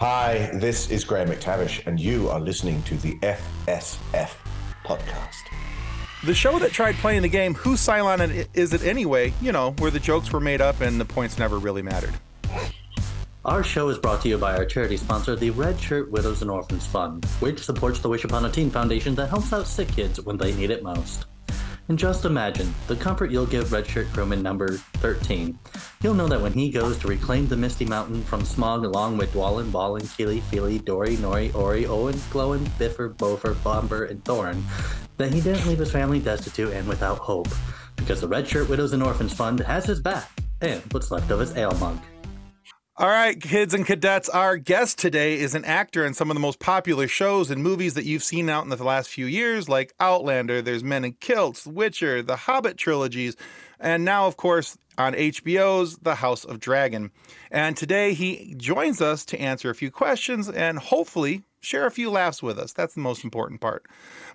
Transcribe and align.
Hi, 0.00 0.48
this 0.54 0.90
is 0.90 1.04
Graham 1.04 1.28
McTavish, 1.28 1.86
and 1.86 2.00
you 2.00 2.30
are 2.30 2.40
listening 2.40 2.82
to 2.84 2.94
the 2.96 3.16
FSF 3.16 4.30
podcast. 4.82 5.42
The 6.24 6.32
show 6.32 6.58
that 6.58 6.72
tried 6.72 6.94
playing 6.94 7.20
the 7.20 7.28
game 7.28 7.52
Whose 7.52 7.80
Cylon 7.80 8.48
Is 8.54 8.72
It 8.72 8.82
Anyway? 8.82 9.34
You 9.42 9.52
know, 9.52 9.72
where 9.72 9.90
the 9.90 10.00
jokes 10.00 10.32
were 10.32 10.40
made 10.40 10.62
up 10.62 10.80
and 10.80 10.98
the 10.98 11.04
points 11.04 11.38
never 11.38 11.58
really 11.58 11.82
mattered. 11.82 12.14
Our 13.44 13.62
show 13.62 13.90
is 13.90 13.98
brought 13.98 14.22
to 14.22 14.30
you 14.30 14.38
by 14.38 14.56
our 14.56 14.64
charity 14.64 14.96
sponsor, 14.96 15.36
the 15.36 15.50
Red 15.50 15.78
Shirt 15.78 16.10
Widows 16.10 16.40
and 16.40 16.50
Orphans 16.50 16.86
Fund, 16.86 17.26
which 17.40 17.62
supports 17.62 18.00
the 18.00 18.08
Wish 18.08 18.24
Upon 18.24 18.46
a 18.46 18.50
Teen 18.50 18.70
Foundation 18.70 19.14
that 19.16 19.28
helps 19.28 19.52
out 19.52 19.66
sick 19.66 19.88
kids 19.88 20.18
when 20.22 20.38
they 20.38 20.54
need 20.54 20.70
it 20.70 20.82
most. 20.82 21.26
And 21.90 21.98
just 21.98 22.24
imagine 22.24 22.72
the 22.86 22.94
comfort 22.94 23.32
you'll 23.32 23.46
give 23.46 23.70
Redshirt 23.70 24.12
crewman 24.12 24.44
number 24.44 24.74
13. 24.98 25.58
You'll 26.04 26.14
know 26.14 26.28
that 26.28 26.40
when 26.40 26.52
he 26.52 26.70
goes 26.70 26.96
to 26.98 27.08
reclaim 27.08 27.48
the 27.48 27.56
Misty 27.56 27.84
Mountain 27.84 28.22
from 28.22 28.42
Smaug 28.42 28.84
along 28.84 29.16
with 29.16 29.32
Dwalin, 29.32 29.72
Balin, 29.72 30.04
Kili, 30.04 30.40
Fili, 30.40 30.78
Dori, 30.78 31.16
Nori, 31.16 31.52
Ori, 31.52 31.86
Oin, 31.86 32.14
Gloin, 32.30 32.64
Bifur, 32.78 33.16
Bofur, 33.16 33.54
Bombur, 33.64 34.08
and 34.08 34.22
Thorin, 34.22 34.62
that 35.16 35.34
he 35.34 35.40
didn't 35.40 35.66
leave 35.66 35.80
his 35.80 35.90
family 35.90 36.20
destitute 36.20 36.72
and 36.72 36.86
without 36.86 37.18
hope. 37.18 37.48
Because 37.96 38.20
the 38.20 38.28
Redshirt 38.28 38.68
Widows 38.68 38.92
and 38.92 39.02
Orphans 39.02 39.34
Fund 39.34 39.58
has 39.58 39.84
his 39.84 39.98
back 39.98 40.30
and 40.60 40.80
what's 40.92 41.10
left 41.10 41.32
of 41.32 41.40
his 41.40 41.56
ale 41.56 41.74
mug. 41.78 41.98
All 43.00 43.08
right, 43.08 43.40
kids 43.40 43.72
and 43.72 43.86
cadets, 43.86 44.28
our 44.28 44.58
guest 44.58 44.98
today 44.98 45.38
is 45.38 45.54
an 45.54 45.64
actor 45.64 46.04
in 46.04 46.12
some 46.12 46.30
of 46.30 46.34
the 46.34 46.40
most 46.40 46.60
popular 46.60 47.08
shows 47.08 47.50
and 47.50 47.62
movies 47.62 47.94
that 47.94 48.04
you've 48.04 48.22
seen 48.22 48.50
out 48.50 48.64
in 48.64 48.68
the 48.68 48.84
last 48.84 49.08
few 49.08 49.24
years, 49.24 49.70
like 49.70 49.94
Outlander, 50.00 50.60
there's 50.60 50.84
Men 50.84 51.06
in 51.06 51.14
Kilts, 51.14 51.66
Witcher, 51.66 52.22
the 52.22 52.36
Hobbit 52.36 52.76
trilogies, 52.76 53.36
and 53.78 54.04
now, 54.04 54.26
of 54.26 54.36
course, 54.36 54.76
on 54.98 55.14
HBO's 55.14 55.96
The 56.02 56.16
House 56.16 56.44
of 56.44 56.60
Dragon. 56.60 57.10
And 57.50 57.74
today 57.74 58.12
he 58.12 58.54
joins 58.58 59.00
us 59.00 59.24
to 59.24 59.40
answer 59.40 59.70
a 59.70 59.74
few 59.74 59.90
questions 59.90 60.50
and 60.50 60.78
hopefully 60.78 61.42
share 61.62 61.86
a 61.86 61.90
few 61.90 62.10
laughs 62.10 62.42
with 62.42 62.58
us. 62.58 62.74
That's 62.74 62.92
the 62.92 63.00
most 63.00 63.24
important 63.24 63.62
part. 63.62 63.86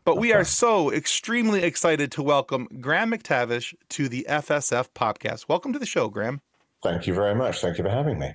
But 0.05 0.17
we 0.17 0.33
are 0.33 0.43
so 0.43 0.91
extremely 0.91 1.61
excited 1.61 2.11
to 2.13 2.23
welcome 2.23 2.67
Graham 2.81 3.11
McTavish 3.11 3.75
to 3.89 4.09
the 4.09 4.25
FSF 4.27 4.89
podcast. 4.95 5.45
Welcome 5.47 5.71
to 5.73 5.77
the 5.77 5.85
show, 5.85 6.09
Graham. 6.09 6.41
Thank 6.81 7.05
you 7.05 7.13
very 7.13 7.35
much. 7.35 7.61
Thank 7.61 7.77
you 7.77 7.83
for 7.83 7.91
having 7.91 8.17
me. 8.17 8.33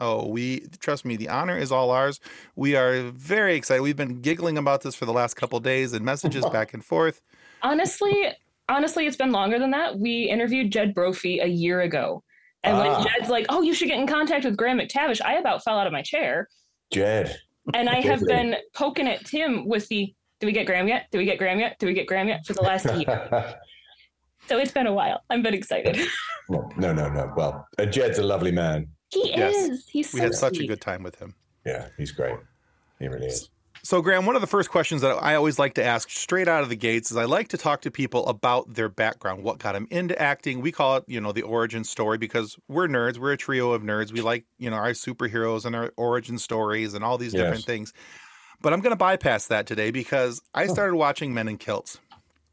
Oh, 0.00 0.26
we 0.26 0.66
trust 0.80 1.04
me, 1.04 1.16
the 1.16 1.28
honor 1.28 1.58
is 1.58 1.70
all 1.70 1.90
ours. 1.90 2.20
We 2.56 2.74
are 2.74 3.02
very 3.10 3.54
excited. 3.54 3.82
We've 3.82 3.96
been 3.96 4.20
giggling 4.20 4.56
about 4.56 4.82
this 4.82 4.94
for 4.94 5.04
the 5.04 5.12
last 5.12 5.34
couple 5.34 5.60
days 5.60 5.92
and 5.92 6.04
messages 6.04 6.44
back 6.52 6.72
and 6.72 6.84
forth. 6.84 7.20
Honestly, 7.62 8.32
honestly, 8.68 9.06
it's 9.06 9.16
been 9.16 9.32
longer 9.32 9.58
than 9.58 9.70
that. 9.72 9.98
We 9.98 10.24
interviewed 10.24 10.72
Jed 10.72 10.94
Brophy 10.94 11.40
a 11.40 11.46
year 11.46 11.82
ago. 11.82 12.22
And 12.62 12.76
ah. 12.76 12.80
when 12.80 13.06
Jed's 13.06 13.30
like, 13.30 13.46
oh, 13.48 13.62
you 13.62 13.74
should 13.74 13.88
get 13.88 13.98
in 13.98 14.06
contact 14.06 14.44
with 14.44 14.56
Graham 14.56 14.78
McTavish, 14.78 15.20
I 15.24 15.34
about 15.34 15.62
fell 15.64 15.78
out 15.78 15.86
of 15.86 15.92
my 15.92 16.02
chair. 16.02 16.48
Jed. 16.92 17.36
And 17.74 17.88
I 17.88 18.00
have 18.00 18.20
been 18.20 18.56
poking 18.74 19.06
at 19.06 19.24
Tim 19.26 19.68
with 19.68 19.86
the, 19.88 20.14
do 20.40 20.46
we 20.46 20.52
get 20.52 20.66
Graham 20.66 20.88
yet? 20.88 21.06
Do 21.10 21.18
we 21.18 21.24
get 21.24 21.38
Graham 21.38 21.60
yet? 21.60 21.76
Do 21.78 21.86
we 21.86 21.94
get 21.94 22.06
Graham 22.06 22.28
yet? 22.28 22.46
For 22.46 22.54
the 22.54 22.62
last 22.62 22.86
year. 22.96 23.28
so 24.48 24.58
it's 24.58 24.72
been 24.72 24.86
a 24.86 24.92
while. 24.92 25.22
I'm 25.30 25.42
been 25.42 25.54
excited. 25.54 25.98
no, 26.48 26.68
no, 26.76 26.92
no, 26.92 27.08
no. 27.08 27.32
Well, 27.36 27.66
uh, 27.78 27.86
Jed's 27.86 28.18
a 28.18 28.22
lovely 28.22 28.50
man. 28.50 28.88
He 29.10 29.30
yes. 29.30 29.68
is. 29.68 29.88
He's 29.88 30.10
so 30.10 30.16
We 30.16 30.20
had 30.22 30.34
such 30.34 30.58
a 30.58 30.66
good 30.66 30.80
time 30.80 31.02
with 31.02 31.16
him. 31.16 31.34
Yeah, 31.64 31.88
he's 31.96 32.12
great. 32.12 32.36
He 32.98 33.08
really 33.08 33.26
is. 33.26 33.50
So, 33.82 34.02
Graham, 34.02 34.26
one 34.26 34.34
of 34.34 34.42
the 34.42 34.46
first 34.46 34.70
questions 34.70 35.00
that 35.00 35.10
I 35.22 35.34
always 35.36 35.58
like 35.58 35.74
to 35.74 35.84
ask 35.84 36.10
straight 36.10 36.48
out 36.48 36.62
of 36.62 36.68
the 36.68 36.76
gates 36.76 37.10
is 37.10 37.16
I 37.16 37.24
like 37.24 37.48
to 37.48 37.56
talk 37.56 37.80
to 37.82 37.90
people 37.90 38.26
about 38.26 38.74
their 38.74 38.90
background, 38.90 39.42
what 39.42 39.58
got 39.58 39.72
them 39.72 39.86
into 39.90 40.20
acting. 40.20 40.60
We 40.60 40.70
call 40.70 40.96
it, 40.96 41.04
you 41.06 41.18
know, 41.18 41.32
the 41.32 41.42
origin 41.42 41.84
story 41.84 42.18
because 42.18 42.58
we're 42.68 42.88
nerds. 42.88 43.16
We're 43.16 43.32
a 43.32 43.38
trio 43.38 43.72
of 43.72 43.82
nerds. 43.82 44.12
We 44.12 44.20
like, 44.20 44.44
you 44.58 44.68
know, 44.68 44.76
our 44.76 44.90
superheroes 44.90 45.64
and 45.64 45.74
our 45.74 45.92
origin 45.96 46.36
stories 46.38 46.92
and 46.92 47.02
all 47.02 47.16
these 47.16 47.32
yes. 47.32 47.42
different 47.42 47.64
things. 47.64 47.94
But 48.60 48.74
I'm 48.74 48.80
going 48.80 48.92
to 48.92 48.96
bypass 48.96 49.46
that 49.46 49.66
today 49.66 49.90
because 49.90 50.42
I 50.52 50.66
started 50.66 50.96
watching 50.96 51.32
Men 51.32 51.48
in 51.48 51.56
Kilts. 51.56 51.98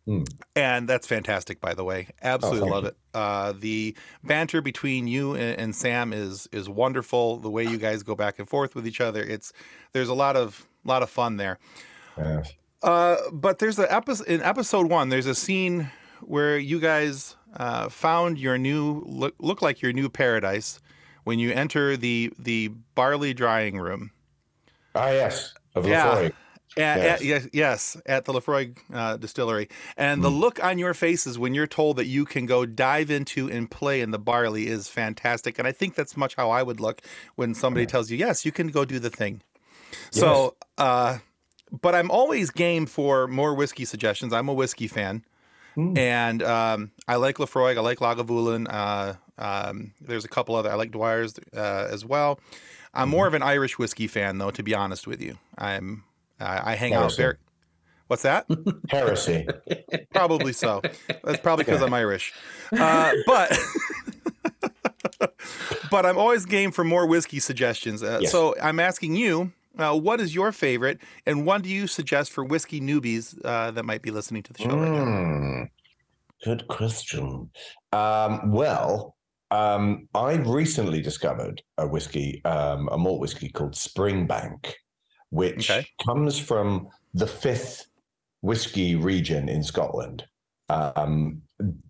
Mm. 0.07 0.25
And 0.55 0.87
that's 0.87 1.05
fantastic, 1.05 1.59
by 1.59 1.73
the 1.73 1.83
way. 1.83 2.07
Absolutely 2.23 2.69
oh, 2.69 2.73
love 2.73 2.83
you. 2.83 2.89
it. 2.89 2.97
Uh, 3.13 3.53
the 3.59 3.95
banter 4.23 4.61
between 4.61 5.07
you 5.07 5.33
and, 5.33 5.59
and, 5.59 5.75
Sam 5.75 6.13
is 6.13 6.47
is 6.53 6.69
wonderful. 6.69 7.37
The 7.37 7.49
way 7.49 7.65
you 7.65 7.77
guys 7.77 8.03
go 8.03 8.15
back 8.15 8.39
and 8.39 8.47
forth 8.47 8.73
with 8.73 8.87
each 8.87 9.01
other, 9.01 9.21
it's 9.21 9.51
there's 9.91 10.07
a 10.07 10.13
lot 10.13 10.37
of 10.37 10.65
lot 10.85 11.03
of 11.03 11.09
fun 11.09 11.35
there. 11.35 11.59
Yes. 12.17 12.53
Uh, 12.81 13.17
but 13.33 13.59
there's 13.59 13.79
a 13.79 13.91
episode 13.93 14.27
in 14.27 14.41
episode 14.41 14.89
one. 14.89 15.09
There's 15.09 15.25
a 15.25 15.35
scene 15.35 15.91
where 16.21 16.57
you 16.57 16.79
guys 16.79 17.35
uh, 17.55 17.89
found 17.89 18.39
your 18.39 18.57
new 18.57 19.03
look, 19.05 19.35
look 19.39 19.61
like 19.61 19.81
your 19.81 19.91
new 19.91 20.09
paradise 20.09 20.79
when 21.25 21.37
you 21.39 21.51
enter 21.51 21.97
the 21.97 22.31
the 22.39 22.69
barley 22.95 23.33
drying 23.33 23.77
room. 23.77 24.11
Ah, 24.95 25.09
yes, 25.09 25.53
of 25.75 25.85
yeah. 25.85 26.29
At, 26.77 26.97
yes. 26.97 27.19
At, 27.19 27.25
yes, 27.25 27.47
yes, 27.53 27.97
at 28.05 28.25
the 28.25 28.33
Laphroaig 28.33 28.77
uh, 28.93 29.17
distillery. 29.17 29.69
And 29.95 30.19
mm. 30.19 30.23
the 30.23 30.29
look 30.29 30.63
on 30.63 30.77
your 30.77 30.93
faces 30.93 31.39
when 31.39 31.53
you're 31.53 31.67
told 31.67 31.97
that 31.97 32.05
you 32.05 32.25
can 32.25 32.45
go 32.45 32.65
dive 32.65 33.09
into 33.09 33.49
and 33.49 33.69
play 33.69 34.01
in 34.01 34.11
the 34.11 34.19
barley 34.19 34.67
is 34.67 34.87
fantastic. 34.87 35.57
And 35.57 35.67
I 35.67 35.71
think 35.71 35.95
that's 35.95 36.15
much 36.15 36.35
how 36.35 36.49
I 36.49 36.63
would 36.63 36.79
look 36.79 37.01
when 37.35 37.53
somebody 37.53 37.85
tells 37.85 38.11
you, 38.11 38.17
yes, 38.17 38.45
you 38.45 38.51
can 38.51 38.67
go 38.67 38.85
do 38.85 38.99
the 38.99 39.09
thing. 39.09 39.41
Yes. 39.91 40.21
So, 40.21 40.55
uh, 40.77 41.17
but 41.71 41.95
I'm 41.95 42.11
always 42.11 42.51
game 42.51 42.85
for 42.85 43.27
more 43.27 43.53
whiskey 43.53 43.85
suggestions. 43.85 44.33
I'm 44.33 44.49
a 44.49 44.53
whiskey 44.53 44.87
fan. 44.87 45.23
Mm. 45.75 45.97
And 45.97 46.43
um, 46.43 46.91
I 47.07 47.17
like 47.17 47.37
Laphroaig, 47.37 47.77
I 47.77 47.81
like 47.81 47.99
Lagavulin. 47.99 48.67
Uh, 48.69 49.13
um, 49.37 49.93
there's 50.01 50.25
a 50.25 50.27
couple 50.27 50.55
other. 50.55 50.71
I 50.71 50.75
like 50.75 50.91
Dwyer's 50.91 51.35
uh, 51.55 51.87
as 51.91 52.03
well. 52.03 52.39
I'm 52.93 53.09
mm. 53.09 53.11
more 53.11 53.27
of 53.27 53.33
an 53.33 53.43
Irish 53.43 53.77
whiskey 53.77 54.07
fan, 54.07 54.39
though. 54.39 54.51
To 54.51 54.63
be 54.63 54.73
honest 54.73 55.05
with 55.05 55.21
you, 55.21 55.37
I'm 55.57 56.03
I, 56.39 56.71
I 56.71 56.75
hang 56.75 56.93
Heresy. 56.93 57.05
out 57.05 57.17
very. 57.17 57.35
What's 58.07 58.23
that? 58.23 58.45
Heresy. 58.89 59.47
probably 60.13 60.53
so. 60.53 60.81
That's 61.23 61.41
probably 61.41 61.65
because 61.65 61.81
I'm 61.81 61.93
Irish. 61.93 62.33
Uh, 62.71 63.13
but 63.25 63.57
but 65.91 66.05
I'm 66.05 66.17
always 66.17 66.45
game 66.45 66.71
for 66.71 66.83
more 66.83 67.05
whiskey 67.05 67.39
suggestions. 67.39 68.03
Uh, 68.03 68.19
yes. 68.21 68.31
So 68.31 68.55
I'm 68.61 68.79
asking 68.79 69.15
you, 69.15 69.51
uh, 69.77 69.97
what 69.97 70.19
is 70.21 70.33
your 70.33 70.51
favorite, 70.51 70.99
and 71.25 71.45
what 71.45 71.63
do 71.63 71.69
you 71.69 71.87
suggest 71.87 72.31
for 72.31 72.43
whiskey 72.43 72.79
newbies 72.79 73.37
uh, 73.43 73.71
that 73.71 73.83
might 73.83 74.01
be 74.01 74.11
listening 74.11 74.43
to 74.43 74.53
the 74.53 74.63
show 74.63 74.69
mm, 74.69 74.81
right 74.81 74.91
now? 74.91 75.05
Hmm. 75.05 75.63
Good 76.43 76.67
question. 76.67 77.49
Um, 77.91 78.51
well, 78.51 79.15
um, 79.51 80.07
I 80.13 80.33
recently 80.33 81.01
discovered 81.01 81.61
a 81.77 81.87
whiskey, 81.87 82.41
um, 82.45 82.89
a 82.91 82.97
malt 82.97 83.19
whiskey 83.19 83.49
called 83.49 83.73
Springbank 83.73 84.73
which 85.29 85.69
okay. 85.69 85.87
comes 86.05 86.39
from 86.39 86.89
the 87.13 87.27
fifth 87.27 87.87
whiskey 88.41 88.95
region 88.95 89.49
in 89.49 89.63
Scotland. 89.63 90.25
Um, 90.69 91.41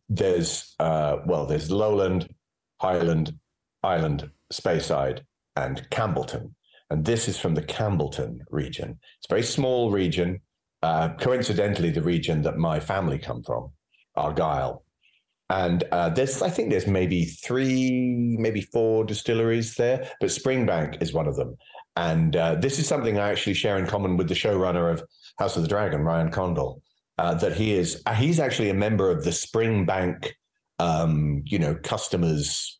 there's 0.09 0.75
uh, 0.79 1.17
well, 1.25 1.45
there's 1.45 1.71
Lowland, 1.71 2.33
Highland, 2.79 3.33
Island, 3.83 4.29
Speyside, 4.53 5.21
and 5.55 5.87
Campbeltown, 5.89 6.51
and 6.89 7.03
this 7.03 7.27
is 7.27 7.37
from 7.39 7.55
the 7.55 7.63
Campbeltown 7.63 8.39
region. 8.49 8.99
It's 9.17 9.27
a 9.29 9.33
very 9.33 9.43
small 9.43 9.91
region. 9.91 10.41
Uh, 10.83 11.09
coincidentally, 11.19 11.89
the 11.89 12.03
region 12.03 12.43
that 12.43 12.57
my 12.57 12.79
family 12.79 13.17
come 13.17 13.43
from, 13.43 13.71
Argyll. 14.15 14.83
And 15.49 15.83
uh, 15.91 16.09
there's, 16.09 16.41
I 16.41 16.49
think 16.49 16.69
there's 16.69 16.87
maybe 16.87 17.23
three, 17.23 18.35
maybe 18.37 18.61
four 18.61 19.05
distilleries 19.05 19.75
there, 19.75 20.09
but 20.19 20.29
Springbank 20.29 21.01
is 21.01 21.13
one 21.13 21.27
of 21.27 21.35
them. 21.35 21.55
And 21.97 22.35
uh, 22.35 22.55
this 22.55 22.77
is 22.77 22.87
something 22.87 23.17
I 23.17 23.31
actually 23.31 23.55
share 23.55 23.79
in 23.79 23.87
common 23.87 24.17
with 24.17 24.27
the 24.27 24.35
showrunner 24.35 24.91
of 24.93 25.03
House 25.39 25.55
of 25.55 25.63
the 25.63 25.67
Dragon, 25.67 26.01
Ryan 26.01 26.29
Condal. 26.29 26.81
Uh, 27.17 27.33
that 27.33 27.53
he 27.53 27.73
is 27.73 28.03
uh, 28.05 28.13
he's 28.13 28.39
actually 28.39 28.69
a 28.69 28.75
member 28.75 29.09
of 29.09 29.23
the 29.23 29.31
Springbank, 29.31 30.29
um, 30.77 31.41
you 31.45 31.57
know, 31.57 31.73
customers, 31.73 32.79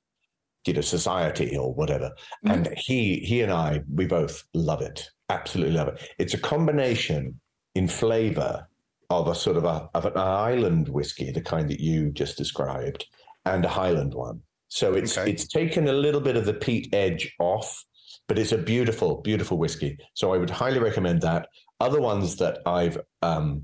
you 0.68 0.74
know, 0.74 0.82
society 0.82 1.58
or 1.58 1.74
whatever. 1.74 2.12
Mm-hmm. 2.46 2.52
And 2.52 2.78
he 2.78 3.16
he 3.22 3.42
and 3.42 3.52
I 3.52 3.82
we 3.92 4.06
both 4.06 4.44
love 4.54 4.84
it, 4.84 5.10
absolutely 5.30 5.74
love 5.74 5.88
it. 5.88 6.08
It's 6.20 6.36
a 6.36 6.38
combination 6.38 7.42
in 7.74 7.88
flavor 7.88 8.68
of 9.10 9.28
a 9.28 9.34
sort 9.34 9.58
of 9.58 9.66
a 9.66 9.90
of 9.96 10.06
an 10.06 10.16
island 10.16 10.90
whiskey, 10.90 11.32
the 11.32 11.42
kind 11.42 11.68
that 11.72 11.80
you 11.80 12.12
just 12.12 12.38
described, 12.38 13.08
and 13.46 13.66
a 13.66 13.70
Highland 13.70 14.14
one. 14.14 14.42
So 14.68 14.94
it's 14.94 15.18
okay. 15.18 15.32
it's 15.32 15.48
taken 15.48 15.88
a 15.88 15.94
little 15.94 16.22
bit 16.22 16.38
of 16.38 16.46
the 16.46 16.54
peat 16.54 16.94
edge 16.94 17.34
off 17.40 17.84
but 18.28 18.38
it's 18.38 18.52
a 18.52 18.58
beautiful, 18.58 19.22
beautiful 19.22 19.58
whiskey. 19.58 19.98
So 20.14 20.34
I 20.34 20.38
would 20.38 20.50
highly 20.50 20.80
recommend 20.80 21.22
that. 21.22 21.48
Other 21.80 22.02
ones 22.02 22.36
that 22.38 22.60
I've 22.66 22.98
um, 23.22 23.64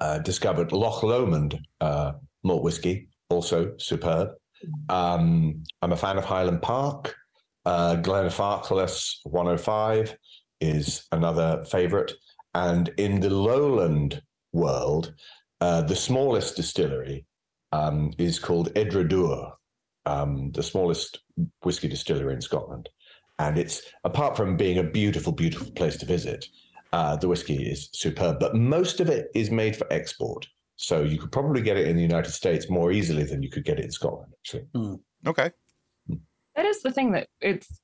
uh, 0.00 0.18
discovered, 0.18 0.72
Loch 0.72 1.02
Lomond 1.02 1.58
uh, 1.80 2.12
malt 2.44 2.62
whiskey, 2.62 3.08
also 3.28 3.74
superb. 3.78 4.30
Um, 4.88 5.64
I'm 5.80 5.92
a 5.92 5.96
fan 5.96 6.18
of 6.18 6.24
Highland 6.24 6.62
Park. 6.62 7.14
Uh, 7.64 7.96
Glenfarclas 7.96 9.16
105 9.24 10.16
is 10.60 11.06
another 11.10 11.64
favorite. 11.64 12.12
And 12.54 12.90
in 12.98 13.20
the 13.20 13.30
lowland 13.30 14.22
world, 14.52 15.14
uh, 15.60 15.82
the 15.82 15.96
smallest 15.96 16.56
distillery 16.56 17.24
um, 17.72 18.12
is 18.18 18.38
called 18.38 18.72
Edradour, 18.74 19.52
um, 20.06 20.52
the 20.52 20.62
smallest 20.62 21.20
whiskey 21.62 21.88
distillery 21.88 22.34
in 22.34 22.40
Scotland 22.40 22.88
and 23.38 23.58
it's 23.58 23.82
apart 24.04 24.36
from 24.36 24.56
being 24.56 24.78
a 24.78 24.82
beautiful, 24.82 25.32
beautiful 25.32 25.70
place 25.72 25.96
to 25.98 26.06
visit, 26.06 26.46
uh, 26.92 27.16
the 27.16 27.28
whiskey 27.28 27.62
is 27.62 27.88
superb. 27.92 28.38
But 28.38 28.54
most 28.54 29.00
of 29.00 29.08
it 29.08 29.28
is 29.34 29.50
made 29.50 29.76
for 29.76 29.90
export, 29.92 30.46
so 30.76 31.02
you 31.02 31.18
could 31.18 31.32
probably 31.32 31.62
get 31.62 31.76
it 31.76 31.88
in 31.88 31.96
the 31.96 32.02
United 32.02 32.30
States 32.32 32.68
more 32.70 32.92
easily 32.92 33.24
than 33.24 33.42
you 33.42 33.50
could 33.50 33.64
get 33.64 33.78
it 33.78 33.84
in 33.84 33.90
Scotland. 33.90 34.32
Actually, 34.40 34.66
Hmm. 34.74 34.94
Okay. 35.26 35.50
That 36.54 36.66
is 36.66 36.82
the 36.82 36.92
thing 36.92 37.12
that 37.12 37.28
it's 37.40 37.80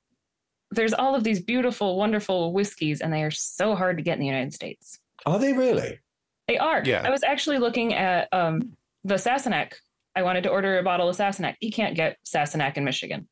there's 0.71 0.93
all 0.93 1.15
of 1.15 1.25
these 1.25 1.41
beautiful, 1.41 1.97
wonderful 1.97 2.53
whiskeys, 2.53 3.01
and 3.01 3.11
they 3.13 3.23
are 3.23 3.31
so 3.31 3.75
hard 3.75 3.97
to 3.97 4.03
get 4.03 4.15
in 4.15 4.21
the 4.21 4.27
United 4.27 4.53
States. 4.53 4.99
are 5.25 5.39
they 5.39 5.53
really? 5.55 5.99
They 6.47 6.59
are. 6.59 6.83
Yeah. 6.85 7.03
I 7.07 7.11
was 7.11 7.23
actually 7.23 7.59
looking 7.59 7.95
at 7.95 8.29
um, 8.33 8.77
the 9.05 9.15
Sassenach. 9.15 9.73
I 10.15 10.23
wanted 10.23 10.43
to 10.43 10.51
order 10.51 10.79
a 10.79 10.83
bottle 10.83 11.09
of 11.09 11.17
Sassenach. 11.17 11.55
You 11.61 11.71
can't 11.73 11.95
get 11.95 12.19
Sassenach 12.27 12.77
in 12.77 12.85
Michigan. 12.85 13.29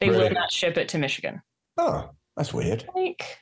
They 0.00 0.10
will 0.10 0.30
not 0.30 0.50
ship 0.52 0.76
it 0.76 0.88
to 0.90 0.98
Michigan. 0.98 1.42
Oh, 1.76 2.10
that's 2.36 2.52
weird. 2.54 2.84
Like, 2.94 3.38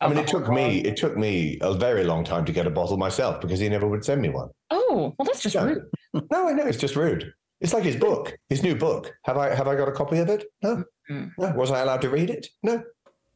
I 0.00 0.08
mean, 0.08 0.18
it 0.18 0.26
took 0.28 0.48
me 0.48 0.80
it 0.80 0.96
took 0.96 1.16
me 1.16 1.58
a 1.62 1.74
very 1.74 2.04
long 2.04 2.24
time 2.24 2.44
to 2.44 2.52
get 2.52 2.66
a 2.66 2.70
bottle 2.70 2.96
myself 2.96 3.40
because 3.40 3.58
he 3.60 3.68
never 3.68 3.86
would 3.86 4.04
send 4.04 4.20
me 4.22 4.28
one. 4.28 4.50
Oh, 4.70 5.14
well, 5.18 5.24
that's 5.26 5.42
just 5.42 5.56
rude. 5.56 5.82
No, 6.30 6.48
I 6.48 6.52
know 6.52 6.66
it's 6.66 6.78
just 6.78 6.96
rude. 6.96 7.32
It's 7.60 7.72
like 7.72 7.84
his 7.84 7.96
book, 7.96 8.36
his 8.48 8.62
new 8.62 8.74
book. 8.76 9.12
Have 9.24 9.36
I 9.38 9.54
have 9.54 9.66
I 9.68 9.74
got 9.76 9.88
a 9.88 9.92
copy 9.92 10.18
of 10.18 10.28
it? 10.28 10.44
No. 10.62 10.84
Mm. 11.10 11.32
No. 11.38 11.52
Was 11.54 11.70
I 11.70 11.80
allowed 11.80 12.02
to 12.02 12.10
read 12.10 12.30
it? 12.30 12.48
No. 12.62 12.82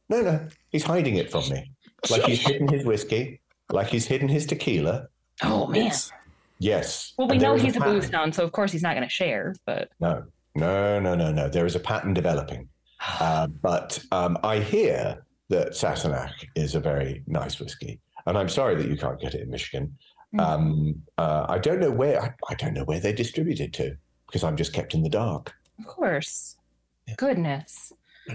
No, 0.09 0.21
no. 0.21 0.47
He's 0.69 0.83
hiding 0.83 1.15
it 1.15 1.31
from 1.31 1.47
me. 1.49 1.71
Like 2.09 2.23
he's 2.23 2.39
hidden 2.45 2.67
his 2.67 2.85
whiskey, 2.85 3.41
like 3.71 3.87
he's 3.87 4.05
hidden 4.05 4.27
his 4.29 4.45
tequila. 4.45 5.07
Oh 5.43 5.67
man. 5.67 5.81
It's- 5.87 6.11
Yes. 6.61 7.13
Well, 7.17 7.29
we 7.29 7.37
know 7.37 7.55
he's 7.55 7.77
a 7.77 7.79
booze 7.79 8.09
hound, 8.09 8.35
so 8.35 8.43
of 8.43 8.51
course 8.51 8.69
he's 8.73 8.81
not 8.83 8.93
going 8.93 9.07
to 9.07 9.09
share. 9.09 9.55
But 9.65 9.89
No, 10.01 10.25
no, 10.59 10.99
no, 10.99 11.15
no, 11.15 11.31
no. 11.31 11.49
There 11.49 11.65
is 11.65 11.75
a 11.75 11.79
pattern 11.79 12.13
developing. 12.13 12.67
Uh, 13.21 13.47
but 13.47 13.97
um, 14.11 14.37
I 14.43 14.59
hear 14.59 15.25
that 15.47 15.69
Sassenach 15.71 16.33
is 16.55 16.75
a 16.75 16.81
very 16.81 17.23
nice 17.27 17.57
whiskey, 17.59 17.97
and 18.25 18.37
I'm 18.37 18.49
sorry 18.49 18.75
that 18.75 18.89
you 18.89 18.97
can't 18.97 19.19
get 19.21 19.33
it 19.33 19.41
in 19.41 19.49
Michigan. 19.49 19.95
Mm. 20.35 20.39
Um, 20.41 21.01
uh, 21.17 21.45
I 21.47 21.59
don't 21.59 21.79
know 21.79 21.91
where 21.91 22.21
I, 22.21 22.33
I 22.49 22.55
don't 22.55 22.73
know 22.73 22.83
where 22.83 22.99
they 22.99 23.13
distribute 23.13 23.61
it 23.61 23.71
to 23.73 23.95
because 24.27 24.43
I'm 24.43 24.57
just 24.57 24.73
kept 24.73 24.93
in 24.93 25.01
the 25.01 25.09
dark. 25.09 25.53
of 25.79 25.87
course, 25.87 26.57
Yeah. 27.07 27.15
goodness, 27.17 27.93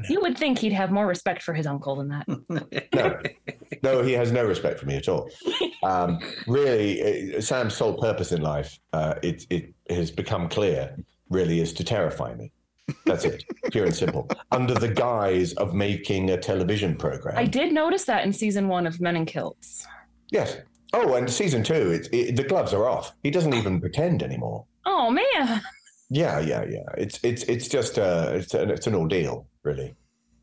you 0.08 0.20
would 0.22 0.36
think 0.38 0.58
he'd 0.60 0.72
have 0.72 0.90
more 0.90 1.06
respect 1.06 1.42
for 1.42 1.52
his 1.52 1.66
uncle 1.66 1.96
than 1.96 2.08
that. 2.08 2.26
No, 2.94 3.20
no, 3.82 4.02
he 4.02 4.12
has 4.12 4.32
no 4.32 4.44
respect 4.46 4.80
for 4.80 4.86
me 4.86 4.96
at 4.96 5.08
all. 5.08 5.28
Um, 5.84 6.18
really, 6.46 7.36
uh, 7.36 7.40
Sam's 7.42 7.76
sole 7.76 7.98
purpose 8.00 8.32
in 8.32 8.40
life, 8.40 8.78
uh, 8.94 9.16
it 9.22 9.44
it 9.50 9.74
has 9.90 10.10
become 10.10 10.48
clear, 10.48 10.96
really, 11.30 11.60
is 11.60 11.72
to 11.74 11.84
terrify 11.84 12.34
me. 12.34 12.52
That's 13.06 13.24
it, 13.24 13.44
pure 13.70 13.86
and 13.86 13.94
simple. 13.94 14.28
Under 14.52 14.74
the 14.74 14.88
guise 14.88 15.54
of 15.54 15.72
making 15.74 16.30
a 16.30 16.36
television 16.36 16.96
program. 16.96 17.38
I 17.38 17.44
did 17.46 17.72
notice 17.72 18.04
that 18.04 18.24
in 18.26 18.32
season 18.32 18.68
one 18.68 18.86
of 18.86 19.00
Men 19.00 19.16
in 19.16 19.24
Kilts. 19.24 19.86
Yes. 20.30 20.58
Oh, 20.92 21.14
and 21.14 21.30
season 21.30 21.62
two, 21.64 21.92
it, 21.92 22.08
it, 22.12 22.36
the 22.36 22.44
gloves 22.44 22.72
are 22.74 22.86
off. 22.88 23.12
He 23.22 23.30
doesn't 23.30 23.54
even 23.54 23.80
pretend 23.80 24.22
anymore. 24.22 24.66
Oh 24.84 25.10
man, 25.10 25.62
Yeah, 26.10 26.40
yeah, 26.40 26.64
yeah. 26.68 26.84
It's 26.98 27.18
it's 27.24 27.42
it's 27.44 27.68
just 27.68 27.98
uh 27.98 28.32
it's 28.34 28.52
an, 28.54 28.70
it's 28.70 28.86
an 28.86 28.94
ordeal, 28.94 29.46
really. 29.62 29.94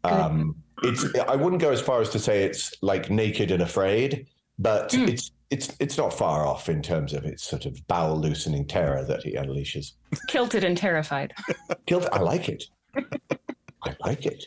Good. 0.03 0.11
Um, 0.13 0.55
it's 0.83 1.05
I 1.27 1.35
wouldn't 1.35 1.61
go 1.61 1.69
as 1.69 1.79
far 1.79 2.01
as 2.01 2.09
to 2.09 2.19
say 2.19 2.43
it's 2.43 2.73
like 2.81 3.11
naked 3.11 3.51
and 3.51 3.61
afraid, 3.61 4.25
but 4.57 4.89
Mm. 4.89 5.09
it's 5.09 5.31
it's 5.51 5.75
it's 5.79 5.97
not 5.97 6.13
far 6.13 6.45
off 6.47 6.69
in 6.69 6.81
terms 6.81 7.13
of 7.13 7.25
its 7.25 7.43
sort 7.43 7.65
of 7.65 7.85
bowel 7.87 8.19
loosening 8.19 8.65
terror 8.67 9.03
that 9.05 9.21
he 9.23 9.33
unleashes. 9.35 9.93
kilted 10.27 10.63
and 10.63 10.77
terrified. 10.77 11.33
Guilt, 11.85 12.07
I 12.11 12.19
like 12.19 12.49
it. 12.49 12.63
I 12.95 13.95
like 14.05 14.25
it. 14.25 14.45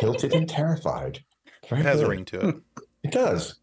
Guilted 0.00 0.34
and 0.34 0.48
terrified. 0.48 1.20
Very 1.68 1.80
It 1.82 1.86
has 1.86 2.00
a 2.00 2.08
ring 2.08 2.24
to 2.26 2.48
it. 2.48 2.56
It 3.04 3.12
does. 3.12 3.56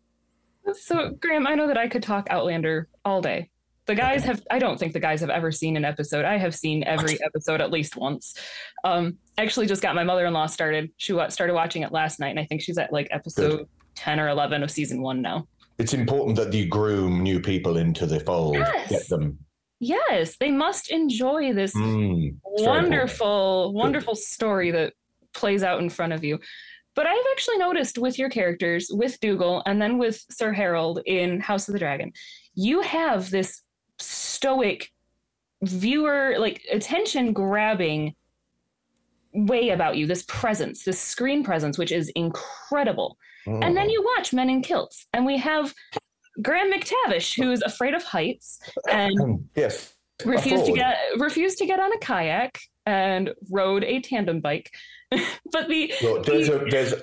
So 0.74 1.12
Graham, 1.20 1.48
I 1.48 1.56
know 1.56 1.68
that 1.68 1.78
I 1.78 1.88
could 1.88 2.04
talk 2.04 2.28
Outlander 2.30 2.88
all 3.04 3.22
day. 3.22 3.50
The 3.86 3.96
guys 3.96 4.20
Okay. 4.20 4.28
have 4.28 4.44
I 4.52 4.60
don't 4.60 4.78
think 4.80 4.94
the 4.94 5.00
guys 5.00 5.20
have 5.22 5.32
ever 5.32 5.52
seen 5.52 5.75
an 5.78 5.84
episode. 5.84 6.24
I 6.25 6.38
have 6.38 6.54
seen 6.54 6.84
every 6.84 7.18
episode 7.24 7.60
at 7.60 7.72
least 7.72 7.96
once. 7.98 8.36
Um 8.84 9.18
actually 9.38 9.66
just 9.66 9.82
got 9.82 9.96
my 9.96 10.04
mother-in-law 10.04 10.46
started. 10.46 10.92
She 10.98 11.18
started 11.30 11.54
watching 11.54 11.82
it 11.82 11.92
last 11.92 12.20
night 12.20 12.30
and 12.30 12.40
I 12.40 12.46
think 12.46 12.62
she's 12.62 12.78
at 12.78 12.94
like 12.94 13.08
episode 13.12 13.68
10 13.96 14.20
or 14.20 14.30
11 14.30 14.62
of 14.64 14.70
season 14.70 15.02
1 15.02 15.22
now. 15.22 15.48
It's 15.80 15.94
important 15.94 16.36
that 16.36 16.54
you 16.54 16.68
groom 16.68 17.24
new 17.24 17.40
people 17.40 17.78
into 17.78 18.06
the 18.06 18.20
fold. 18.20 18.56
Yes. 18.56 18.90
Get 18.90 19.10
them. 19.10 19.40
Yes, 19.80 20.36
they 20.38 20.52
must 20.52 20.92
enjoy 20.92 21.54
this 21.54 21.74
Mm, 21.74 22.36
wonderful, 22.44 23.72
wonderful 23.74 24.14
story 24.14 24.72
that 24.72 24.94
plays 25.34 25.64
out 25.64 25.80
in 25.80 25.90
front 25.90 26.12
of 26.12 26.22
you. 26.24 26.38
But 26.96 27.08
I've 27.08 27.26
actually 27.31 27.58
noticed 27.60 27.98
with 27.98 28.20
your 28.20 28.30
characters, 28.30 28.90
with 28.92 29.18
Dougal, 29.22 29.64
and 29.66 29.81
then 29.81 29.98
with 29.98 30.26
Sir 30.30 30.52
Harold 30.52 31.00
in 31.06 31.40
House 31.40 31.70
of 31.70 31.74
the 31.74 31.80
Dragon, 31.80 32.12
you 32.56 32.82
have 32.82 33.30
this 33.30 33.62
stoic 34.00 34.90
viewer, 35.62 36.36
like 36.40 36.62
attention 36.70 37.32
grabbing 37.32 38.16
way 39.32 39.70
about 39.70 39.96
you, 39.96 40.08
this 40.08 40.24
presence, 40.24 40.84
this 40.84 41.00
screen 41.00 41.42
presence, 41.42 41.78
which 41.78 41.94
is 41.94 42.10
incredible. 42.16 43.18
And 43.45 43.75
then 43.75 43.88
Mm. 43.88 43.91
you 43.91 44.03
watch 44.18 44.33
Men 44.33 44.50
in 44.50 44.62
Kilts, 44.62 45.07
and 45.13 45.25
we 45.25 45.38
have 45.38 45.74
Graham 46.41 46.71
McTavish, 46.71 47.41
who's 47.41 47.62
afraid 47.62 47.94
of 47.94 48.03
heights 48.03 48.59
and 48.89 49.47
yes. 49.56 49.94
refused 50.25 50.65
to 50.65 50.74
get 50.74 50.97
refused 51.18 51.57
to 51.59 51.65
get 51.65 51.80
on 51.80 51.91
a 51.94 51.97
kayak 52.00 52.57
and 52.86 53.33
rode 53.51 53.83
a 53.83 54.00
tandem 54.01 54.39
bike. 54.41 54.69
but 55.51 55.68
the 55.69 55.94
Look, 56.01 56.25
there's 56.25 56.50
a 56.50 56.59
there's 56.69 56.94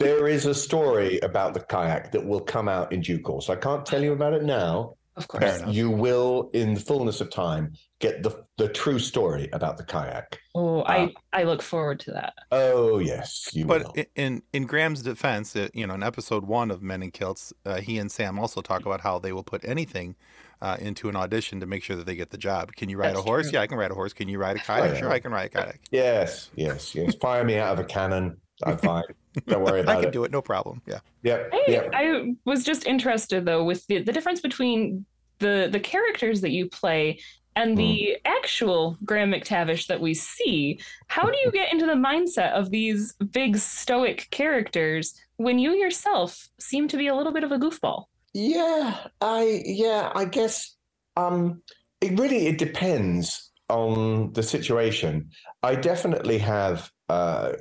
there 0.00 0.26
is 0.28 0.46
a 0.46 0.54
story 0.54 1.18
about 1.20 1.54
the 1.54 1.60
kayak 1.60 2.10
that 2.12 2.24
will 2.24 2.40
come 2.40 2.68
out 2.68 2.92
in 2.92 3.00
due 3.00 3.20
course. 3.20 3.48
I 3.48 3.56
can't 3.56 3.86
tell 3.86 4.02
you 4.02 4.12
about 4.12 4.34
it 4.34 4.42
now. 4.44 4.94
Of 5.18 5.26
Fair 5.30 5.40
course, 5.40 5.60
enough. 5.62 5.74
You 5.74 5.90
will, 5.90 6.50
in 6.54 6.74
the 6.74 6.80
fullness 6.80 7.20
of 7.20 7.30
time, 7.30 7.72
get 8.00 8.22
the 8.22 8.44
the 8.56 8.68
true 8.68 8.98
story 8.98 9.48
about 9.52 9.76
the 9.76 9.84
kayak. 9.84 10.38
oh, 10.54 10.82
I 10.82 10.98
Uh, 11.04 11.08
I 11.32 11.42
look 11.44 11.62
forward 11.62 12.00
to 12.00 12.12
that. 12.12 12.34
Oh 12.50 12.98
yes, 12.98 13.48
you 13.52 13.66
But 13.66 13.94
will. 13.96 14.04
in 14.16 14.42
in 14.52 14.66
Graham's 14.66 15.02
defense, 15.02 15.54
uh, 15.54 15.68
you 15.74 15.86
know, 15.86 15.94
in 15.94 16.02
episode 16.02 16.44
one 16.46 16.70
of 16.70 16.82
Men 16.82 17.02
in 17.02 17.10
Kilts, 17.10 17.52
uh, 17.66 17.80
he 17.80 17.98
and 17.98 18.10
Sam 18.10 18.38
also 18.38 18.60
talk 18.62 18.86
about 18.86 19.00
how 19.02 19.18
they 19.18 19.32
will 19.32 19.44
put 19.44 19.64
anything 19.64 20.16
uh, 20.60 20.76
into 20.80 21.08
an 21.08 21.14
audition 21.16 21.60
to 21.60 21.66
make 21.66 21.82
sure 21.84 21.94
that 21.96 22.06
they 22.06 22.16
get 22.16 22.30
the 22.30 22.38
job. 22.38 22.72
Can 22.74 22.88
you 22.88 22.96
ride 22.98 23.10
That's 23.10 23.20
a 23.20 23.22
horse? 23.22 23.50
true. 23.50 23.58
Yeah, 23.58 23.62
I 23.62 23.66
can 23.68 23.78
ride 23.78 23.90
a 23.92 23.94
horse. 23.94 24.12
Can 24.12 24.28
you 24.28 24.38
ride 24.38 24.56
a 24.56 24.60
kayak? 24.60 24.94
yeah. 24.94 24.98
Sure, 24.98 25.10
I 25.10 25.20
can 25.20 25.30
ride 25.32 25.46
a 25.46 25.50
kayak. 25.50 25.80
Yes, 25.90 26.50
yes, 26.56 26.94
yes. 26.94 27.14
Fire 27.20 27.44
me 27.44 27.58
out 27.58 27.72
of 27.78 27.78
a 27.78 27.84
cannon. 27.84 28.38
I'm 28.64 28.78
fine. 28.78 29.04
Don't 29.46 29.62
worry 29.62 29.80
about 29.80 29.88
it. 29.88 29.88
I 29.88 29.92
about 29.92 30.00
can 30.00 30.08
it. 30.08 30.12
do 30.12 30.24
it, 30.24 30.32
no 30.32 30.42
problem. 30.42 30.82
Yeah. 30.86 31.00
Yep, 31.22 31.50
I, 31.52 31.64
yep. 31.68 31.90
I 31.92 32.34
was 32.44 32.64
just 32.64 32.86
interested 32.86 33.44
though 33.44 33.64
with 33.64 33.86
the, 33.86 34.02
the 34.02 34.12
difference 34.12 34.40
between 34.40 35.04
the 35.38 35.68
the 35.70 35.80
characters 35.80 36.40
that 36.40 36.50
you 36.50 36.68
play 36.68 37.20
and 37.58 37.76
the 37.76 38.16
actual 38.24 38.96
Graham 39.04 39.32
McTavish 39.32 39.88
that 39.88 40.00
we 40.00 40.14
see. 40.14 40.78
How 41.08 41.28
do 41.28 41.36
you 41.44 41.50
get 41.50 41.72
into 41.72 41.86
the 41.86 41.94
mindset 41.94 42.52
of 42.52 42.70
these 42.70 43.14
big 43.14 43.56
stoic 43.56 44.28
characters 44.30 45.14
when 45.38 45.58
you 45.58 45.72
yourself 45.72 46.48
seem 46.60 46.86
to 46.88 46.96
be 46.96 47.08
a 47.08 47.14
little 47.16 47.32
bit 47.32 47.42
of 47.42 47.50
a 47.50 47.58
goofball? 47.58 48.04
Yeah, 48.32 48.96
I 49.20 49.62
yeah, 49.64 50.12
I 50.14 50.26
guess 50.26 50.76
um 51.16 51.62
it 52.00 52.16
really 52.18 52.46
it 52.46 52.58
depends 52.58 53.50
on 53.68 54.32
the 54.34 54.42
situation. 54.42 55.30
I 55.64 55.74
definitely 55.74 56.38
have 56.38 56.90
uh 57.08 57.52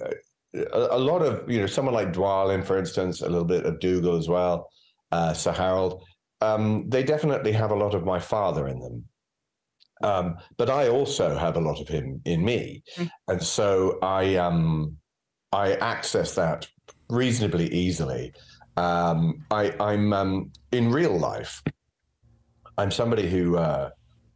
a, 0.53 0.87
a 0.91 0.99
lot 0.99 1.21
of, 1.21 1.49
you 1.49 1.59
know, 1.59 1.67
someone 1.67 1.93
like 1.93 2.13
Dwalin, 2.13 2.63
for 2.63 2.77
instance, 2.77 3.21
a 3.21 3.29
little 3.29 3.45
bit 3.45 3.65
of 3.65 3.79
Dougal 3.79 4.17
as 4.17 4.27
well, 4.27 4.69
uh 5.11 5.33
Sir 5.33 5.51
Harold. 5.51 6.03
Um, 6.41 6.89
they 6.89 7.03
definitely 7.03 7.51
have 7.51 7.71
a 7.71 7.75
lot 7.75 7.95
of 7.95 8.05
my 8.05 8.19
father 8.19 8.67
in 8.67 8.79
them. 8.79 9.03
Um, 10.03 10.37
but 10.57 10.69
I 10.69 10.89
also 10.89 11.35
have 11.35 11.57
a 11.57 11.61
lot 11.61 11.81
of 11.81 11.87
him 11.87 12.21
in 12.25 12.45
me. 12.45 12.83
Mm. 12.95 13.09
And 13.27 13.41
so 13.41 13.97
I 14.01 14.35
um 14.35 14.97
I 15.51 15.73
access 15.75 16.35
that 16.35 16.67
reasonably 17.09 17.67
easily. 17.73 18.33
Um, 18.75 19.45
I, 19.49 19.73
I'm 19.79 20.13
um, 20.13 20.51
in 20.71 20.91
real 20.91 21.17
life. 21.17 21.63
I'm 22.77 22.91
somebody 22.91 23.27
who, 23.27 23.57
uh, 23.57 23.89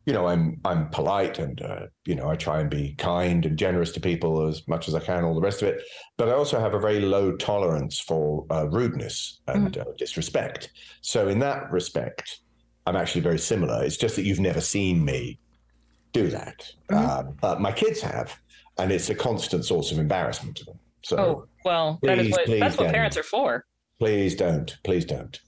you 0.06 0.14
know, 0.14 0.28
I'm 0.28 0.60
I'm 0.66 0.90
polite 0.90 1.38
and 1.40 1.62
uh, 1.62 1.88
you 2.06 2.16
know 2.16 2.30
I 2.30 2.36
try 2.36 2.60
and 2.60 2.70
be 2.70 2.96
kind 2.98 3.46
and 3.46 3.58
generous 3.58 3.92
to 3.94 4.00
people 4.00 4.48
as 4.48 4.68
much 4.68 4.88
as 4.88 4.96
I 4.96 5.00
can, 5.00 5.24
all 5.24 5.36
the 5.36 5.42
rest 5.42 5.62
of 5.62 5.68
it. 5.70 5.84
But 6.18 6.30
I 6.30 6.34
also 6.34 6.60
have 6.60 6.74
a 6.74 6.80
very 6.80 7.00
low 7.02 7.36
tolerance 7.36 8.00
for 8.00 8.46
uh, 8.50 8.68
rudeness 8.70 9.42
and 9.48 9.78
uh, 9.78 9.86
disrespect. 9.98 10.72
So 11.02 11.28
in 11.28 11.40
that 11.40 11.72
respect, 11.72 12.40
I'm 12.88 12.96
actually 12.96 13.22
very 13.22 13.40
similar. 13.40 13.84
It's 13.84 13.98
just 13.98 14.16
that 14.16 14.24
you've 14.24 14.40
never 14.40 14.62
seen 14.62 15.06
me 15.06 15.38
do 16.14 16.30
that, 16.30 16.70
um, 16.90 17.38
but 17.40 17.62
my 17.62 17.72
kids 17.72 18.02
have, 18.02 18.36
and 18.80 18.92
it's 18.92 19.10
a 19.10 19.16
constant 19.16 19.64
source 19.66 19.92
of 19.92 20.00
embarrassment 20.00 20.58
to 20.58 20.66
them. 20.66 20.80
So 21.04 21.18
Oh, 21.18 21.48
well, 21.64 22.00
that 22.04 22.20
is 22.20 22.32
what 22.32 22.48
that's 22.48 22.78
what 22.78 22.92
parents 22.92 23.18
are 23.18 23.24
for. 23.24 23.66
please 24.00 24.36
don't 24.36 24.78
please 24.84 25.06
don't 25.06 25.40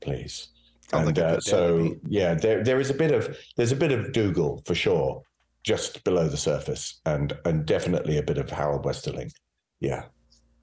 please 0.00 0.48
and 0.92 1.06
like 1.06 1.18
uh, 1.18 1.20
good 1.20 1.34
dad 1.34 1.34
to 1.36 1.40
so 1.42 1.96
yeah 2.08 2.34
there 2.34 2.62
there 2.62 2.80
is 2.80 2.90
a 2.90 2.94
bit 2.94 3.12
of 3.12 3.36
there's 3.56 3.72
a 3.72 3.76
bit 3.76 3.92
of 3.92 4.12
dougal 4.12 4.62
for 4.66 4.74
sure 4.74 5.22
just 5.62 6.02
below 6.04 6.28
the 6.28 6.36
surface 6.36 7.00
and 7.06 7.36
and 7.44 7.66
definitely 7.66 8.18
a 8.18 8.22
bit 8.22 8.38
of 8.38 8.50
harold 8.50 8.84
westerling 8.84 9.30
Yeah, 9.80 10.04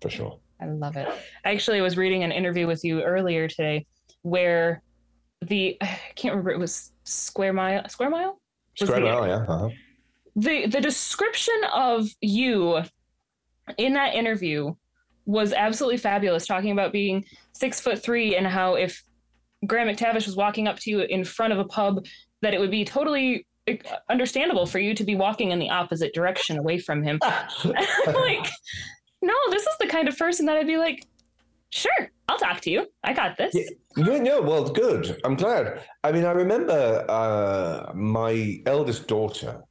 for 0.01 0.09
sure. 0.09 0.39
I 0.61 0.65
love 0.65 0.97
it. 0.97 1.07
I 1.45 1.51
actually 1.51 1.81
was 1.81 1.95
reading 1.97 2.23
an 2.23 2.31
interview 2.31 2.67
with 2.67 2.83
you 2.83 3.01
earlier 3.01 3.47
today 3.47 3.85
where 4.23 4.81
the 5.41 5.77
I 5.81 5.99
can't 6.15 6.33
remember 6.33 6.51
it 6.51 6.59
was 6.59 6.91
Square 7.03 7.53
Mile 7.53 7.87
Square 7.89 8.09
Mile? 8.09 8.41
Square 8.75 9.01
Mile, 9.01 9.27
yeah. 9.27 9.45
Uh-huh. 9.47 9.69
The 10.35 10.67
the 10.67 10.81
description 10.81 11.61
of 11.73 12.07
you 12.21 12.81
in 13.77 13.93
that 13.93 14.15
interview 14.15 14.73
was 15.25 15.53
absolutely 15.53 15.97
fabulous, 15.97 16.47
talking 16.47 16.71
about 16.71 16.91
being 16.91 17.23
six 17.53 17.79
foot 17.79 18.01
three 18.01 18.35
and 18.35 18.47
how 18.47 18.75
if 18.75 19.03
Graham 19.65 19.87
McTavish 19.87 20.25
was 20.25 20.35
walking 20.35 20.67
up 20.67 20.77
to 20.79 20.89
you 20.89 21.01
in 21.01 21.23
front 21.23 21.53
of 21.53 21.59
a 21.59 21.65
pub, 21.65 22.05
that 22.41 22.53
it 22.53 22.59
would 22.59 22.71
be 22.71 22.85
totally 22.85 23.45
understandable 24.09 24.65
for 24.65 24.79
you 24.79 24.93
to 24.95 25.03
be 25.03 25.15
walking 25.15 25.51
in 25.51 25.59
the 25.59 25.69
opposite 25.69 26.13
direction 26.13 26.57
away 26.57 26.79
from 26.79 27.03
him. 27.03 27.19
like, 27.63 28.47
no, 29.21 29.33
this 29.49 29.63
is 29.63 29.75
the 29.79 29.87
kind 29.87 30.07
of 30.07 30.17
person 30.17 30.45
that 30.45 30.57
I'd 30.57 30.67
be 30.67 30.77
like, 30.77 31.05
sure, 31.69 32.09
I'll 32.27 32.37
talk 32.37 32.61
to 32.61 32.71
you. 32.71 32.87
I 33.03 33.13
got 33.13 33.37
this. 33.37 33.55
Yeah, 33.95 34.23
yeah, 34.23 34.39
well, 34.39 34.69
good. 34.69 35.19
I'm 35.23 35.35
glad. 35.35 35.81
I 36.03 36.11
mean, 36.11 36.25
I 36.25 36.31
remember 36.31 37.05
uh, 37.09 37.91
my 37.93 38.61
eldest 38.65 39.07
daughter. 39.07 39.61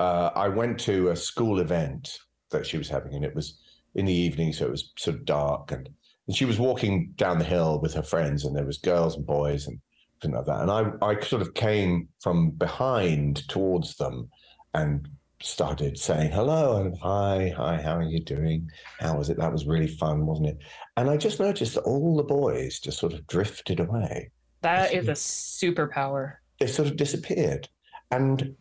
Uh, 0.00 0.30
I 0.34 0.48
went 0.48 0.78
to 0.80 1.10
a 1.10 1.16
school 1.16 1.60
event 1.60 2.18
that 2.50 2.66
she 2.66 2.78
was 2.78 2.88
having, 2.88 3.14
and 3.14 3.24
it 3.24 3.34
was 3.34 3.58
in 3.94 4.06
the 4.06 4.12
evening, 4.12 4.52
so 4.52 4.66
it 4.66 4.70
was 4.70 4.92
sort 4.96 5.16
of 5.16 5.24
dark, 5.24 5.72
and, 5.72 5.88
and 6.26 6.36
she 6.36 6.44
was 6.44 6.58
walking 6.58 7.12
down 7.16 7.38
the 7.38 7.44
hill 7.44 7.80
with 7.80 7.94
her 7.94 8.02
friends, 8.02 8.44
and 8.44 8.56
there 8.56 8.66
was 8.66 8.78
girls 8.78 9.16
and 9.16 9.26
boys 9.26 9.66
and 9.66 9.78
things 10.20 10.34
like 10.34 10.46
that. 10.46 10.62
And 10.62 10.70
I, 10.70 10.90
I 11.06 11.20
sort 11.20 11.42
of 11.42 11.54
came 11.54 12.08
from 12.20 12.50
behind 12.50 13.46
towards 13.48 13.96
them, 13.96 14.30
and 14.74 15.08
started 15.44 15.98
saying 15.98 16.32
hello 16.32 16.80
and 16.80 16.96
hi, 16.98 17.52
hi, 17.56 17.80
how 17.80 17.96
are 17.96 18.02
you 18.02 18.20
doing? 18.20 18.70
How 18.98 19.18
was 19.18 19.28
it? 19.28 19.36
That 19.38 19.52
was 19.52 19.66
really 19.66 19.88
fun, 19.88 20.26
wasn't 20.26 20.48
it? 20.48 20.58
And 20.96 21.10
I 21.10 21.16
just 21.16 21.38
noticed 21.38 21.74
that 21.74 21.82
all 21.82 22.16
the 22.16 22.22
boys 22.22 22.80
just 22.80 22.98
sort 22.98 23.12
of 23.12 23.26
drifted 23.26 23.80
away. 23.80 24.30
That 24.62 24.94
is 24.94 25.08
a 25.08 25.12
superpower. 25.12 26.36
They 26.58 26.66
sort 26.66 26.88
of 26.88 26.96
disappeared. 26.96 27.68
And 28.10 28.56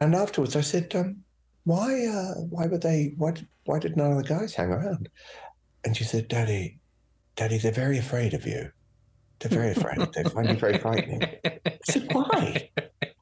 and 0.00 0.14
afterwards 0.14 0.56
I 0.56 0.62
said, 0.62 0.94
um, 0.94 1.18
why 1.64 2.06
uh, 2.06 2.40
why 2.40 2.66
were 2.66 2.78
they 2.78 3.14
why 3.16 3.34
why 3.64 3.78
did 3.78 3.96
none 3.96 4.12
of 4.12 4.18
the 4.18 4.24
guys 4.24 4.54
hang 4.54 4.70
around? 4.70 5.08
And 5.84 5.96
she 5.96 6.04
said, 6.04 6.28
Daddy, 6.28 6.80
Daddy, 7.36 7.58
they're 7.58 7.72
very 7.72 7.98
afraid 7.98 8.34
of 8.34 8.46
you. 8.46 8.70
They're 9.38 9.50
very 9.50 9.72
afraid. 9.72 9.98
they 10.14 10.24
find 10.24 10.48
you 10.48 10.56
very 10.56 10.78
frightening. 10.78 11.22
I 11.44 11.78
said, 11.84 12.12
Why? 12.12 12.70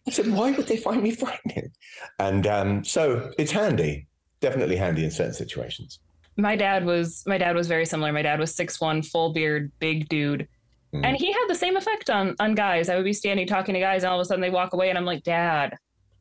I 0.07 0.11
said, 0.11 0.33
Why 0.33 0.53
would 0.53 0.67
they 0.67 0.77
find 0.77 1.03
me 1.03 1.11
frightening? 1.11 1.73
And 2.19 2.47
um, 2.47 2.85
so 2.85 3.33
it's 3.39 3.51
handy, 3.51 4.07
definitely 4.41 4.77
handy 4.77 5.05
in 5.05 5.11
certain 5.11 5.35
situations. 5.35 5.99
My 6.37 6.57
dad 6.57 6.85
was 6.85 7.25
my 7.27 7.39
dad 7.39 7.57
was 7.57 7.67
very 7.67 7.87
similar. 7.87 8.13
My 8.13 8.23
dad 8.23 8.41
was 8.41 8.55
six 8.55 8.81
one, 8.81 9.03
full 9.03 9.33
beard, 9.33 9.71
big 9.79 10.09
dude. 10.09 10.49
Mm. 10.95 11.05
And 11.05 11.17
he 11.17 11.33
had 11.33 11.47
the 11.49 11.55
same 11.55 11.77
effect 11.77 12.11
on 12.11 12.37
on 12.39 12.55
guys. 12.55 12.89
I 12.89 12.97
would 12.97 13.05
be 13.05 13.13
standing 13.13 13.47
talking 13.47 13.75
to 13.75 13.81
guys, 13.81 14.05
and 14.05 14.11
all 14.11 14.21
of 14.21 14.23
a 14.23 14.27
sudden 14.27 14.41
they 14.41 14.51
walk 14.51 14.73
away, 14.73 14.89
and 14.89 14.99
I'm 14.99 15.05
like, 15.05 15.25
Dad, 15.25 15.77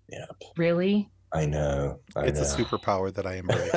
yeah, 0.10 0.26
really? 0.58 1.10
I 1.34 1.46
know. 1.46 2.00
I 2.16 2.26
it's 2.26 2.40
know. 2.40 2.64
a 2.64 2.66
superpower 2.66 3.14
that 3.14 3.26
I 3.26 3.36
embrace. 3.36 3.72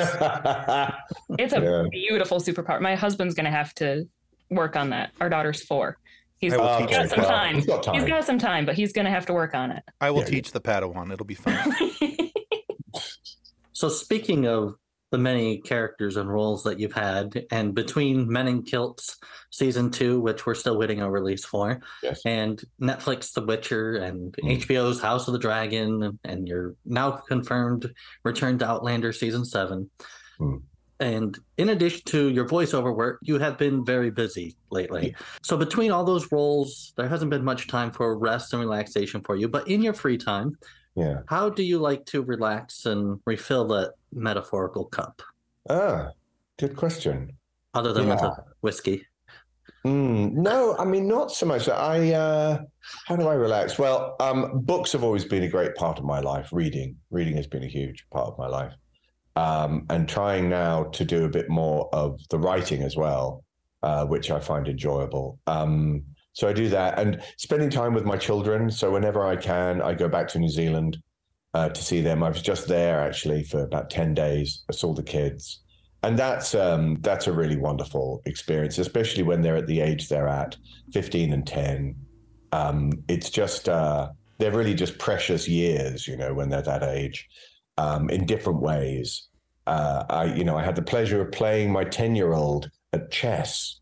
it's 1.39 1.53
a 1.53 1.61
yeah. 1.61 1.83
beautiful 1.89 2.39
superpower. 2.39 2.79
My 2.79 2.95
husband's 2.95 3.33
going 3.33 3.45
to 3.45 3.51
have 3.51 3.73
to 3.75 4.07
work 4.49 4.75
on 4.75 4.91
that. 4.91 5.11
Our 5.19 5.29
daughter's 5.29 5.63
four. 5.63 5.97
He's 6.37 6.53
uh, 6.53 6.57
got 6.57 7.09
some 7.09 7.23
time. 7.23 7.55
He's 7.55 7.65
got 7.65 7.83
time. 7.83 7.95
He's 7.95 8.03
got 8.03 8.23
some 8.25 8.37
time, 8.37 8.65
but 8.65 8.75
he's 8.75 8.93
going 8.93 9.05
to 9.05 9.11
have 9.11 9.25
to 9.25 9.33
work 9.33 9.55
on 9.55 9.71
it. 9.71 9.83
I 9.99 10.11
will 10.11 10.19
yeah, 10.19 10.25
teach 10.25 10.47
yeah. 10.49 10.53
the 10.53 10.61
Padawan. 10.61 11.11
It'll 11.11 11.25
be 11.25 11.33
fun. 11.33 11.75
so, 13.71 13.89
speaking 13.89 14.45
of 14.45 14.75
the 15.09 15.17
many 15.17 15.59
characters 15.59 16.17
and 16.17 16.29
roles 16.29 16.63
that 16.63 16.79
you've 16.79 16.93
had, 16.93 17.45
and 17.51 17.73
between 17.73 18.31
Men 18.31 18.47
in 18.47 18.63
Kilts 18.63 19.17
season 19.51 19.89
two, 19.89 20.19
which 20.19 20.45
we're 20.45 20.55
still 20.55 20.77
waiting 20.77 21.01
a 21.01 21.09
release 21.09 21.45
for, 21.45 21.79
yes. 22.03 22.21
and 22.25 22.61
Netflix 22.81 23.33
The 23.33 23.45
Witcher, 23.45 23.95
and 23.95 24.33
mm. 24.33 24.61
HBO's 24.61 25.01
House 25.01 25.27
of 25.27 25.33
the 25.33 25.39
Dragon, 25.39 26.19
and 26.23 26.47
your 26.47 26.75
now 26.85 27.11
confirmed 27.11 27.93
return 28.23 28.57
to 28.59 28.67
Outlander 28.67 29.13
season 29.13 29.45
seven. 29.45 29.89
Mm. 30.39 30.61
And 30.99 31.37
in 31.57 31.69
addition 31.69 32.01
to 32.05 32.29
your 32.29 32.47
voiceover 32.47 32.95
work, 32.95 33.19
you 33.21 33.37
have 33.37 33.57
been 33.57 33.85
very 33.85 34.09
busy 34.09 34.57
lately. 34.71 35.15
So, 35.43 35.55
between 35.55 35.91
all 35.91 36.03
those 36.03 36.31
roles, 36.31 36.93
there 36.97 37.07
hasn't 37.07 37.29
been 37.29 37.43
much 37.43 37.67
time 37.67 37.91
for 37.91 38.17
rest 38.17 38.51
and 38.51 38.59
relaxation 38.59 39.21
for 39.21 39.35
you. 39.35 39.47
But 39.47 39.67
in 39.67 39.83
your 39.83 39.93
free 39.93 40.17
time, 40.17 40.57
yeah. 40.97 41.19
How 41.27 41.49
do 41.49 41.61
you 41.61 41.77
like 41.77 42.05
to 42.07 42.23
relax 42.23 42.87
and 42.87 43.19
refill 43.25 43.67
that 43.67 43.93
metaphorical 44.13 44.85
cup? 44.85 45.21
Ah, 45.69 46.11
good 46.57 46.75
question. 46.75 47.33
Other 47.73 47.93
than 47.93 48.07
yeah. 48.07 48.15
with 48.15 48.23
a 48.23 48.43
whiskey. 48.61 49.05
Mm, 49.85 50.33
no, 50.33 50.75
I 50.77 50.85
mean 50.85 51.07
not 51.07 51.31
so 51.31 51.45
much. 51.45 51.69
I 51.69 52.11
uh, 52.13 52.59
how 53.05 53.15
do 53.15 53.27
I 53.27 53.35
relax? 53.35 53.77
Well, 53.77 54.15
um, 54.19 54.61
books 54.61 54.91
have 54.91 55.03
always 55.03 55.23
been 55.23 55.43
a 55.43 55.49
great 55.49 55.75
part 55.75 55.99
of 55.99 56.05
my 56.05 56.19
life. 56.19 56.49
Reading, 56.51 56.97
reading 57.11 57.35
has 57.35 57.47
been 57.47 57.63
a 57.63 57.67
huge 57.67 58.05
part 58.11 58.27
of 58.27 58.37
my 58.37 58.47
life, 58.47 58.73
um, 59.35 59.85
and 59.89 60.09
trying 60.09 60.49
now 60.49 60.85
to 60.85 61.05
do 61.05 61.25
a 61.25 61.29
bit 61.29 61.49
more 61.49 61.89
of 61.93 62.19
the 62.29 62.39
writing 62.39 62.81
as 62.81 62.97
well, 62.97 63.43
uh, 63.83 64.05
which 64.05 64.31
I 64.31 64.39
find 64.39 64.67
enjoyable. 64.67 65.39
Um, 65.47 66.03
so 66.33 66.47
I 66.47 66.53
do 66.53 66.69
that 66.69 66.99
and 66.99 67.21
spending 67.37 67.69
time 67.69 67.93
with 67.93 68.05
my 68.05 68.17
children. 68.17 68.69
So 68.69 68.91
whenever 68.91 69.25
I 69.25 69.35
can, 69.35 69.81
I 69.81 69.93
go 69.93 70.07
back 70.07 70.27
to 70.29 70.39
New 70.39 70.49
Zealand 70.49 70.97
uh, 71.57 71.69
to 71.69 71.83
see 71.83 72.01
them. 72.01 72.21
I 72.21 72.29
was 72.29 72.41
just 72.41 72.67
there 72.67 72.99
actually 72.99 73.43
for 73.43 73.63
about 73.63 73.89
10 73.89 74.13
days. 74.13 74.63
I 74.69 74.73
saw 74.73 74.93
the 74.93 75.01
kids. 75.01 75.61
And 76.03 76.17
that's 76.17 76.53
um, 76.53 76.97
that's 77.01 77.25
a 77.25 77.33
really 77.33 77.57
wonderful 77.57 78.21
experience, 78.25 78.77
especially 78.77 79.23
when 79.23 79.41
they're 79.41 79.61
at 79.63 79.65
the 79.65 79.81
age 79.81 80.07
they're 80.07 80.27
at, 80.27 80.55
15 80.93 81.33
and 81.33 81.45
10. 81.47 81.95
Um, 82.51 82.91
it's 83.07 83.31
just 83.31 83.67
uh, 83.67 84.09
they're 84.37 84.51
really 84.51 84.75
just 84.75 84.99
precious 84.99 85.47
years, 85.47 86.07
you 86.07 86.15
know, 86.15 86.31
when 86.35 86.49
they're 86.49 86.61
that 86.61 86.83
age, 86.83 87.27
um, 87.79 88.11
in 88.11 88.27
different 88.27 88.61
ways. 88.61 89.27
Uh, 89.65 90.03
I, 90.09 90.25
you 90.25 90.43
know, 90.43 90.55
I 90.55 90.63
had 90.63 90.75
the 90.75 90.83
pleasure 90.93 91.19
of 91.21 91.31
playing 91.31 91.71
my 91.71 91.83
10 91.83 92.15
year 92.15 92.33
old 92.33 92.69
at 92.93 93.09
chess, 93.09 93.79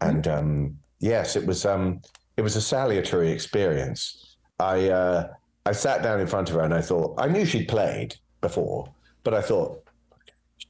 and 0.00 0.26
um, 0.26 0.78
yes, 1.00 1.36
it 1.36 1.44
was 1.46 1.66
um, 1.66 2.00
it 2.38 2.42
was 2.42 2.56
a 2.56 2.62
salutary 2.62 3.30
experience. 3.30 4.36
I 4.58 4.88
uh, 4.88 5.28
I 5.66 5.72
sat 5.72 6.00
down 6.00 6.20
in 6.20 6.28
front 6.28 6.48
of 6.48 6.54
her 6.54 6.62
and 6.62 6.72
I 6.72 6.80
thought 6.80 7.14
I 7.18 7.26
knew 7.26 7.44
she'd 7.44 7.66
played 7.66 8.14
before, 8.40 8.88
but 9.24 9.34
I 9.34 9.42
thought 9.42 9.82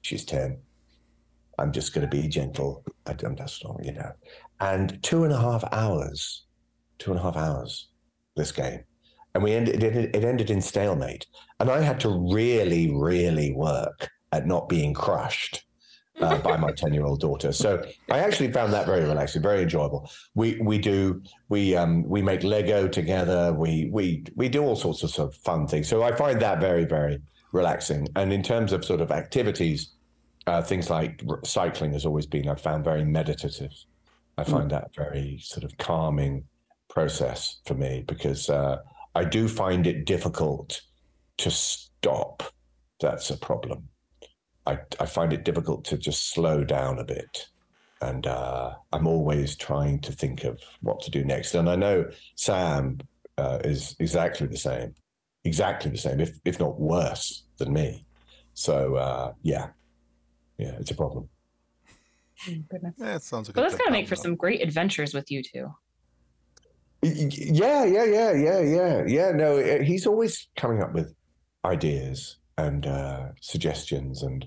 she's 0.01 0.25
ten. 0.25 0.59
I'm 1.59 1.71
just 1.71 1.93
going 1.93 2.09
to 2.09 2.17
be 2.17 2.27
gentle. 2.29 2.83
I 3.05 3.13
don't 3.13 3.39
know, 3.39 3.79
you 3.83 3.93
know. 3.93 4.13
And 4.61 5.03
two 5.03 5.25
and 5.25 5.35
a 5.35 5.39
half 5.39 5.65
hours, 5.71 6.47
two 6.99 7.11
and 7.11 7.21
a 7.21 7.23
half 7.23 7.37
hours, 7.37 7.89
this 8.37 8.53
game, 8.53 8.85
and 9.35 9.45
we 9.45 9.53
ended. 9.53 9.83
It, 9.83 10.17
it 10.17 10.25
ended 10.25 10.49
in 10.49 10.63
stalemate, 10.63 11.27
and 11.61 11.71
I 11.71 11.83
had 11.83 12.01
to 12.01 12.33
really, 12.33 12.91
really 12.91 13.53
work 13.53 14.09
at 14.33 14.47
not 14.47 14.67
being 14.67 14.95
crushed 14.95 15.66
uh, 16.21 16.39
by 16.39 16.57
my 16.57 16.73
10 16.73 16.95
year 16.95 17.05
old 17.05 17.21
daughter. 17.21 17.53
So 17.53 17.83
I 18.11 18.19
actually 18.19 18.53
found 18.53 18.73
that 18.73 18.87
very 18.87 19.05
relaxing, 19.05 19.43
very 19.43 19.63
enjoyable. 19.63 20.11
We, 20.35 20.59
we 20.61 20.79
do, 20.79 21.23
we, 21.49 21.77
um, 21.77 22.05
we 22.05 22.23
make 22.23 22.43
Lego 22.43 22.89
together. 22.89 23.53
We, 23.53 23.89
we, 23.93 24.25
we 24.35 24.49
do 24.49 24.63
all 24.63 24.77
sorts 24.77 25.03
of, 25.03 25.11
sort 25.11 25.29
of 25.29 25.37
fun 25.37 25.67
things. 25.67 25.89
So 25.89 26.03
I 26.03 26.15
find 26.15 26.41
that 26.41 26.61
very, 26.61 26.85
very 26.85 27.21
relaxing. 27.53 28.09
And 28.17 28.33
in 28.33 28.43
terms 28.43 28.73
of 28.73 28.85
sort 28.85 29.01
of 29.01 29.11
activities, 29.11 29.93
uh, 30.47 30.63
things 30.63 30.91
like 30.91 31.23
cycling 31.45 31.93
has 31.93 32.07
always 32.07 32.27
been, 32.27 32.49
I've 32.49 32.61
found 32.61 32.85
very 32.85 33.05
meditative. 33.05 33.73
I 34.39 34.45
hmm. 34.45 34.51
find 34.51 34.67
mm. 34.67 34.71
that 34.71 34.95
very 34.95 35.39
sort 35.43 35.65
of 35.65 35.77
calming 35.79 36.45
process 36.89 37.61
for 37.67 37.75
me 37.75 38.05
because 38.07 38.49
uh, 38.49 38.79
I 39.15 39.25
do 39.25 39.49
find 39.49 39.87
it 39.87 40.05
difficult 40.05 40.83
to 41.39 41.51
stop. 41.51 42.43
That's 43.01 43.31
a 43.31 43.37
problem. 43.37 43.89
I, 44.67 44.79
I 45.01 45.07
find 45.07 45.33
it 45.33 45.45
difficult 45.45 45.85
to 45.87 45.97
just 45.97 46.31
slow 46.33 46.65
down 46.65 46.99
a 46.99 47.05
bit. 47.05 47.47
And 48.03 48.27
uh, 48.27 48.75
I'm 48.93 49.07
always 49.07 49.57
trying 49.57 50.01
to 50.01 50.13
think 50.13 50.45
of 50.45 50.61
what 50.81 51.01
to 51.03 51.11
do 51.11 51.25
next. 51.25 51.55
And 51.55 51.69
I 51.69 51.77
know 51.77 52.11
Sam 52.35 52.99
uh, 53.39 53.61
is 53.65 53.97
exactly 54.01 54.47
the 54.47 54.57
same, 54.57 54.95
exactly 55.45 55.91
the 55.91 55.99
same, 55.99 56.21
if, 56.21 56.39
if 56.45 56.61
not 56.61 56.79
worse 56.79 57.45
than 57.57 57.73
me. 57.73 58.05
So, 58.55 58.97
uh, 58.97 59.33
yeah, 59.43 59.69
yeah, 60.59 60.73
it's 60.79 60.91
a 60.91 60.95
problem. 60.95 61.29
Oh, 62.49 62.53
goodness. 62.69 62.95
Yeah, 62.99 63.17
it 63.17 63.23
sounds 63.23 63.49
like 63.49 63.57
well, 63.57 63.65
that's 63.65 63.77
going 63.77 63.89
to 63.89 63.93
make 63.93 64.09
for 64.09 64.17
some 64.17 64.35
great 64.35 64.63
adventures 64.63 65.15
with 65.15 65.31
you 65.31 65.43
two. 65.43 65.75
Yeah, 67.03 67.85
yeah, 67.85 68.05
yeah, 68.05 68.33
yeah, 68.33 68.61
yeah, 68.61 69.05
yeah. 69.07 69.31
No, 69.31 69.81
he's 69.83 70.07
always 70.07 70.49
coming 70.57 70.83
up 70.83 70.93
with 70.93 71.15
ideas 71.65 72.37
and 72.59 72.87
uh, 72.87 73.27
suggestions 73.41 74.23
and 74.23 74.47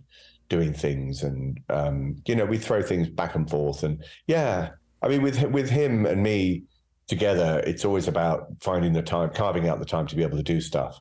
doing 0.50 0.74
things 0.74 1.24
and 1.24 1.60
um, 1.70 2.16
you 2.26 2.36
know 2.36 2.46
we 2.46 2.58
throw 2.58 2.82
things 2.82 3.08
back 3.08 3.36
and 3.36 3.50
forth 3.50 3.84
and 3.84 4.04
yeah 4.26 4.70
i 5.04 5.08
mean 5.08 5.22
with 5.22 5.42
with 5.52 5.70
him 5.70 6.08
and 6.08 6.24
me 6.24 6.64
together 7.08 7.62
it's 7.68 7.86
always 7.86 8.08
about 8.08 8.48
finding 8.60 8.94
the 8.94 9.02
time 9.02 9.30
carving 9.30 9.68
out 9.68 9.78
the 9.78 9.86
time 9.86 10.08
to 10.08 10.16
be 10.16 10.24
able 10.24 10.38
to 10.38 10.44
do 10.44 10.60
stuff 10.60 11.00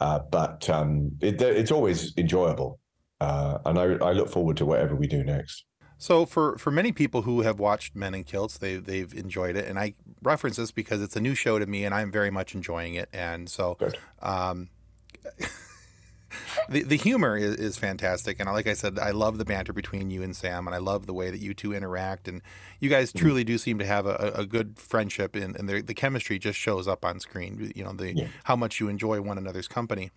uh, 0.00 0.18
but 0.30 0.68
um, 0.70 1.10
it, 1.20 1.40
it's 1.40 1.70
always 1.70 2.16
enjoyable 2.16 2.80
uh, 3.20 3.58
and 3.66 3.78
I, 3.78 3.84
I 4.04 4.12
look 4.12 4.30
forward 4.30 4.56
to 4.58 4.66
whatever 4.66 4.96
we 4.96 5.06
do 5.06 5.22
next. 5.22 5.64
So 5.98 6.24
for 6.24 6.56
for 6.56 6.70
many 6.70 6.92
people 6.92 7.22
who 7.22 7.42
have 7.42 7.58
watched 7.58 7.94
Men 7.94 8.14
in 8.14 8.24
Kilts, 8.24 8.56
they 8.56 8.76
they've 8.76 9.12
enjoyed 9.12 9.56
it, 9.56 9.68
and 9.68 9.78
I 9.78 9.94
reference 10.22 10.56
this 10.56 10.70
because 10.70 11.02
it's 11.02 11.14
a 11.14 11.20
new 11.20 11.34
show 11.34 11.58
to 11.58 11.66
me, 11.66 11.84
and 11.84 11.94
I'm 11.94 12.10
very 12.10 12.30
much 12.30 12.54
enjoying 12.54 12.94
it. 12.94 13.10
And 13.12 13.50
so, 13.50 13.76
um, 14.22 14.70
the 16.68 16.82
the 16.82 16.96
humor 16.96 17.36
is, 17.36 17.56
is 17.56 17.76
fantastic, 17.76 18.38
and 18.40 18.50
like 18.50 18.66
I 18.66 18.74
said, 18.74 18.98
I 18.98 19.10
love 19.10 19.38
the 19.38 19.44
banter 19.44 19.72
between 19.72 20.10
you 20.10 20.22
and 20.22 20.34
Sam, 20.34 20.66
and 20.66 20.74
I 20.74 20.78
love 20.78 21.06
the 21.06 21.14
way 21.14 21.30
that 21.30 21.40
you 21.40 21.54
two 21.54 21.72
interact, 21.72 22.28
and 22.28 22.42
you 22.78 22.88
guys 22.88 23.12
mm-hmm. 23.12 23.24
truly 23.24 23.44
do 23.44 23.58
seem 23.58 23.78
to 23.78 23.86
have 23.86 24.06
a, 24.06 24.32
a 24.34 24.46
good 24.46 24.78
friendship, 24.78 25.34
and, 25.36 25.56
and 25.56 25.68
the, 25.68 25.82
the 25.82 25.94
chemistry 25.94 26.38
just 26.38 26.58
shows 26.58 26.88
up 26.88 27.04
on 27.04 27.20
screen. 27.20 27.72
You 27.74 27.84
know 27.84 27.92
the 27.92 28.14
yeah. 28.14 28.28
how 28.44 28.56
much 28.56 28.80
you 28.80 28.88
enjoy 28.88 29.20
one 29.20 29.38
another's 29.38 29.68
company. 29.68 30.10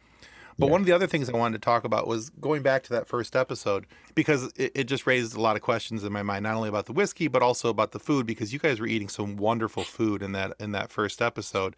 But 0.57 0.67
yeah. 0.67 0.71
one 0.71 0.81
of 0.81 0.87
the 0.87 0.93
other 0.93 1.07
things 1.07 1.29
I 1.29 1.35
wanted 1.35 1.61
to 1.61 1.65
talk 1.65 1.83
about 1.83 2.07
was 2.07 2.29
going 2.29 2.61
back 2.61 2.83
to 2.83 2.89
that 2.93 3.07
first 3.07 3.35
episode 3.35 3.87
because 4.13 4.51
it, 4.55 4.71
it, 4.75 4.83
just 4.83 5.07
raised 5.07 5.35
a 5.35 5.41
lot 5.41 5.55
of 5.55 5.61
questions 5.61 6.03
in 6.03 6.13
my 6.13 6.21
mind, 6.21 6.43
not 6.43 6.55
only 6.55 6.69
about 6.69 6.85
the 6.85 6.93
whiskey 6.93 7.27
but 7.27 7.41
also 7.41 7.69
about 7.69 7.91
the 7.91 7.99
food 7.99 8.25
because 8.25 8.53
you 8.53 8.59
guys 8.59 8.79
were 8.79 8.87
eating 8.87 9.09
some 9.09 9.35
wonderful 9.35 9.83
food 9.83 10.21
in 10.21 10.31
that 10.33 10.53
in 10.59 10.71
that 10.71 10.91
first 10.91 11.21
episode, 11.21 11.75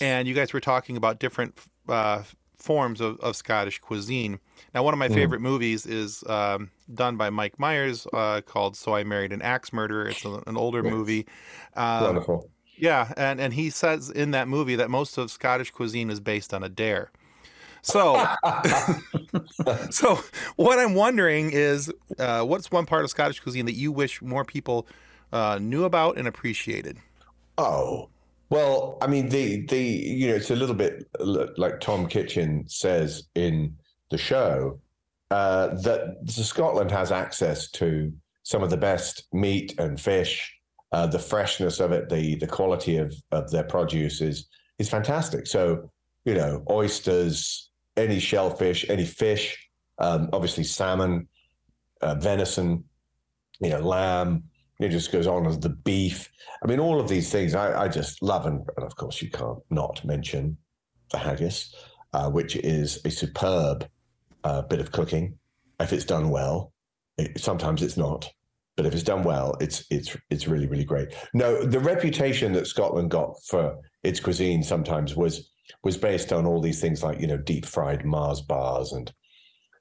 and 0.00 0.28
you 0.28 0.34
guys 0.34 0.52
were 0.52 0.60
talking 0.60 0.96
about 0.96 1.18
different 1.18 1.58
uh, 1.88 2.22
forms 2.58 3.00
of, 3.00 3.18
of 3.20 3.36
Scottish 3.36 3.78
cuisine. 3.78 4.40
Now, 4.74 4.82
one 4.82 4.94
of 4.94 4.98
my 4.98 5.08
mm. 5.08 5.14
favorite 5.14 5.40
movies 5.40 5.86
is 5.86 6.24
um, 6.26 6.70
done 6.92 7.16
by 7.16 7.30
Mike 7.30 7.58
Myers 7.58 8.06
uh, 8.12 8.40
called 8.40 8.76
"So 8.76 8.94
I 8.94 9.04
Married 9.04 9.32
an 9.32 9.42
Axe 9.42 9.72
Murderer." 9.72 10.08
It's 10.08 10.24
a, 10.24 10.42
an 10.46 10.56
older 10.56 10.82
yes. 10.82 10.92
movie. 10.92 11.26
Um, 11.74 12.04
Wonderful. 12.04 12.50
Yeah, 12.78 13.12
and 13.16 13.40
and 13.40 13.54
he 13.54 13.70
says 13.70 14.10
in 14.10 14.32
that 14.32 14.48
movie 14.48 14.76
that 14.76 14.90
most 14.90 15.16
of 15.18 15.30
Scottish 15.30 15.70
cuisine 15.70 16.10
is 16.10 16.20
based 16.20 16.52
on 16.52 16.62
a 16.62 16.68
dare. 16.68 17.10
So, 17.82 18.26
so 19.90 20.18
what 20.56 20.80
I'm 20.80 20.94
wondering 20.94 21.52
is, 21.52 21.92
uh, 22.18 22.42
what's 22.42 22.70
one 22.70 22.84
part 22.84 23.04
of 23.04 23.10
Scottish 23.10 23.38
cuisine 23.38 23.64
that 23.66 23.74
you 23.74 23.92
wish 23.92 24.20
more 24.20 24.44
people 24.44 24.88
uh, 25.32 25.60
knew 25.62 25.84
about 25.84 26.18
and 26.18 26.26
appreciated? 26.26 26.98
Oh, 27.58 28.08
well, 28.48 28.98
I 29.00 29.06
mean, 29.06 29.28
the 29.28 29.66
the 29.66 29.82
you 29.82 30.28
know, 30.28 30.34
it's 30.34 30.50
a 30.50 30.56
little 30.56 30.74
bit 30.74 31.08
like 31.18 31.80
Tom 31.80 32.06
Kitchin 32.06 32.68
says 32.68 33.24
in 33.34 33.76
the 34.10 34.18
show 34.18 34.80
uh, 35.30 35.68
that 35.82 36.16
Scotland 36.26 36.90
has 36.90 37.10
access 37.10 37.70
to 37.72 38.12
some 38.44 38.62
of 38.62 38.70
the 38.70 38.76
best 38.76 39.26
meat 39.32 39.74
and 39.78 40.00
fish. 40.00 40.52
Uh, 40.92 41.06
the 41.06 41.18
freshness 41.18 41.80
of 41.80 41.90
it, 41.90 42.08
the 42.08 42.36
the 42.36 42.46
quality 42.46 42.98
of 42.98 43.12
of 43.32 43.50
their 43.50 43.64
produce 43.64 44.20
is 44.20 44.46
is 44.78 44.88
fantastic. 44.88 45.46
So 45.46 45.90
you 46.24 46.34
know, 46.34 46.64
oysters, 46.70 47.70
any 47.96 48.20
shellfish, 48.20 48.88
any 48.88 49.04
fish, 49.04 49.68
um, 49.98 50.28
obviously 50.32 50.64
salmon, 50.64 51.28
uh, 52.00 52.14
venison, 52.16 52.84
you 53.60 53.70
know, 53.70 53.80
lamb. 53.80 54.44
It 54.78 54.90
just 54.90 55.12
goes 55.12 55.26
on 55.26 55.46
as 55.46 55.58
the 55.58 55.70
beef. 55.70 56.30
I 56.62 56.66
mean, 56.66 56.80
all 56.80 57.00
of 57.00 57.08
these 57.08 57.30
things 57.30 57.54
I, 57.54 57.84
I 57.84 57.88
just 57.88 58.22
love, 58.22 58.46
and, 58.46 58.68
and, 58.76 58.84
of 58.84 58.94
course 58.96 59.22
you 59.22 59.30
can't 59.30 59.58
not 59.70 60.04
mention 60.04 60.56
the 61.10 61.18
haggis, 61.18 61.74
uh, 62.12 62.30
which 62.30 62.56
is 62.56 63.00
a 63.04 63.10
superb 63.10 63.88
uh, 64.44 64.62
bit 64.62 64.80
of 64.80 64.92
cooking 64.92 65.38
if 65.80 65.92
it's 65.92 66.04
done 66.04 66.28
well. 66.30 66.72
It, 67.18 67.40
sometimes 67.40 67.82
it's 67.82 67.96
not, 67.96 68.30
but 68.76 68.84
if 68.84 68.92
it's 68.92 69.02
done 69.02 69.22
well, 69.22 69.56
it's 69.60 69.86
it's 69.90 70.14
it's 70.28 70.46
really 70.46 70.66
really 70.66 70.84
great. 70.84 71.14
No, 71.32 71.64
the 71.64 71.80
reputation 71.80 72.52
that 72.52 72.66
Scotland 72.66 73.10
got 73.10 73.42
for 73.44 73.78
its 74.02 74.20
cuisine 74.20 74.62
sometimes 74.62 75.16
was 75.16 75.50
was 75.82 75.96
based 75.96 76.32
on 76.32 76.46
all 76.46 76.60
these 76.60 76.80
things 76.80 77.02
like 77.02 77.18
you 77.20 77.26
know 77.26 77.38
deep 77.38 77.64
fried 77.64 78.04
Mars 78.04 78.42
bars 78.42 78.92
and 78.92 79.12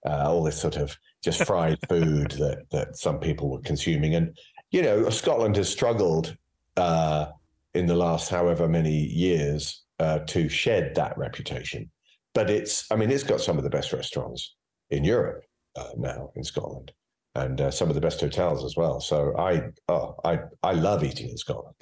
uh, 0.07 0.29
all 0.29 0.43
this 0.43 0.59
sort 0.59 0.77
of 0.77 0.95
just 1.23 1.43
fried 1.43 1.77
food 1.89 2.31
that 2.31 2.65
that 2.71 2.95
some 2.95 3.19
people 3.19 3.49
were 3.49 3.61
consuming. 3.61 4.15
And 4.15 4.37
you 4.71 4.81
know, 4.81 5.09
Scotland 5.09 5.55
has 5.55 5.69
struggled 5.69 6.35
uh, 6.77 7.27
in 7.73 7.85
the 7.85 7.95
last 7.95 8.29
however 8.29 8.67
many 8.67 8.91
years 8.93 9.83
uh, 9.99 10.19
to 10.19 10.49
shed 10.49 10.95
that 10.95 11.17
reputation. 11.17 11.89
But 12.33 12.49
it's, 12.49 12.91
I 12.91 12.95
mean, 12.95 13.11
it's 13.11 13.23
got 13.23 13.41
some 13.41 13.57
of 13.57 13.63
the 13.63 13.69
best 13.69 13.93
restaurants 13.93 14.55
in 14.89 15.03
Europe 15.03 15.43
uh, 15.75 15.89
now 15.97 16.31
in 16.35 16.43
Scotland, 16.43 16.91
and 17.35 17.61
uh, 17.61 17.71
some 17.71 17.89
of 17.89 17.95
the 17.95 18.01
best 18.01 18.19
hotels 18.19 18.63
as 18.65 18.75
well. 18.75 18.99
So 18.99 19.35
I, 19.37 19.63
oh, 19.87 20.15
I, 20.23 20.39
I 20.63 20.73
love 20.73 21.03
eating 21.03 21.29
in 21.29 21.37
Scotland. 21.37 21.75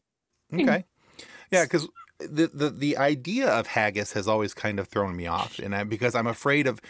Okay, 0.54 0.84
yeah, 1.52 1.64
because 1.64 1.88
the, 2.30 2.48
the 2.54 2.70
the 2.70 2.98
idea 2.98 3.48
of 3.48 3.68
haggis 3.68 4.14
has 4.14 4.28
always 4.28 4.54
kind 4.54 4.80
of 4.80 4.88
thrown 4.88 5.16
me 5.16 5.28
off, 5.28 5.60
and 5.60 5.76
I, 5.76 5.84
because 5.84 6.16
I'm 6.16 6.28
afraid 6.28 6.68
of, 6.68 6.82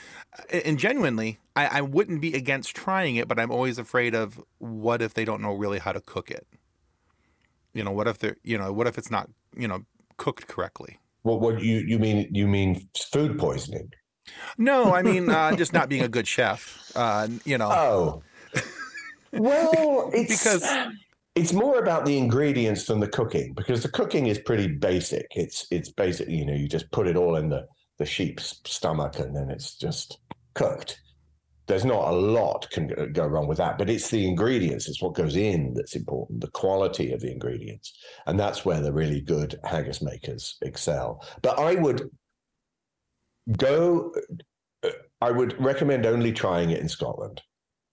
and 0.50 0.78
genuinely, 0.78 1.40
I, 1.56 1.80
I 1.80 1.82
wouldn't 1.82 2.22
be 2.22 2.34
against 2.34 2.76
trying 2.76 3.16
it, 3.16 3.28
but 3.28 3.40
I'm 3.40 3.52
always 3.52 3.78
afraid 3.78 4.16
of 4.16 4.42
what 4.60 5.02
if 5.02 5.14
they 5.14 5.26
don't 5.26 5.42
know 5.42 5.54
really 5.54 5.80
how 5.80 5.92
to 5.92 6.02
cook 6.02 6.32
it. 6.32 6.48
You 7.74 7.84
know, 7.84 7.92
what 7.92 8.08
if 8.08 8.20
they're, 8.20 8.38
you 8.44 8.58
know, 8.58 8.72
what 8.72 8.88
if 8.88 8.98
it's 8.98 9.10
not, 9.10 9.30
you 9.56 9.68
know, 9.68 9.86
cooked 10.18 10.48
correctly? 10.48 11.00
Well, 11.24 11.40
what 11.40 11.62
you 11.62 11.78
you 11.80 12.00
mean? 12.00 12.28
You 12.32 12.48
mean 12.48 12.88
food 13.12 13.40
poisoning? 13.40 13.92
No, 14.58 14.94
I 14.94 15.02
mean 15.12 15.30
uh, 15.30 15.56
just 15.56 15.74
not 15.74 15.90
being 15.90 16.04
a 16.04 16.10
good 16.10 16.28
chef. 16.28 16.92
Uh, 16.96 17.28
you 17.46 17.58
know. 17.58 17.72
Oh. 17.72 18.24
Well, 19.36 20.12
it's 20.14 20.44
because 20.44 20.64
it's 21.36 21.54
more 21.54 21.80
about 21.80 22.06
the 22.06 22.18
ingredients 22.18 22.86
than 22.86 23.00
the 23.00 23.08
cooking 23.08 23.54
because 23.54 23.82
the 23.82 23.90
cooking 23.90 24.28
is 24.28 24.38
pretty 24.38 24.68
basic. 24.68 25.26
It's 25.32 25.66
it's 25.72 25.90
basic. 25.90 26.30
You 26.30 26.46
know, 26.46 26.54
you 26.54 26.68
just 26.68 26.92
put 26.92 27.08
it 27.08 27.16
all 27.16 27.38
in 27.38 27.50
the 27.50 27.66
the 27.98 28.06
sheep's 28.06 28.62
stomach 28.66 29.20
and 29.20 29.36
then 29.36 29.50
it's 29.50 29.76
just 29.76 30.20
cooked. 30.54 31.00
There's 31.66 31.86
not 31.86 32.10
a 32.10 32.12
lot 32.12 32.70
can 32.72 33.14
go 33.14 33.26
wrong 33.26 33.48
with 33.48 33.58
that, 33.58 33.78
but 33.78 33.90
it's 33.90 34.10
the 34.10 34.28
ingredients. 34.28 34.88
It's 34.90 35.02
what 35.02 35.16
goes 35.16 35.38
in 35.38 35.74
that's 35.74 35.96
important. 35.96 36.42
The 36.42 36.52
quality 36.52 37.14
of 37.14 37.22
the 37.22 37.32
ingredients, 37.32 37.94
and 38.28 38.40
that's 38.40 38.66
where 38.66 38.82
the 38.82 38.92
really 38.92 39.22
good 39.22 39.60
haggis 39.64 40.02
makers 40.02 40.58
excel. 40.62 41.26
But 41.42 41.58
I 41.58 41.76
would 41.76 42.10
go. 43.58 44.14
I 45.22 45.32
would 45.32 45.60
recommend 45.60 46.06
only 46.06 46.34
trying 46.34 46.72
it 46.72 46.82
in 46.82 46.90
Scotland, 46.90 47.42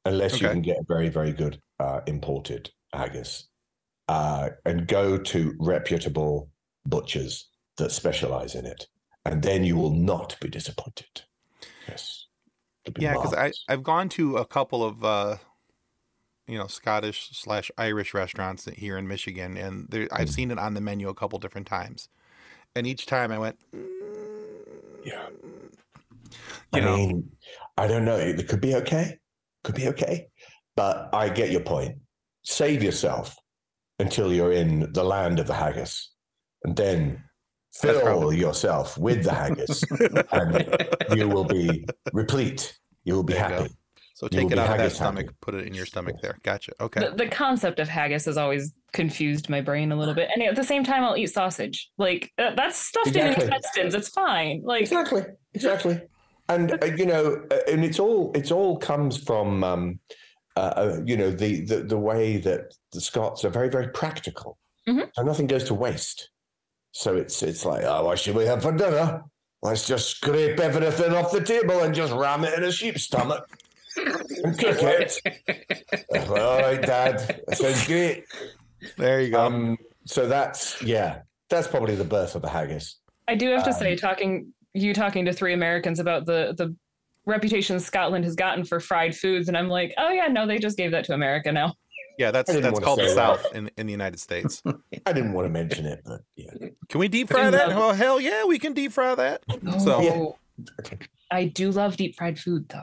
unless 0.04 0.34
okay. 0.34 0.46
you 0.46 0.50
can 0.50 0.62
get 0.62 0.78
a 0.78 0.84
very 0.88 1.08
very 1.08 1.32
good 1.32 1.60
uh, 1.78 2.00
imported 2.08 2.70
haggis 2.92 3.48
uh, 4.08 4.50
and 4.64 4.88
go 4.88 5.16
to 5.16 5.54
reputable 5.60 6.50
butchers 6.86 7.48
that 7.76 7.92
specialize 7.92 8.54
in 8.54 8.66
it. 8.66 8.86
And 9.24 9.42
then 9.42 9.64
you 9.64 9.76
will 9.76 9.94
not 9.94 10.36
be 10.40 10.48
disappointed. 10.48 11.22
Yes. 11.86 12.26
Be 12.92 13.02
yeah, 13.02 13.12
because 13.12 13.52
I've 13.68 13.82
gone 13.82 14.08
to 14.10 14.38
a 14.38 14.44
couple 14.44 14.82
of, 14.82 15.04
uh, 15.04 15.36
you 16.48 16.58
know, 16.58 16.66
Scottish 16.66 17.28
slash 17.32 17.70
Irish 17.78 18.12
restaurants 18.14 18.64
here 18.74 18.98
in 18.98 19.06
Michigan, 19.06 19.56
and 19.56 19.86
there, 19.90 20.08
I've 20.10 20.28
mm. 20.28 20.32
seen 20.32 20.50
it 20.50 20.58
on 20.58 20.74
the 20.74 20.80
menu 20.80 21.08
a 21.08 21.14
couple 21.14 21.38
different 21.38 21.66
times. 21.66 22.08
And 22.74 22.86
each 22.86 23.06
time 23.06 23.30
I 23.30 23.38
went, 23.38 23.58
mm, 23.74 23.86
yeah. 25.04 25.26
I 26.72 26.80
know. 26.80 26.96
mean, 26.96 27.30
I 27.76 27.86
don't 27.86 28.04
know. 28.04 28.16
It 28.16 28.48
could 28.48 28.60
be 28.60 28.74
okay. 28.76 29.18
Could 29.62 29.74
be 29.74 29.88
okay. 29.88 30.28
But 30.74 31.10
I 31.12 31.28
get 31.28 31.50
your 31.50 31.60
point 31.60 31.98
save 32.42 32.82
yourself 32.82 33.36
until 33.98 34.32
you're 34.32 34.52
in 34.52 34.92
the 34.92 35.04
land 35.04 35.38
of 35.38 35.46
the 35.46 35.54
haggis. 35.54 36.10
And 36.64 36.76
then 36.76 37.22
fill 37.72 38.32
yourself 38.32 38.98
with 38.98 39.22
the 39.24 39.32
haggis 39.32 39.84
and 40.32 41.18
you 41.18 41.28
will 41.28 41.44
be 41.44 41.84
replete. 42.12 42.78
You 43.04 43.14
will 43.14 43.22
be 43.22 43.34
there 43.34 43.48
happy. 43.48 43.70
So 44.14 44.28
take 44.28 44.50
it 44.50 44.58
out 44.58 44.72
of 44.72 44.76
that 44.76 44.92
stomach 44.92 45.26
happy. 45.26 45.36
put 45.40 45.54
it 45.54 45.66
in 45.66 45.72
your 45.72 45.86
stomach 45.86 46.16
there. 46.20 46.36
Gotcha. 46.42 46.72
Okay. 46.78 47.08
The, 47.08 47.16
the, 47.16 47.28
concept 47.28 47.80
of 47.80 47.88
haggis 47.88 48.26
has 48.26 48.36
always 48.36 48.74
confused 48.92 49.48
my 49.48 49.62
brain 49.62 49.92
a 49.92 49.96
little 49.96 50.12
bit. 50.12 50.28
And 50.34 50.42
at 50.42 50.56
the 50.56 50.64
same 50.64 50.84
time 50.84 51.04
i'll 51.04 51.16
eat 51.16 51.28
sausage. 51.28 51.90
Like 51.96 52.30
uh, 52.36 52.54
that's 52.54 52.76
stuffed 52.76 53.08
exactly. 53.08 53.46
in 53.46 53.52
intestines. 53.52 53.94
It's 53.94 54.08
fine. 54.10 54.62
Like 54.62 54.82
exactly. 54.82 55.22
Exactly. 55.54 56.02
And 56.50 56.72
uh, 56.72 56.86
you 56.96 57.06
know 57.06 57.42
uh, 57.50 57.58
and 57.70 57.82
it's 57.82 57.98
all 57.98 58.32
it's 58.34 58.50
all 58.50 58.76
comes 58.76 59.16
from 59.16 59.64
um, 59.64 60.00
uh, 60.60 60.72
uh, 60.76 61.00
you 61.04 61.16
know, 61.16 61.30
the, 61.30 61.60
the, 61.62 61.76
the 61.76 61.98
way 61.98 62.36
that 62.36 62.74
the 62.92 63.00
Scots 63.00 63.44
are 63.44 63.50
very, 63.50 63.70
very 63.70 63.88
practical. 63.88 64.58
Mm-hmm. 64.86 65.08
So 65.14 65.22
nothing 65.22 65.46
goes 65.46 65.64
to 65.64 65.74
waste. 65.74 66.30
So 66.92 67.16
it's 67.16 67.42
it's 67.42 67.64
like, 67.64 67.84
oh, 67.84 68.04
what 68.04 68.18
should 68.18 68.34
we 68.34 68.44
have 68.46 68.62
for 68.62 68.72
dinner? 68.72 69.22
Let's 69.62 69.86
just 69.86 70.08
scrape 70.08 70.58
everything 70.58 71.14
off 71.14 71.32
the 71.32 71.42
table 71.42 71.80
and 71.82 71.94
just 71.94 72.12
ram 72.12 72.44
it 72.44 72.58
in 72.58 72.64
a 72.64 72.72
sheep's 72.72 73.04
stomach 73.04 73.46
and 73.96 74.58
cook 74.58 74.78
it. 74.82 75.20
All 76.12 76.60
right, 76.60 76.82
Dad. 76.82 77.42
That 77.46 77.58
sounds 77.58 77.86
great. 77.86 78.24
There 78.98 79.20
you 79.20 79.30
go. 79.30 79.46
Um, 79.46 79.78
so 80.04 80.26
that's 80.26 80.82
yeah, 80.82 81.20
that's 81.48 81.68
probably 81.68 81.94
the 81.94 82.04
birth 82.04 82.34
of 82.34 82.42
the 82.42 82.48
haggis. 82.48 82.96
I 83.28 83.36
do 83.36 83.50
have 83.50 83.62
to 83.64 83.70
um, 83.70 83.76
say, 83.76 83.96
talking 83.96 84.52
you 84.74 84.92
talking 84.92 85.24
to 85.26 85.32
three 85.32 85.52
Americans 85.52 86.00
about 86.00 86.26
the 86.26 86.54
the 86.56 86.74
reputation 87.26 87.80
Scotland 87.80 88.24
has 88.24 88.34
gotten 88.34 88.64
for 88.64 88.80
fried 88.80 89.16
foods, 89.16 89.48
and 89.48 89.56
I'm 89.56 89.68
like, 89.68 89.94
oh 89.98 90.10
yeah, 90.10 90.26
no, 90.26 90.46
they 90.46 90.58
just 90.58 90.76
gave 90.76 90.90
that 90.92 91.04
to 91.06 91.14
America 91.14 91.52
now. 91.52 91.74
Yeah, 92.18 92.30
that's 92.30 92.52
that's 92.52 92.80
called 92.80 93.00
the 93.00 93.08
South 93.08 93.44
in, 93.54 93.70
in 93.78 93.86
the 93.86 93.92
United 93.92 94.20
States. 94.20 94.62
I 95.06 95.12
didn't 95.12 95.32
want 95.32 95.46
to 95.46 95.50
mention 95.50 95.86
it, 95.86 96.02
but 96.04 96.20
yeah. 96.36 96.50
Can 96.88 97.00
we 97.00 97.08
deep 97.08 97.30
fry 97.30 97.48
that? 97.50 97.72
Oh 97.72 97.92
hell 97.92 98.20
yeah, 98.20 98.44
we 98.44 98.58
can 98.58 98.74
deep 98.74 98.92
fry 98.92 99.14
that. 99.14 99.42
Oh, 99.66 99.78
so 99.78 100.00
yeah. 100.02 101.04
I 101.30 101.46
do 101.46 101.70
love 101.70 101.96
deep 101.96 102.16
fried 102.16 102.38
food 102.38 102.68
though. 102.68 102.82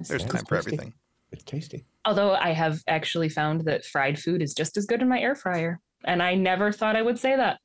There's 0.00 0.24
time 0.24 0.44
for 0.46 0.56
everything. 0.56 0.94
It's 1.30 1.44
tasty. 1.44 1.84
Although 2.04 2.34
I 2.34 2.52
have 2.52 2.80
actually 2.88 3.28
found 3.28 3.62
that 3.66 3.84
fried 3.84 4.18
food 4.18 4.42
is 4.42 4.54
just 4.54 4.76
as 4.76 4.86
good 4.86 5.02
in 5.02 5.08
my 5.08 5.20
air 5.20 5.34
fryer. 5.34 5.80
And 6.04 6.22
I 6.22 6.34
never 6.34 6.72
thought 6.72 6.96
I 6.96 7.02
would 7.02 7.18
say 7.18 7.36
that. 7.36 7.58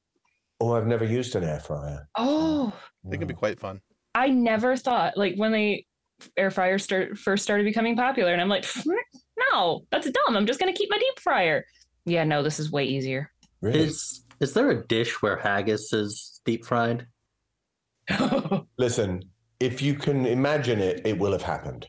Oh, 0.60 0.74
I've 0.74 0.88
never 0.88 1.06
used 1.06 1.36
an 1.36 1.44
air 1.44 1.60
fryer. 1.60 2.08
Oh, 2.16 2.74
They 3.04 3.18
can 3.18 3.28
be 3.28 3.34
mm. 3.34 3.38
quite 3.38 3.60
fun. 3.60 3.82
I 4.16 4.30
never 4.30 4.76
thought 4.78 5.18
like 5.18 5.36
when 5.36 5.52
they 5.52 5.86
air 6.38 6.52
fryers 6.52 6.84
start, 6.84 7.18
first 7.18 7.44
started 7.44 7.64
becoming 7.64 7.96
popular, 7.96 8.32
and 8.34 8.42
I'm 8.42 8.50
like, 8.50 8.66
no, 9.52 9.82
that's 9.92 10.10
dumb. 10.10 10.38
I'm 10.38 10.46
just 10.46 10.60
gonna 10.60 10.74
keep 10.74 10.90
my 10.90 10.98
deep 10.98 11.20
fryer. 11.20 11.66
Yeah, 12.06 12.24
no, 12.24 12.44
this 12.44 12.60
is 12.60 12.72
way 12.72 12.86
easier. 12.86 13.32
Really? 13.62 13.80
Is 13.80 14.24
is 14.40 14.54
there 14.54 14.70
a 14.70 14.86
dish 14.88 15.22
where 15.22 15.38
haggis 15.38 15.94
is 15.94 16.42
deep 16.46 16.66
fried? 16.66 17.08
Listen, 18.78 19.24
if 19.60 19.82
you 19.82 19.94
can 19.96 20.26
imagine 20.26 20.80
it, 20.80 21.02
it 21.06 21.18
will 21.18 21.32
have 21.32 21.42
happened. 21.42 21.88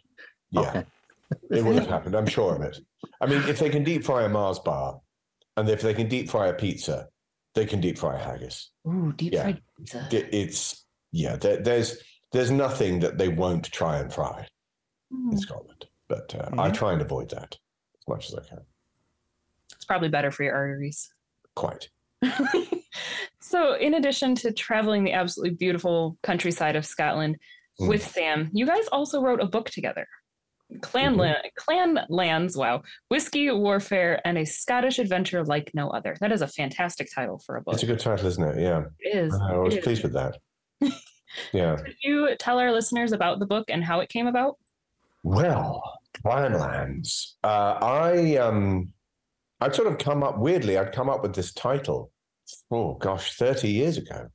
Yeah, 0.50 0.60
Okay. 0.60 0.84
it 1.50 1.64
will 1.64 1.74
have 1.74 1.88
happened. 1.88 2.14
I'm 2.14 2.26
sure 2.26 2.54
of 2.54 2.62
it. 2.62 2.78
I 3.20 3.26
mean, 3.26 3.42
if 3.48 3.58
they 3.58 3.68
can 3.70 3.82
deep 3.82 4.04
fry 4.04 4.22
a 4.24 4.28
Mars 4.28 4.58
bar, 4.60 5.00
and 5.56 5.68
if 5.68 5.80
they 5.82 5.94
can 5.94 6.08
deep 6.08 6.30
fry 6.30 6.48
a 6.48 6.52
pizza, 6.54 7.08
they 7.54 7.66
can 7.66 7.80
deep 7.80 7.98
fry 7.98 8.14
a 8.14 8.18
haggis. 8.18 8.70
Ooh, 8.87 9.12
deep 9.16 9.32
Yeah. 9.32 9.42
fried 9.42 9.62
pizza. 9.78 10.08
It's 10.12 10.87
yeah. 11.12 11.37
There, 11.37 11.56
there's 11.56 11.98
there's 12.35 12.51
nothing 12.51 12.99
that 13.01 13.16
they 13.16 13.29
won't 13.29 13.64
try 13.73 13.99
and 13.99 14.12
fry 14.12 14.47
in 15.12 15.31
Mm, 15.31 15.38
Scotland, 15.38 15.87
but 16.09 16.35
uh, 16.35 16.49
I 16.59 16.68
Mhm. 16.70 16.75
try 16.75 16.92
and 16.92 17.01
avoid 17.01 17.31
that 17.31 17.57
as 18.01 18.09
much 18.09 18.29
as 18.29 18.35
I 18.35 18.42
can. 18.42 18.61
It's 19.73 19.85
probably 19.85 20.09
better 20.09 20.31
for 20.33 20.42
your 20.42 20.55
arteries. 20.55 21.14
Quite. 21.55 21.88
so, 23.40 23.75
in 23.75 23.94
addition 23.94 24.35
to 24.37 24.53
traveling 24.53 25.05
the 25.05 25.12
absolutely 25.12 25.55
beautiful 25.57 26.18
countryside 26.23 26.75
of 26.77 26.85
Scotland 26.85 27.37
Mm. 27.81 27.88
with 27.88 28.05
Sam, 28.07 28.51
you 28.53 28.66
guys 28.66 28.87
also 28.88 29.20
wrote 29.23 29.40
a 29.40 29.47
book 29.47 29.70
together. 29.70 30.07
Clan, 30.81 31.14
Mhm. 31.14 31.18
La- 31.18 31.51
Clanlands, 32.09 32.57
wow. 32.57 32.83
Whiskey, 33.11 33.51
Warfare, 33.51 34.20
and 34.25 34.38
a 34.38 34.44
Scottish 34.44 34.99
Adventure 34.99 35.44
Like 35.44 35.70
No 35.75 35.90
Other. 35.90 36.16
That 36.20 36.33
is 36.33 36.42
a 36.42 36.49
fantastic 36.49 37.09
title 37.14 37.38
for 37.38 37.57
a 37.57 37.62
book. 37.62 37.75
It's 37.75 37.83
a 37.85 37.87
good 37.87 38.01
title, 38.01 38.27
isn't 38.27 38.42
it? 38.42 38.59
Yeah, 38.61 38.85
it 39.01 39.16
is. 39.16 39.35
I 39.35 39.57
was 39.57 39.75
it 39.75 39.79
is. 39.79 39.85
pleased 39.85 40.03
with 40.03 40.14
that. 40.14 40.38
Yeah. 41.53 41.77
Could 41.77 41.97
you 42.03 42.35
tell 42.38 42.59
our 42.59 42.70
listeners 42.73 43.12
about 43.12 43.38
the 43.38 43.47
book 43.47 43.66
and 43.68 43.83
how 43.85 44.01
it 44.01 44.09
came 44.09 44.27
about? 44.27 44.59
Well, 45.23 45.83
Clanlands. 46.25 47.35
Uh, 47.42 47.79
I 47.81 48.37
um, 48.37 48.92
I'd 49.61 49.75
sort 49.75 49.88
of 49.88 49.99
come 49.99 50.23
up 50.23 50.38
weirdly. 50.38 50.79
I'd 50.79 50.92
come 50.92 51.09
up 51.09 51.23
with 51.23 51.35
this 51.35 51.53
title. 51.53 52.11
Oh 52.70 52.94
gosh, 52.94 53.37
thirty 53.37 53.70
years 53.70 53.97
ago. 53.97 54.29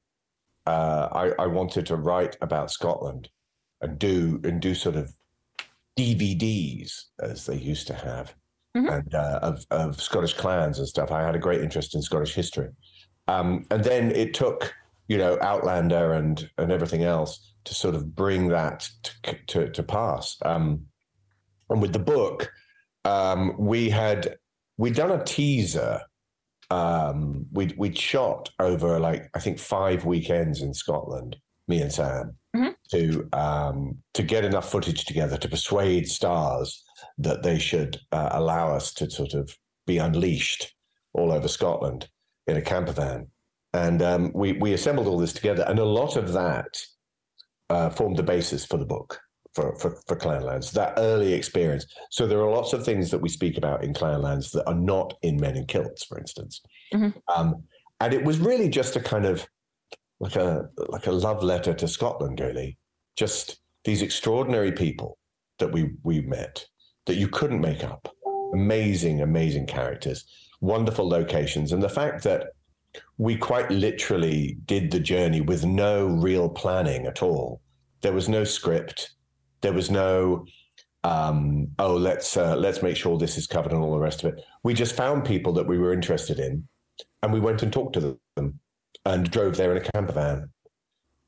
Uh, 0.65 1.07
I, 1.11 1.43
I 1.43 1.47
wanted 1.47 1.85
to 1.87 1.95
write 1.95 2.37
about 2.41 2.69
Scotland 2.71 3.29
and 3.81 3.97
do 3.97 4.39
and 4.43 4.61
do 4.61 4.75
sort 4.75 4.95
of 4.95 5.13
DVDs 5.97 7.05
as 7.21 7.45
they 7.45 7.55
used 7.55 7.87
to 7.87 7.93
have, 7.93 8.33
Mhm. 8.75 8.91
and 8.99 9.15
uh, 9.15 9.39
of 9.41 9.65
of 9.71 10.01
Scottish 10.01 10.33
clans 10.33 10.79
and 10.79 10.87
stuff. 10.87 11.11
I 11.11 11.21
had 11.23 11.35
a 11.35 11.39
great 11.39 11.61
interest 11.61 11.95
in 11.95 12.01
Scottish 12.01 12.33
history, 12.33 12.69
um, 13.27 13.65
and 13.71 13.83
then 13.83 14.11
it 14.11 14.33
took 14.33 14.73
you 15.09 15.17
know 15.17 15.37
Outlander 15.41 16.13
and 16.13 16.49
and 16.57 16.71
everything 16.71 17.03
else 17.03 17.53
to 17.65 17.73
sort 17.73 17.95
of 17.95 18.15
bring 18.15 18.47
that 18.49 18.87
to 19.23 19.35
to, 19.47 19.69
to 19.71 19.83
pass. 19.83 20.37
Um, 20.45 20.85
and 21.69 21.81
with 21.81 21.91
the 21.91 21.99
book, 21.99 22.49
um, 23.03 23.55
we 23.59 23.89
had 23.89 24.37
we'd 24.77 24.95
done 24.95 25.11
a 25.11 25.23
teaser. 25.25 25.99
Um, 26.71 27.47
we'd 27.51 27.75
we'd 27.77 27.97
shot 27.97 28.49
over 28.59 28.99
like 28.99 29.29
I 29.33 29.39
think 29.39 29.59
five 29.59 30.05
weekends 30.05 30.61
in 30.61 30.73
Scotland, 30.73 31.35
me 31.67 31.81
and 31.81 31.91
Sam, 31.91 32.37
Mhm. 32.55 32.75
to 32.91 33.27
um, 33.33 33.97
to 34.13 34.23
get 34.23 34.45
enough 34.45 34.69
footage 34.71 35.05
together 35.05 35.37
to 35.37 35.49
persuade 35.49 36.05
Starz 36.05 36.69
that 37.17 37.41
they 37.43 37.57
should 37.59 37.99
uh, 38.11 38.29
allow 38.33 38.73
us 38.75 38.93
to 38.95 39.09
sort 39.09 39.33
of 39.33 39.55
be 39.87 39.97
unleashed 39.97 40.75
all 41.13 41.31
over 41.31 41.47
Scotland 41.47 42.07
in 42.45 42.55
a 42.57 42.61
camper 42.61 42.91
van. 42.91 43.27
And 43.73 44.01
um, 44.01 44.31
we 44.33 44.53
we 44.53 44.73
assembled 44.73 45.07
all 45.07 45.19
this 45.19 45.33
together, 45.33 45.63
and 45.67 45.79
a 45.79 45.85
lot 45.85 46.15
of 46.15 46.33
that 46.33 46.81
uh, 47.69 47.89
formed 47.89 48.17
the 48.17 48.23
basis 48.23 48.65
for 48.65 48.77
the 48.77 48.85
book 48.85 49.19
for, 49.53 49.75
for 49.77 50.01
for 50.07 50.15
Clanlands. 50.15 50.71
That 50.71 50.93
early 50.97 51.33
experience. 51.33 51.85
So 52.09 52.25
there 52.25 52.39
are 52.39 52.51
lots 52.51 52.73
of 52.73 52.83
things 52.83 53.11
that 53.11 53.21
we 53.21 53.29
speak 53.29 53.57
about 53.57 53.83
in 53.83 53.93
Clanlands 53.93 54.51
that 54.51 54.67
are 54.67 54.75
not 54.75 55.13
in 55.21 55.37
Men 55.37 55.55
in 55.55 55.65
Kilts, 55.65 56.03
for 56.03 56.17
instance. 56.17 56.61
Mhm. 56.93 57.13
Um, 57.35 57.63
and 57.99 58.13
it 58.13 58.23
was 58.23 58.39
really 58.39 58.69
just 58.69 58.95
a 58.95 58.99
kind 58.99 59.25
of 59.25 59.45
like 60.19 60.35
a 60.35 60.69
like 60.89 61.07
a 61.07 61.11
love 61.11 61.43
letter 61.43 61.73
to 61.73 61.87
Scotland, 61.87 62.39
really. 62.39 62.77
Just 63.15 63.59
these 63.85 64.01
extraordinary 64.01 64.71
people 64.71 65.17
that 65.59 65.71
we 65.71 65.91
we 66.03 66.21
met 66.21 66.65
that 67.05 67.15
you 67.15 67.27
couldn't 67.27 67.61
make 67.61 67.83
up. 67.83 68.07
Amazing, 68.53 69.21
amazing 69.21 69.67
characters, 69.67 70.25
wonderful 70.61 71.07
locations, 71.07 71.71
and 71.71 71.83
the 71.83 71.89
fact 71.89 72.23
that 72.23 72.47
we 73.17 73.35
quite 73.35 73.69
literally 73.69 74.57
did 74.65 74.91
the 74.91 74.99
journey 74.99 75.41
with 75.41 75.65
no 75.65 76.07
real 76.07 76.49
planning 76.49 77.05
at 77.05 77.21
all. 77.21 77.61
There 78.01 78.13
was 78.13 78.29
no 78.29 78.43
script. 78.43 79.11
There 79.61 79.73
was 79.73 79.91
no 79.91 80.45
um, 81.03 81.67
oh 81.79 81.95
let's 81.95 82.35
uh, 82.35 82.55
let's 82.55 82.81
make 82.81 82.97
sure 82.97 83.17
this 83.17 83.37
is 83.37 83.47
covered 83.47 83.71
and 83.71 83.81
all 83.81 83.93
the 83.93 83.99
rest 83.99 84.23
of 84.23 84.33
it. 84.33 84.43
We 84.63 84.73
just 84.73 84.95
found 84.95 85.25
people 85.25 85.53
that 85.53 85.67
we 85.67 85.77
were 85.77 85.93
interested 85.93 86.39
in, 86.39 86.67
and 87.23 87.31
we 87.31 87.39
went 87.39 87.63
and 87.63 87.71
talked 87.71 87.93
to 87.93 88.19
them 88.35 88.59
and 89.05 89.31
drove 89.31 89.55
there 89.55 89.71
in 89.71 89.77
a 89.77 89.91
camper 89.91 90.13
van. 90.13 90.49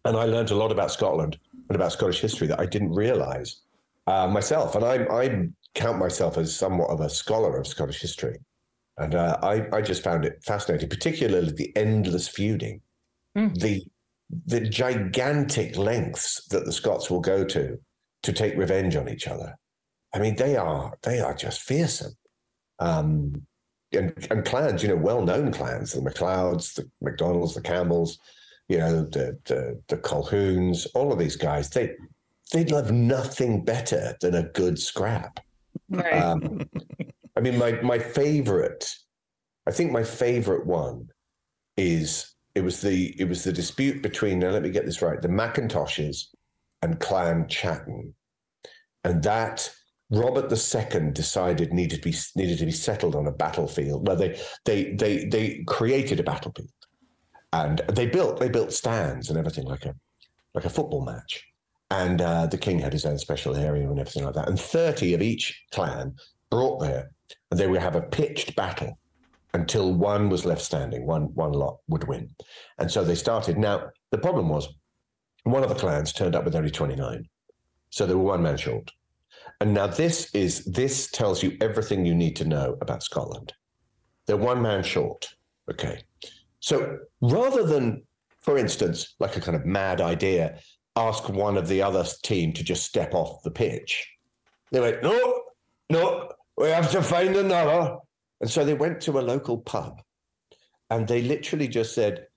And 0.04 0.18
I 0.18 0.26
learned 0.26 0.52
a 0.52 0.56
lot 0.56 0.72
about 0.72 0.92
Scotland 0.92 1.38
and 1.70 1.76
about 1.76 1.94
Scottish 1.94 2.20
history 2.20 2.48
that 2.48 2.60
I 2.60 2.66
didn't 2.66 2.94
realize 2.94 3.62
uh, 4.08 4.28
myself. 4.28 4.76
And 4.76 4.84
I, 4.84 5.06
I 5.06 5.48
count 5.76 6.00
myself 6.00 6.38
as 6.38 6.56
somewhat 6.56 6.90
of 6.90 7.02
a 7.02 7.10
scholar 7.10 7.58
of 7.58 7.68
Scottish 7.68 8.02
history. 8.02 8.40
And 8.98 9.16
uh, 9.16 9.38
I, 9.42 9.68
I 9.74 9.82
just 9.82 10.04
found 10.04 10.26
it 10.26 10.44
fascinating, 10.46 10.90
particularly 10.90 11.52
the 11.52 11.76
endless 11.76 12.28
feuding, 12.28 12.82
Mm. 13.38 13.58
the 13.60 13.86
the 14.48 14.60
gigantic 14.62 15.78
lengths 15.78 16.46
that 16.48 16.66
the 16.66 16.72
Scots 16.72 17.10
will 17.10 17.22
go 17.22 17.46
to 17.46 17.78
to 18.24 18.34
take 18.34 18.58
revenge 18.58 18.96
on 18.98 19.08
each 19.08 19.28
other. 19.28 19.58
I 20.14 20.20
mean, 20.20 20.36
they 20.36 20.58
are 20.58 20.98
they 21.04 21.22
are 21.22 21.34
just 21.34 21.62
fearsome. 21.62 22.14
Um, 22.80 23.46
and, 23.94 24.28
and 24.32 24.46
clans, 24.46 24.84
you 24.84 24.90
know, 24.90 24.96
well-known 24.96 25.52
clans, 25.52 25.94
the 25.94 26.02
MacLeods, 26.02 26.74
the 26.74 26.90
McDonalds, 27.04 27.54
the 27.54 27.62
Campbells, 27.62 28.20
you 28.68 28.78
know, 28.80 29.04
the 29.04 29.38
the, 29.46 29.82
the 29.88 29.98
Colquhouns, 29.98 30.86
all 30.88 31.14
of 31.14 31.20
these 31.20 31.36
guys, 31.38 31.70
they 31.70 31.92
they 32.52 32.66
love 32.66 32.92
nothing 32.92 33.64
better 33.64 34.16
than 34.20 34.36
a 34.36 34.44
good 34.50 34.78
scrap. 34.78 35.40
Right. 35.90 36.14
Um, 36.22 36.70
I 37.42 37.44
mean, 37.44 37.58
my 37.58 37.72
my 37.82 37.98
favorite, 37.98 38.88
I 39.66 39.72
think 39.72 39.92
my 39.92 40.04
favorite 40.04 40.68
one 40.68 41.08
is 41.76 42.36
it 42.54 42.64
was 42.64 42.82
the 42.82 43.20
it 43.20 43.28
was 43.28 43.44
the 43.44 43.52
dispute 43.52 44.04
between 44.04 44.38
now 44.38 44.52
let 44.52 44.62
me 44.62 44.70
get 44.70 44.86
this 44.86 45.02
right 45.02 45.20
the 45.20 45.28
Macintoshes 45.28 46.26
and 46.84 47.00
Clan 47.00 47.48
Chattan, 47.48 48.14
and 49.04 49.24
that 49.24 49.74
Robert 50.12 50.52
II 50.52 51.12
decided 51.14 51.74
needed 51.74 52.04
to 52.04 52.10
be 52.12 52.16
needed 52.36 52.60
to 52.60 52.66
be 52.66 52.72
settled 52.72 53.16
on 53.16 53.26
a 53.26 53.32
battlefield. 53.32 54.08
Well, 54.08 54.18
they 54.18 54.40
they 54.66 54.94
they 54.94 55.26
they 55.26 55.64
created 55.66 56.20
a 56.20 56.24
battlefield, 56.24 56.70
and 57.54 57.82
they 57.92 58.06
built 58.06 58.40
they 58.40 58.50
built 58.50 58.72
stands 58.72 59.30
and 59.30 59.40
everything 59.40 59.66
like 59.66 59.88
a 59.88 59.96
like 60.54 60.66
a 60.66 60.70
football 60.70 61.04
match. 61.04 61.44
And 61.90 62.22
uh, 62.22 62.46
the 62.46 62.60
king 62.60 62.78
had 62.78 62.94
his 62.94 63.08
own 63.08 63.18
special 63.18 63.56
area 63.56 63.90
and 63.90 64.00
everything 64.00 64.26
like 64.26 64.36
that. 64.36 64.48
And 64.48 64.60
thirty 64.60 65.16
of 65.16 65.24
each 65.24 65.60
clan 65.72 66.14
brought 66.52 66.84
and 66.84 66.91
they 67.62 67.68
would 67.68 67.82
have 67.82 67.96
a 67.96 68.02
pitched 68.02 68.56
battle 68.56 68.98
until 69.54 69.94
one 69.94 70.30
was 70.30 70.46
left 70.46 70.64
standing. 70.64 71.06
One 71.06 71.26
one 71.36 71.52
lot 71.52 71.78
would 71.90 72.08
win, 72.08 72.34
and 72.80 72.90
so 72.90 73.04
they 73.04 73.14
started. 73.14 73.56
Now 73.60 73.92
the 74.10 74.18
problem 74.18 74.50
was, 74.50 74.68
one 75.44 75.62
of 75.62 75.70
the 75.70 75.76
clans 75.76 76.12
turned 76.12 76.36
up 76.36 76.44
with 76.44 76.56
only 76.56 76.72
twenty 76.72 76.96
nine, 76.96 77.30
so 77.92 78.08
they 78.08 78.16
were 78.16 78.24
one 78.24 78.42
man 78.42 78.58
short. 78.58 78.90
And 79.60 79.76
now 79.76 79.86
this 79.86 80.34
is 80.34 80.66
this 80.66 81.12
tells 81.12 81.44
you 81.44 81.56
everything 81.62 82.04
you 82.04 82.16
need 82.16 82.36
to 82.38 82.46
know 82.46 82.78
about 82.82 83.04
Scotland. 83.04 83.54
They're 84.26 84.38
one 84.38 84.60
man 84.60 84.82
short. 84.82 85.28
Okay. 85.70 86.02
So 86.62 86.98
rather 87.22 87.64
than, 87.64 88.02
for 88.40 88.58
instance, 88.58 89.16
like 89.20 89.38
a 89.38 89.42
kind 89.42 89.56
of 89.56 89.68
mad 89.68 90.02
idea, 90.02 90.58
ask 90.96 91.30
one 91.30 91.58
of 91.58 91.68
the 91.68 91.84
other 91.84 92.06
team 92.24 92.54
to 92.54 92.64
just 92.64 92.86
step 92.86 93.14
off 93.14 93.44
the 93.44 93.52
pitch, 93.52 94.08
they 94.72 94.80
went, 94.80 95.04
no, 95.04 95.44
no, 95.92 96.32
we 96.62 96.70
have 96.70 96.92
to 96.92 97.02
find 97.02 97.36
another. 97.36 97.98
And 98.40 98.50
so 98.50 98.64
they 98.64 98.74
went 98.74 99.02
to 99.02 99.20
a 99.20 99.22
local 99.22 99.58
pub 99.58 100.02
and 100.90 101.08
they 101.08 101.22
literally 101.22 101.68
just 101.68 101.94
said, 101.94 102.28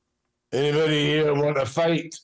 anybody 0.53 1.07
here 1.07 1.35
want 1.35 1.57
to 1.57 1.67
fight? 1.67 2.15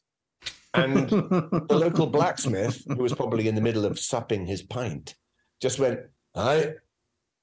And 0.74 1.08
the 1.08 1.66
local 1.70 2.06
blacksmith, 2.06 2.84
who 2.86 3.02
was 3.02 3.14
probably 3.14 3.48
in 3.48 3.54
the 3.54 3.60
middle 3.60 3.84
of 3.84 3.98
supping 3.98 4.46
his 4.46 4.62
pint, 4.62 5.14
just 5.60 5.78
went, 5.78 6.00
Aye, 6.36 6.70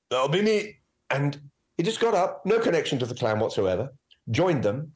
that'll 0.10 0.30
be 0.30 0.42
me. 0.42 0.78
And 1.10 1.40
he 1.76 1.84
just 1.84 2.00
got 2.00 2.14
up, 2.14 2.46
no 2.46 2.60
connection 2.60 2.98
to 3.00 3.06
the 3.06 3.16
clan 3.16 3.40
whatsoever, 3.40 3.94
joined 4.32 4.64
them. 4.64 4.94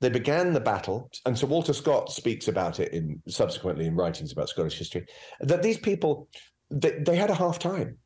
They 0.00 0.08
began 0.08 0.52
the 0.52 0.60
battle, 0.60 1.10
and 1.24 1.38
Sir 1.38 1.46
Walter 1.46 1.72
Scott 1.72 2.10
speaks 2.10 2.48
about 2.48 2.80
it 2.80 2.92
in 2.92 3.22
subsequently 3.28 3.86
in 3.86 3.94
writings 3.94 4.32
about 4.32 4.48
Scottish 4.48 4.78
history. 4.78 5.06
That 5.40 5.62
these 5.62 5.78
people 5.78 6.28
they, 6.70 6.92
they 6.98 7.16
had 7.16 7.30
a 7.30 7.34
half 7.34 7.58
time. 7.58 7.98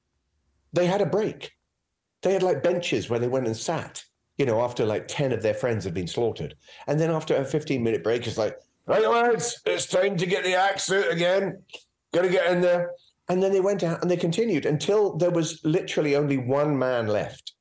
They 0.79 0.87
had 0.87 1.01
a 1.01 1.07
break. 1.07 1.51
They 2.23 2.33
had 2.33 2.45
like 2.45 2.63
benches 2.63 3.11
where 3.11 3.19
they 3.19 3.27
went 3.27 3.49
and 3.49 3.57
sat, 3.57 4.05
you 4.37 4.47
know, 4.47 4.63
after 4.63 4.87
like 4.87 5.09
10 5.09 5.33
of 5.33 5.43
their 5.43 5.53
friends 5.53 5.83
had 5.83 5.93
been 5.93 6.07
slaughtered. 6.07 6.55
And 6.87 7.01
then 7.01 7.11
after 7.11 7.35
a 7.35 7.45
15 7.45 7.83
minute 7.83 8.05
break, 8.05 8.25
it's 8.29 8.39
like, 8.39 8.57
right, 8.87 9.03
lads, 9.03 9.61
it's 9.67 9.87
time 9.87 10.17
to 10.19 10.25
get 10.25 10.45
the 10.45 10.55
axe 10.55 10.93
out 10.93 11.11
again. 11.11 11.65
Got 12.15 12.23
to 12.23 12.29
get 12.29 12.53
in 12.53 12.61
there. 12.61 12.93
And 13.29 13.43
then 13.43 13.51
they 13.51 13.59
went 13.59 13.83
out 13.83 14.03
and 14.03 14.09
they 14.09 14.17
continued 14.17 14.67
until 14.67 15.17
there 15.17 15.33
was 15.33 15.61
literally 15.65 16.15
only 16.15 16.37
one 16.37 16.79
man 16.79 17.09
left 17.09 17.55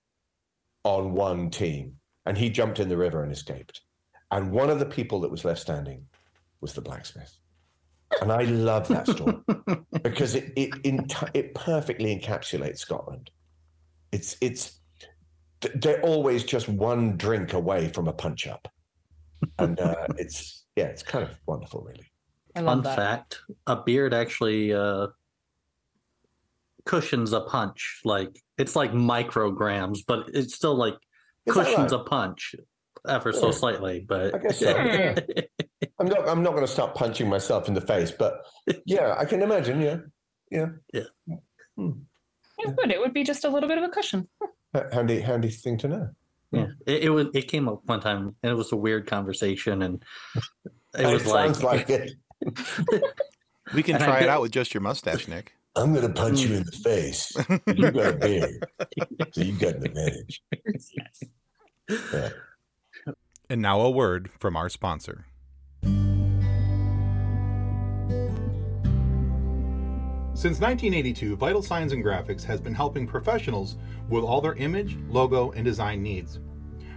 on 0.84 1.14
one 1.14 1.50
team. 1.50 1.96
And 2.28 2.38
he 2.38 2.52
jumped 2.52 2.80
in 2.80 2.88
the 2.88 2.98
river 2.98 3.24
and 3.24 3.32
escaped. 3.32 3.82
And 4.30 4.52
one 4.52 4.70
of 4.70 4.78
the 4.78 4.86
people 4.86 5.22
that 5.22 5.32
was 5.32 5.44
left 5.44 5.62
standing 5.62 6.06
was 6.62 6.74
the 6.74 6.82
blacksmith. 6.82 7.36
And 8.22 8.32
I 8.32 8.44
love 8.44 8.88
that 8.88 9.08
story 9.08 9.38
because 10.04 10.36
it 10.36 10.54
it 10.56 10.74
it 11.34 11.54
perfectly 11.54 12.18
encapsulates 12.18 12.80
Scotland. 12.80 13.30
It's 14.12 14.38
it's 14.42 14.80
they're 15.76 16.02
always 16.02 16.44
just 16.44 16.70
one 16.70 17.18
drink 17.18 17.54
away 17.54 17.90
from 17.90 18.08
a 18.08 18.14
punch 18.14 18.48
up, 18.48 18.68
and 19.60 19.80
uh, 19.80 20.08
it's 20.18 20.66
yeah, 20.76 20.86
it's 20.86 21.04
kind 21.04 21.26
of 21.26 21.32
wonderful, 21.46 21.82
really. 21.82 22.06
Fun 22.56 22.82
that. 22.82 22.96
fact: 22.96 23.40
a 23.68 23.76
beard 23.76 24.14
actually 24.14 24.74
uh, 24.74 25.08
cushions 26.86 27.34
a 27.34 27.42
punch. 27.42 28.02
Like 28.06 28.40
it's 28.58 28.76
like 28.76 28.92
micrograms, 28.92 30.00
but 30.08 30.30
it's 30.34 30.56
still 30.56 30.76
like 30.76 30.96
Is 31.46 31.54
cushions 31.54 31.92
right? 31.92 32.02
a 32.02 32.04
punch 32.04 32.56
ever 33.08 33.32
yeah. 33.32 33.40
so 33.40 33.52
slightly. 33.52 34.06
But 34.08 34.34
I 34.34 34.38
guess 34.40 34.60
so. 34.60 34.74
Yeah. 36.00 36.06
I'm 36.06 36.10
not. 36.10 36.30
I'm 36.30 36.44
not 36.44 36.52
going 36.52 36.66
to 36.66 36.72
start 36.72 36.96
punching 36.96 37.28
myself 37.28 37.68
in 37.68 37.74
the 37.74 37.82
face, 37.82 38.12
but 38.12 38.46
yeah, 38.86 39.16
I 39.18 39.26
can 39.26 39.42
imagine. 39.42 39.82
Yeah, 39.82 39.98
yeah, 40.52 40.68
yeah. 40.94 41.36
Hmm. 41.76 41.92
It 42.60 42.76
would. 42.76 42.92
It 42.92 43.00
would 43.00 43.14
be 43.14 43.24
just 43.24 43.46
a 43.46 43.50
little 43.50 43.70
bit 43.70 43.78
of 43.78 43.84
a 43.84 43.90
cushion. 43.90 44.28
Handy, 44.92 45.20
handy 45.22 45.50
thing 45.50 45.78
to 45.80 45.88
know. 45.88 46.10
Yeah, 46.52 46.68
it, 46.86 47.06
it 47.06 47.10
was. 47.10 47.28
It 47.34 47.48
came 47.48 47.68
up 47.68 47.82
one 47.86 48.00
time, 48.00 48.36
and 48.44 48.52
it 48.52 48.56
was 48.56 48.72
a 48.72 48.76
weird 48.76 49.08
conversation, 49.08 49.82
and 49.82 50.04
it 50.96 51.06
was 51.06 51.26
it 51.26 51.30
like, 51.30 51.64
like 51.64 51.90
it. 51.90 52.12
we 53.74 53.82
can 53.82 54.00
try 54.00 54.20
it 54.20 54.30
out 54.30 54.42
with 54.42 54.52
just 54.52 54.74
your 54.74 54.82
mustache, 54.82 55.28
Nick. 55.28 55.54
I'm 55.76 55.94
going 55.94 56.06
to 56.06 56.14
punch 56.14 56.42
you 56.42 56.58
in 56.58 56.64
the 56.64 56.72
face. 56.72 57.32
You 57.66 57.92
got 57.92 58.14
a 58.14 58.18
beard, 58.18 58.66
so 59.32 59.42
you 59.42 59.54
got 59.54 59.76
an 59.76 59.86
advantage. 59.86 60.42
Yes. 60.52 61.24
Yeah. 62.14 62.30
And 63.50 63.62
now 63.62 63.82
a 63.82 63.90
word 63.90 64.30
from 64.40 64.56
our 64.56 64.70
sponsor. 64.70 65.26
Since 70.38 70.60
1982, 70.60 71.36
Vital 71.36 71.64
Signs 71.64 71.94
and 71.94 72.06
Graphics 72.06 72.44
has 72.44 72.62
been 72.62 72.76
helping 72.76 73.08
professionals 73.08 73.76
with 74.08 74.24
all 74.24 74.40
their 74.40 74.54
image, 74.54 74.96
logo, 75.10 75.50
and 75.54 75.66
design 75.66 76.04
needs. 76.04 76.38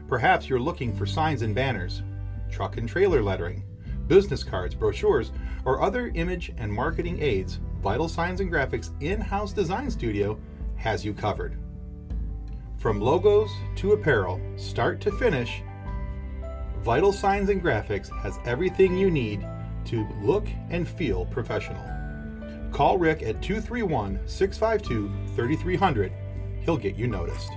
Perhaps 0.09 0.46
you're 0.46 0.61
looking 0.61 0.94
for 0.94 1.07
signs 1.07 1.40
and 1.40 1.55
banners, 1.55 2.03
truck 2.50 2.76
and 2.76 2.87
trailer 2.87 3.22
lettering, 3.22 3.64
business 4.09 4.44
cards, 4.44 4.74
brochures, 4.74 5.33
or 5.64 5.81
other 5.81 6.09
image 6.09 6.53
and 6.59 6.70
marketing 6.70 7.18
aids. 7.22 7.61
Vital 7.81 8.11
Signs 8.11 8.42
and 8.42 8.53
Graphics 8.53 8.90
in 9.03 9.22
house 9.22 9.55
design 9.55 9.90
studio 9.90 10.38
has 10.76 11.03
you 11.03 11.14
covered. 11.14 11.57
From 12.76 13.00
logos 13.00 13.50
to 13.76 13.92
apparel, 13.92 14.38
start 14.57 15.00
to 15.00 15.12
finish, 15.12 15.62
Vital 16.83 17.11
Signs 17.11 17.48
and 17.48 17.62
Graphics 17.62 18.14
has 18.20 18.38
everything 18.44 18.98
you 18.98 19.11
need 19.11 19.46
to 19.87 20.07
look 20.20 20.46
and 20.68 20.87
feel 20.87 21.24
professional. 21.24 21.99
Call 22.72 22.98
Rick 22.98 23.22
at 23.22 23.42
231 23.42 24.20
652 24.26 25.11
3300. 25.35 26.12
He'll 26.61 26.76
get 26.76 26.96
you 26.96 27.06
noticed. 27.06 27.50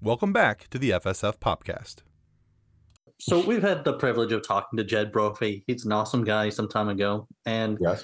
Welcome 0.00 0.32
back 0.32 0.68
to 0.70 0.78
the 0.78 0.90
FSF 0.90 1.38
podcast. 1.38 1.96
So 3.20 3.40
we've 3.46 3.62
had 3.62 3.84
the 3.84 3.92
privilege 3.92 4.32
of 4.32 4.46
talking 4.46 4.76
to 4.76 4.84
Jed 4.84 5.12
Brophy. 5.12 5.62
He's 5.68 5.84
an 5.84 5.92
awesome 5.92 6.24
guy 6.24 6.48
some 6.48 6.68
time 6.68 6.88
ago, 6.88 7.28
and 7.46 7.78
yes. 7.80 8.02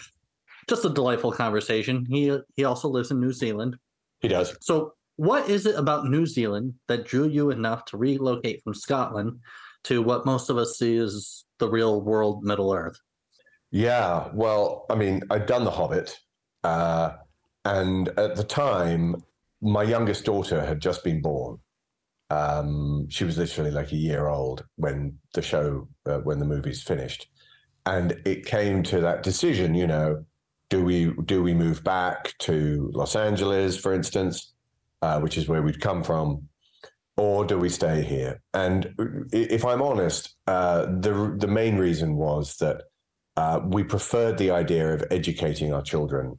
just 0.68 0.84
a 0.84 0.90
delightful 0.90 1.32
conversation. 1.32 2.06
He 2.08 2.38
he 2.54 2.64
also 2.64 2.88
lives 2.88 3.10
in 3.10 3.20
New 3.20 3.32
Zealand. 3.32 3.76
He 4.20 4.28
does. 4.28 4.56
So 4.60 4.92
what 5.16 5.50
is 5.50 5.66
it 5.66 5.74
about 5.74 6.06
New 6.06 6.24
Zealand 6.24 6.74
that 6.86 7.04
drew 7.04 7.26
you 7.26 7.50
enough 7.50 7.84
to 7.86 7.96
relocate 7.96 8.62
from 8.62 8.74
Scotland 8.74 9.40
to 9.84 10.02
what 10.02 10.26
most 10.26 10.50
of 10.50 10.58
us 10.58 10.78
see 10.78 10.96
as 10.96 11.44
the 11.58 11.68
real 11.68 12.00
world 12.00 12.44
Middle 12.44 12.72
Earth? 12.72 12.98
Yeah, 13.70 14.28
well, 14.32 14.86
I 14.90 14.94
mean, 14.94 15.22
I'd 15.30 15.46
done 15.46 15.64
The 15.64 15.70
Hobbit, 15.70 16.18
uh, 16.64 17.12
and 17.64 18.08
at 18.18 18.36
the 18.36 18.44
time, 18.44 19.16
my 19.60 19.82
youngest 19.82 20.24
daughter 20.24 20.64
had 20.64 20.80
just 20.80 21.04
been 21.04 21.20
born. 21.20 21.58
Um, 22.30 23.06
she 23.08 23.24
was 23.24 23.38
literally 23.38 23.70
like 23.70 23.92
a 23.92 23.96
year 23.96 24.28
old 24.28 24.64
when 24.76 25.18
the 25.34 25.42
show, 25.42 25.88
uh, 26.06 26.18
when 26.18 26.38
the 26.38 26.44
movie's 26.44 26.82
finished, 26.82 27.28
and 27.86 28.20
it 28.24 28.46
came 28.46 28.82
to 28.84 29.00
that 29.00 29.22
decision. 29.22 29.74
You 29.74 29.86
know, 29.86 30.24
do 30.70 30.84
we 30.84 31.12
do 31.24 31.42
we 31.42 31.54
move 31.54 31.84
back 31.84 32.34
to 32.40 32.90
Los 32.94 33.16
Angeles, 33.16 33.76
for 33.76 33.92
instance? 33.92 34.54
uh, 35.02 35.20
which 35.20 35.38
is 35.38 35.48
where 35.48 35.62
we'd 35.62 35.80
come 35.80 36.02
from, 36.02 36.48
or 37.18 37.44
do 37.44 37.58
we 37.58 37.68
stay 37.68 38.02
here? 38.02 38.40
And 38.54 38.94
if 39.32 39.64
I'm 39.64 39.82
honest, 39.82 40.36
uh, 40.46 40.86
the 40.86 41.36
the 41.38 41.48
main 41.48 41.76
reason 41.76 42.16
was 42.16 42.56
that 42.56 42.84
uh, 43.36 43.60
we 43.64 43.84
preferred 43.84 44.38
the 44.38 44.50
idea 44.50 44.94
of 44.94 45.04
educating 45.10 45.72
our 45.72 45.82
children 45.82 46.38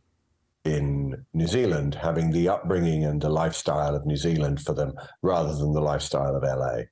in 0.65 1.25
New 1.33 1.47
Zealand, 1.47 1.95
having 1.95 2.31
the 2.31 2.49
upbringing 2.49 3.05
and 3.05 3.21
the 3.21 3.29
lifestyle 3.29 3.95
of 3.95 4.05
New 4.05 4.17
Zealand 4.17 4.61
for 4.61 4.73
them, 4.73 4.93
rather 5.21 5.53
than 5.53 5.73
the 5.73 5.81
lifestyle 5.81 6.35
of 6.35 6.43
LA, 6.43 6.83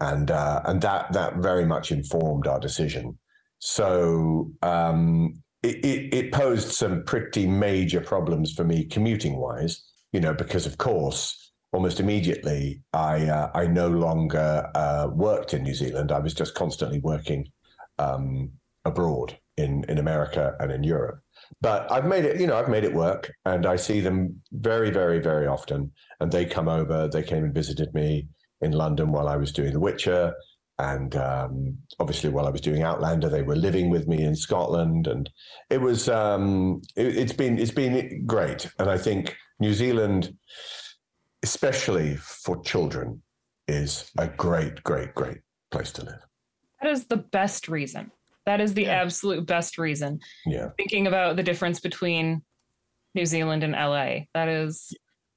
and 0.00 0.30
uh, 0.30 0.62
and 0.64 0.80
that 0.82 1.12
that 1.12 1.36
very 1.36 1.66
much 1.66 1.92
informed 1.92 2.46
our 2.46 2.60
decision. 2.60 3.18
So 3.58 4.52
um, 4.62 5.42
it, 5.64 5.84
it, 5.84 6.14
it 6.14 6.32
posed 6.32 6.70
some 6.70 7.02
pretty 7.04 7.48
major 7.48 8.00
problems 8.00 8.52
for 8.52 8.62
me 8.62 8.84
commuting 8.84 9.36
wise 9.36 9.82
you 10.12 10.20
know, 10.20 10.32
because 10.32 10.66
of 10.66 10.78
course, 10.78 11.47
almost 11.72 12.00
immediately, 12.00 12.82
I 12.92 13.26
uh, 13.26 13.50
I 13.54 13.66
no 13.66 13.88
longer 13.88 14.70
uh, 14.74 15.08
worked 15.12 15.54
in 15.54 15.62
New 15.62 15.74
Zealand. 15.74 16.12
I 16.12 16.18
was 16.18 16.34
just 16.34 16.54
constantly 16.54 17.00
working 17.00 17.48
um, 17.98 18.50
abroad 18.84 19.38
in 19.56 19.84
in 19.88 19.98
America 19.98 20.54
and 20.60 20.72
in 20.72 20.82
Europe. 20.82 21.20
But 21.60 21.90
I've 21.90 22.04
made 22.06 22.24
it, 22.24 22.40
you 22.40 22.46
know, 22.46 22.56
I've 22.56 22.68
made 22.68 22.84
it 22.84 22.94
work, 22.94 23.32
and 23.44 23.66
I 23.66 23.76
see 23.76 24.00
them 24.00 24.40
very, 24.52 24.90
very, 24.90 25.18
very 25.18 25.46
often. 25.46 25.92
And 26.20 26.30
they 26.30 26.44
come 26.44 26.68
over. 26.68 27.08
They 27.08 27.22
came 27.22 27.44
and 27.44 27.54
visited 27.54 27.92
me 27.94 28.28
in 28.60 28.72
London 28.72 29.12
while 29.12 29.28
I 29.28 29.36
was 29.36 29.52
doing 29.52 29.72
The 29.72 29.80
Witcher, 29.80 30.34
and 30.78 31.16
um, 31.16 31.78
obviously 31.98 32.30
while 32.30 32.46
I 32.46 32.50
was 32.50 32.60
doing 32.60 32.82
Outlander, 32.82 33.28
they 33.28 33.42
were 33.42 33.56
living 33.56 33.90
with 33.90 34.06
me 34.06 34.22
in 34.22 34.36
Scotland, 34.36 35.06
and 35.06 35.28
it 35.70 35.80
was 35.80 36.08
um, 36.08 36.82
it, 36.96 37.16
it's 37.16 37.32
been 37.32 37.58
it's 37.58 37.72
been 37.72 38.24
great. 38.26 38.70
And 38.78 38.88
I 38.88 38.98
think 38.98 39.36
New 39.58 39.74
Zealand, 39.74 40.36
especially 41.42 42.16
for 42.16 42.62
children, 42.62 43.22
is 43.66 44.10
a 44.18 44.26
great, 44.26 44.82
great, 44.82 45.14
great 45.14 45.38
place 45.70 45.92
to 45.92 46.04
live. 46.04 46.26
That 46.80 46.90
is 46.90 47.06
the 47.06 47.18
best 47.18 47.68
reason. 47.68 48.10
That 48.46 48.60
is 48.60 48.72
the 48.74 48.84
yeah. 48.84 49.02
absolute 49.02 49.46
best 49.46 49.76
reason. 49.76 50.20
Yeah. 50.46 50.70
Thinking 50.78 51.06
about 51.06 51.36
the 51.36 51.42
difference 51.42 51.80
between 51.80 52.42
New 53.14 53.26
Zealand 53.26 53.62
and 53.62 53.72
LA, 53.72 54.20
that 54.32 54.48
is 54.48 54.94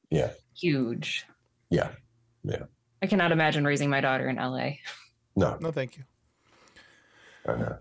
yeah 0.10 0.32
huge. 0.56 1.26
Yeah. 1.70 1.90
Yeah. 2.44 2.64
I 3.02 3.08
cannot 3.08 3.32
imagine 3.32 3.66
raising 3.66 3.90
my 3.90 4.02
daughter 4.02 4.30
in 4.30 4.38
LA. 4.38 4.72
No. 5.36 5.58
No, 5.60 5.72
thank 5.72 5.98
you. 5.98 6.04
I 7.48 7.56
know. 7.56 7.78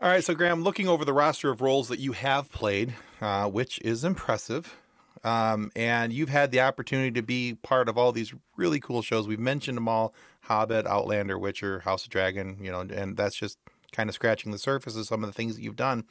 All 0.00 0.08
right, 0.08 0.24
so 0.24 0.34
Graham, 0.34 0.62
looking 0.62 0.88
over 0.88 1.04
the 1.04 1.12
roster 1.12 1.50
of 1.50 1.60
roles 1.60 1.88
that 1.88 1.98
you 1.98 2.12
have 2.12 2.50
played, 2.50 2.94
uh, 3.20 3.48
which 3.48 3.80
is 3.82 4.04
impressive, 4.04 4.76
um, 5.24 5.70
and 5.76 6.12
you've 6.12 6.28
had 6.28 6.50
the 6.50 6.60
opportunity 6.60 7.12
to 7.12 7.22
be 7.22 7.54
part 7.62 7.88
of 7.88 7.96
all 7.96 8.12
these 8.12 8.34
really 8.56 8.80
cool 8.80 9.02
shows. 9.02 9.28
We've 9.28 9.38
mentioned 9.38 9.76
them 9.76 9.88
all: 9.88 10.14
Hobbit, 10.42 10.86
Outlander, 10.86 11.38
Witcher, 11.38 11.80
House 11.80 12.04
of 12.04 12.10
Dragon. 12.10 12.58
You 12.60 12.72
know, 12.72 12.80
and 12.80 13.16
that's 13.16 13.36
just 13.36 13.58
kind 13.92 14.08
of 14.08 14.14
scratching 14.14 14.52
the 14.52 14.58
surface 14.58 14.96
of 14.96 15.06
some 15.06 15.22
of 15.22 15.28
the 15.28 15.34
things 15.34 15.54
that 15.54 15.62
you've 15.62 15.76
done. 15.76 16.04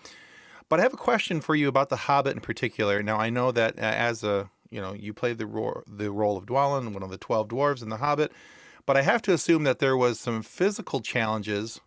But 0.69 0.79
I 0.79 0.83
have 0.83 0.93
a 0.93 0.97
question 0.97 1.41
for 1.41 1.55
you 1.55 1.67
about 1.67 1.89
the 1.89 1.97
Hobbit 1.97 2.35
in 2.35 2.41
particular. 2.41 3.03
Now, 3.03 3.17
I 3.17 3.29
know 3.29 3.51
that 3.51 3.77
uh, 3.77 3.81
as 3.81 4.23
a 4.23 4.49
you 4.69 4.81
know, 4.81 4.93
you 4.93 5.13
played 5.13 5.37
the 5.37 5.83
the 5.87 6.11
role 6.11 6.37
of 6.37 6.45
Dwalin, 6.45 6.93
one 6.93 7.03
of 7.03 7.09
the 7.09 7.17
twelve 7.17 7.49
dwarves 7.49 7.83
in 7.83 7.89
the 7.89 7.97
Hobbit. 7.97 8.31
But 8.85 8.97
I 8.97 9.03
have 9.03 9.21
to 9.23 9.33
assume 9.33 9.63
that 9.65 9.79
there 9.79 9.95
was 9.95 10.19
some 10.19 10.41
physical 10.41 11.01
challenges 11.01 11.79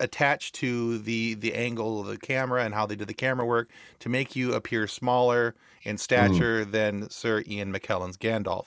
attached 0.00 0.54
to 0.56 0.98
the 0.98 1.34
the 1.34 1.54
angle 1.54 2.00
of 2.00 2.06
the 2.06 2.18
camera 2.18 2.64
and 2.64 2.74
how 2.74 2.86
they 2.86 2.96
did 2.96 3.08
the 3.08 3.14
camera 3.14 3.46
work 3.46 3.70
to 4.00 4.08
make 4.08 4.34
you 4.34 4.54
appear 4.54 4.86
smaller 4.86 5.54
in 5.82 5.96
stature 5.98 6.64
mm. 6.64 6.70
than 6.70 7.08
Sir 7.10 7.42
Ian 7.46 7.72
McKellen's 7.72 8.16
Gandalf. 8.16 8.66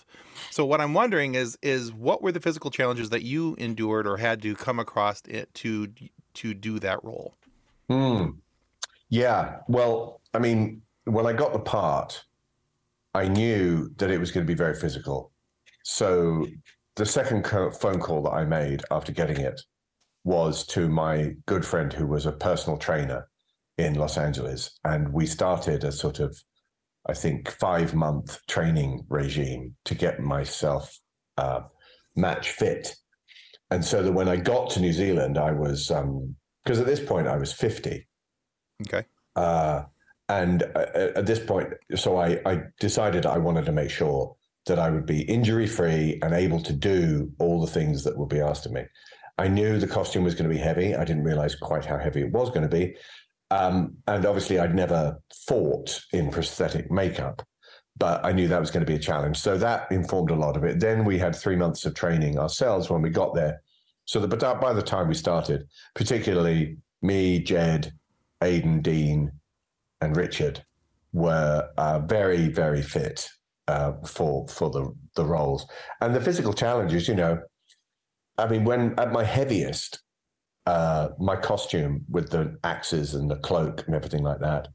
So 0.49 0.65
what 0.65 0.81
I'm 0.81 0.93
wondering 0.93 1.35
is 1.35 1.57
is 1.61 1.91
what 1.91 2.21
were 2.21 2.31
the 2.31 2.39
physical 2.39 2.71
challenges 2.71 3.09
that 3.09 3.23
you 3.23 3.55
endured 3.57 4.07
or 4.07 4.17
had 4.17 4.41
to 4.43 4.55
come 4.55 4.79
across 4.79 5.21
it 5.27 5.53
to 5.55 5.89
to 6.35 6.53
do 6.53 6.79
that 6.79 7.03
role? 7.03 7.35
Mm. 7.89 8.37
Yeah. 9.09 9.59
Well, 9.67 10.21
I 10.33 10.39
mean, 10.39 10.81
when 11.05 11.25
I 11.25 11.33
got 11.33 11.53
the 11.53 11.59
part, 11.59 12.23
I 13.13 13.27
knew 13.27 13.91
that 13.97 14.09
it 14.09 14.19
was 14.19 14.31
going 14.31 14.45
to 14.45 14.51
be 14.51 14.57
very 14.57 14.73
physical. 14.73 15.31
So 15.83 16.47
the 16.95 17.05
second 17.05 17.45
phone 17.45 17.99
call 17.99 18.23
that 18.23 18.31
I 18.31 18.45
made 18.45 18.81
after 18.89 19.11
getting 19.11 19.37
it 19.37 19.61
was 20.23 20.65
to 20.67 20.87
my 20.87 21.33
good 21.45 21.65
friend 21.65 21.91
who 21.91 22.07
was 22.07 22.25
a 22.25 22.31
personal 22.31 22.77
trainer 22.77 23.27
in 23.77 23.95
Los 23.95 24.17
Angeles. 24.17 24.79
And 24.83 25.11
we 25.11 25.25
started 25.25 25.83
a 25.83 25.91
sort 25.91 26.19
of, 26.19 26.37
I 27.07 27.13
think, 27.13 27.49
five 27.49 27.93
month 27.93 28.39
training 28.47 29.05
regime 29.09 29.75
to 29.85 29.95
get 29.95 30.19
myself 30.19 30.97
uh, 31.37 31.61
match 32.15 32.51
fit. 32.51 32.95
And 33.71 33.83
so 33.83 34.03
that 34.03 34.11
when 34.11 34.29
I 34.29 34.35
got 34.35 34.69
to 34.71 34.79
New 34.79 34.93
Zealand, 34.93 35.37
I 35.37 35.51
was, 35.51 35.87
because 35.87 36.79
um, 36.79 36.81
at 36.81 36.85
this 36.85 37.03
point 37.03 37.27
I 37.27 37.37
was 37.37 37.51
50. 37.51 38.07
Okay. 38.87 39.05
Uh, 39.35 39.83
and 40.29 40.63
uh, 40.75 40.85
at 41.15 41.25
this 41.25 41.39
point, 41.39 41.69
so 41.95 42.17
I, 42.17 42.39
I 42.45 42.61
decided 42.79 43.25
I 43.25 43.39
wanted 43.39 43.65
to 43.65 43.71
make 43.71 43.89
sure 43.89 44.35
that 44.65 44.79
I 44.79 44.89
would 44.89 45.05
be 45.05 45.23
injury 45.23 45.67
free 45.67 46.19
and 46.21 46.33
able 46.33 46.61
to 46.61 46.71
do 46.71 47.31
all 47.39 47.59
the 47.59 47.71
things 47.71 48.03
that 48.03 48.17
would 48.17 48.29
be 48.29 48.39
asked 48.39 48.65
of 48.65 48.71
me. 48.71 48.83
I 49.37 49.47
knew 49.47 49.79
the 49.79 49.87
costume 49.87 50.23
was 50.23 50.35
going 50.35 50.49
to 50.49 50.55
be 50.55 50.61
heavy. 50.61 50.95
I 50.95 51.05
didn't 51.05 51.23
realize 51.23 51.55
quite 51.55 51.85
how 51.85 51.97
heavy 51.97 52.21
it 52.21 52.31
was 52.31 52.49
going 52.49 52.63
to 52.63 52.69
be. 52.69 52.95
Um, 53.51 53.97
and 54.07 54.25
obviously, 54.25 54.59
I'd 54.59 54.75
never 54.75 55.19
fought 55.47 56.01
in 56.11 56.31
prosthetic 56.31 56.91
makeup, 56.91 57.41
but 57.97 58.23
I 58.25 58.31
knew 58.31 58.47
that 58.47 58.59
was 58.59 58.71
going 58.71 58.85
to 58.85 58.91
be 58.91 58.95
a 58.95 58.99
challenge. 58.99 59.37
So 59.37 59.57
that 59.57 59.91
informed 59.91 60.31
a 60.31 60.35
lot 60.35 60.57
of 60.57 60.63
it. 60.63 60.79
Then 60.79 61.05
we 61.05 61.17
had 61.17 61.35
three 61.35 61.55
months 61.55 61.85
of 61.85 61.93
training 61.93 62.37
ourselves 62.37 62.89
when 62.89 63.01
we 63.01 63.09
got 63.09 63.33
there. 63.35 63.61
So 64.05 64.19
that, 64.19 64.27
but 64.27 64.61
by 64.61 64.73
the 64.73 64.81
time 64.81 65.07
we 65.07 65.13
started, 65.13 65.67
particularly 65.95 66.77
me, 67.01 67.39
Jed, 67.39 67.93
Aidan, 68.41 68.81
Dean, 68.81 69.31
and 70.01 70.17
Richard 70.17 70.63
were 71.11 71.69
uh, 71.77 71.99
very, 71.99 72.49
very 72.49 72.81
fit 72.81 73.29
uh, 73.67 73.93
for 74.05 74.47
for 74.47 74.69
the 74.69 74.93
the 75.15 75.25
roles 75.25 75.65
and 76.01 76.13
the 76.13 76.21
physical 76.21 76.53
challenges. 76.53 77.07
You 77.07 77.15
know, 77.15 77.39
I 78.37 78.47
mean, 78.47 78.63
when 78.63 78.97
at 78.99 79.11
my 79.11 79.23
heaviest, 79.23 80.01
uh, 80.65 81.09
my 81.19 81.35
costume 81.35 82.05
with 82.09 82.29
the 82.29 82.57
axes 82.63 83.13
and 83.13 83.29
the 83.29 83.37
cloak 83.37 83.83
and 83.85 83.95
everything 83.95 84.23
like 84.23 84.39
that, 84.39 84.69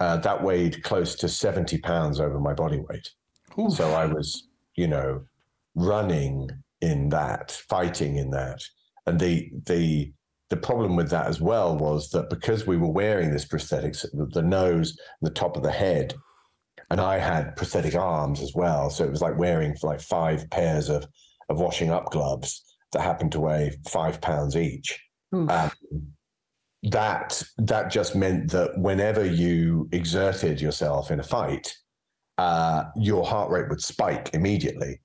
uh, 0.00 0.18
that 0.18 0.42
weighed 0.42 0.82
close 0.82 1.14
to 1.16 1.28
seventy 1.28 1.78
pounds 1.78 2.20
over 2.20 2.38
my 2.38 2.54
body 2.54 2.80
weight. 2.88 3.10
Ooh. 3.58 3.70
So 3.70 3.90
I 3.92 4.06
was, 4.06 4.48
you 4.76 4.88
know, 4.88 5.24
running 5.74 6.48
in 6.80 7.08
that, 7.10 7.50
fighting 7.68 8.16
in 8.16 8.30
that, 8.30 8.62
and 9.06 9.18
the 9.18 9.50
the 9.66 10.12
the 10.48 10.56
problem 10.56 10.96
with 10.96 11.10
that 11.10 11.26
as 11.26 11.40
well 11.40 11.76
was 11.76 12.10
that 12.10 12.28
because 12.28 12.66
we 12.66 12.76
were 12.76 12.90
wearing 12.90 13.30
this 13.30 13.46
prosthetics, 13.46 14.04
the 14.32 14.42
nose, 14.42 14.98
the 15.22 15.30
top 15.30 15.56
of 15.56 15.62
the 15.62 15.72
head, 15.72 16.14
and 16.90 17.00
I 17.00 17.18
had 17.18 17.56
prosthetic 17.56 17.94
arms 17.94 18.42
as 18.42 18.52
well, 18.54 18.90
so 18.90 19.04
it 19.04 19.10
was 19.10 19.22
like 19.22 19.38
wearing 19.38 19.74
like 19.82 20.00
five 20.00 20.48
pairs 20.50 20.88
of 20.88 21.06
of 21.48 21.58
washing 21.58 21.90
up 21.90 22.10
gloves 22.10 22.71
that 22.92 23.02
happened 23.02 23.32
to 23.32 23.40
weigh 23.40 23.72
five 23.88 24.20
pounds 24.20 24.56
each. 24.56 25.00
Um, 25.50 25.70
that 26.84 27.42
that 27.58 27.90
just 27.90 28.16
meant 28.16 28.50
that 28.50 28.76
whenever 28.78 29.24
you 29.24 29.88
exerted 29.92 30.60
yourself 30.60 31.10
in 31.10 31.20
a 31.20 31.22
fight, 31.22 31.74
uh, 32.38 32.84
your 32.96 33.24
heart 33.24 33.50
rate 33.50 33.68
would 33.68 33.80
spike 33.80 34.30
immediately 34.34 35.00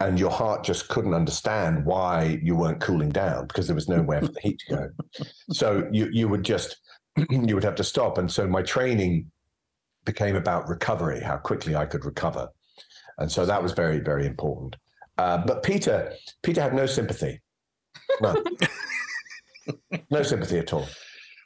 and 0.00 0.18
your 0.18 0.30
heart 0.30 0.62
just 0.62 0.88
couldn't 0.88 1.14
understand 1.14 1.84
why 1.84 2.38
you 2.42 2.54
weren't 2.54 2.80
cooling 2.80 3.08
down 3.08 3.46
because 3.46 3.66
there 3.66 3.74
was 3.74 3.88
nowhere 3.88 4.20
for 4.20 4.28
the 4.28 4.40
heat 4.40 4.60
to 4.68 4.76
go. 4.76 5.24
So 5.50 5.88
you 5.90 6.08
you 6.12 6.28
would 6.28 6.42
just 6.42 6.76
you 7.30 7.54
would 7.54 7.64
have 7.64 7.76
to 7.76 7.84
stop. 7.84 8.18
And 8.18 8.30
so 8.30 8.46
my 8.46 8.62
training 8.62 9.30
became 10.04 10.36
about 10.36 10.68
recovery, 10.68 11.20
how 11.20 11.36
quickly 11.36 11.74
I 11.74 11.86
could 11.86 12.04
recover, 12.04 12.48
and 13.18 13.30
so 13.32 13.46
that 13.46 13.62
was 13.62 13.72
very 13.72 14.00
very 14.00 14.26
important. 14.26 14.76
Uh, 15.18 15.38
but 15.38 15.62
Peter 15.62 16.12
Peter 16.42 16.60
had 16.60 16.74
no 16.74 16.86
sympathy, 16.86 17.40
no, 18.20 18.42
no 20.10 20.22
sympathy 20.22 20.58
at 20.58 20.72
all. 20.72 20.86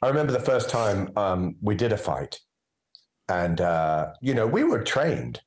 I 0.01 0.07
remember 0.07 0.33
the 0.33 0.39
first 0.39 0.69
time 0.69 1.09
um, 1.15 1.55
we 1.61 1.75
did 1.75 1.93
a 1.93 1.97
fight, 1.97 2.39
and 3.29 3.61
uh, 3.61 4.13
you 4.21 4.33
know 4.33 4.47
we 4.47 4.63
were 4.63 4.83
trained 4.83 5.41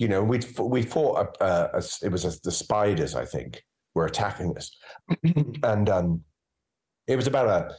you 0.00 0.08
know, 0.08 0.24
we 0.24 0.40
we 0.58 0.82
fought 0.82 1.36
a, 1.40 1.44
a, 1.44 1.70
a, 1.74 1.82
it 2.02 2.10
was 2.10 2.24
a, 2.24 2.32
the 2.42 2.50
spiders, 2.50 3.14
I 3.14 3.26
think, 3.26 3.62
were 3.94 4.06
attacking 4.06 4.56
us, 4.56 4.74
and 5.62 5.90
um, 5.90 6.24
it 7.06 7.16
was 7.16 7.26
about 7.26 7.48
a 7.48 7.74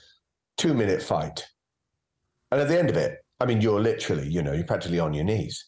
two 0.55 0.75
minute 0.75 1.01
fight. 1.01 1.43
And 2.51 2.61
at 2.61 2.67
the 2.67 2.77
end 2.77 2.91
of 2.91 2.95
it, 2.95 3.17
I 3.39 3.45
mean, 3.45 3.59
you're 3.59 3.81
literally, 3.81 4.27
you 4.27 4.43
know, 4.43 4.53
you're 4.53 4.65
practically 4.65 4.99
on 4.99 5.15
your 5.15 5.23
knees, 5.23 5.65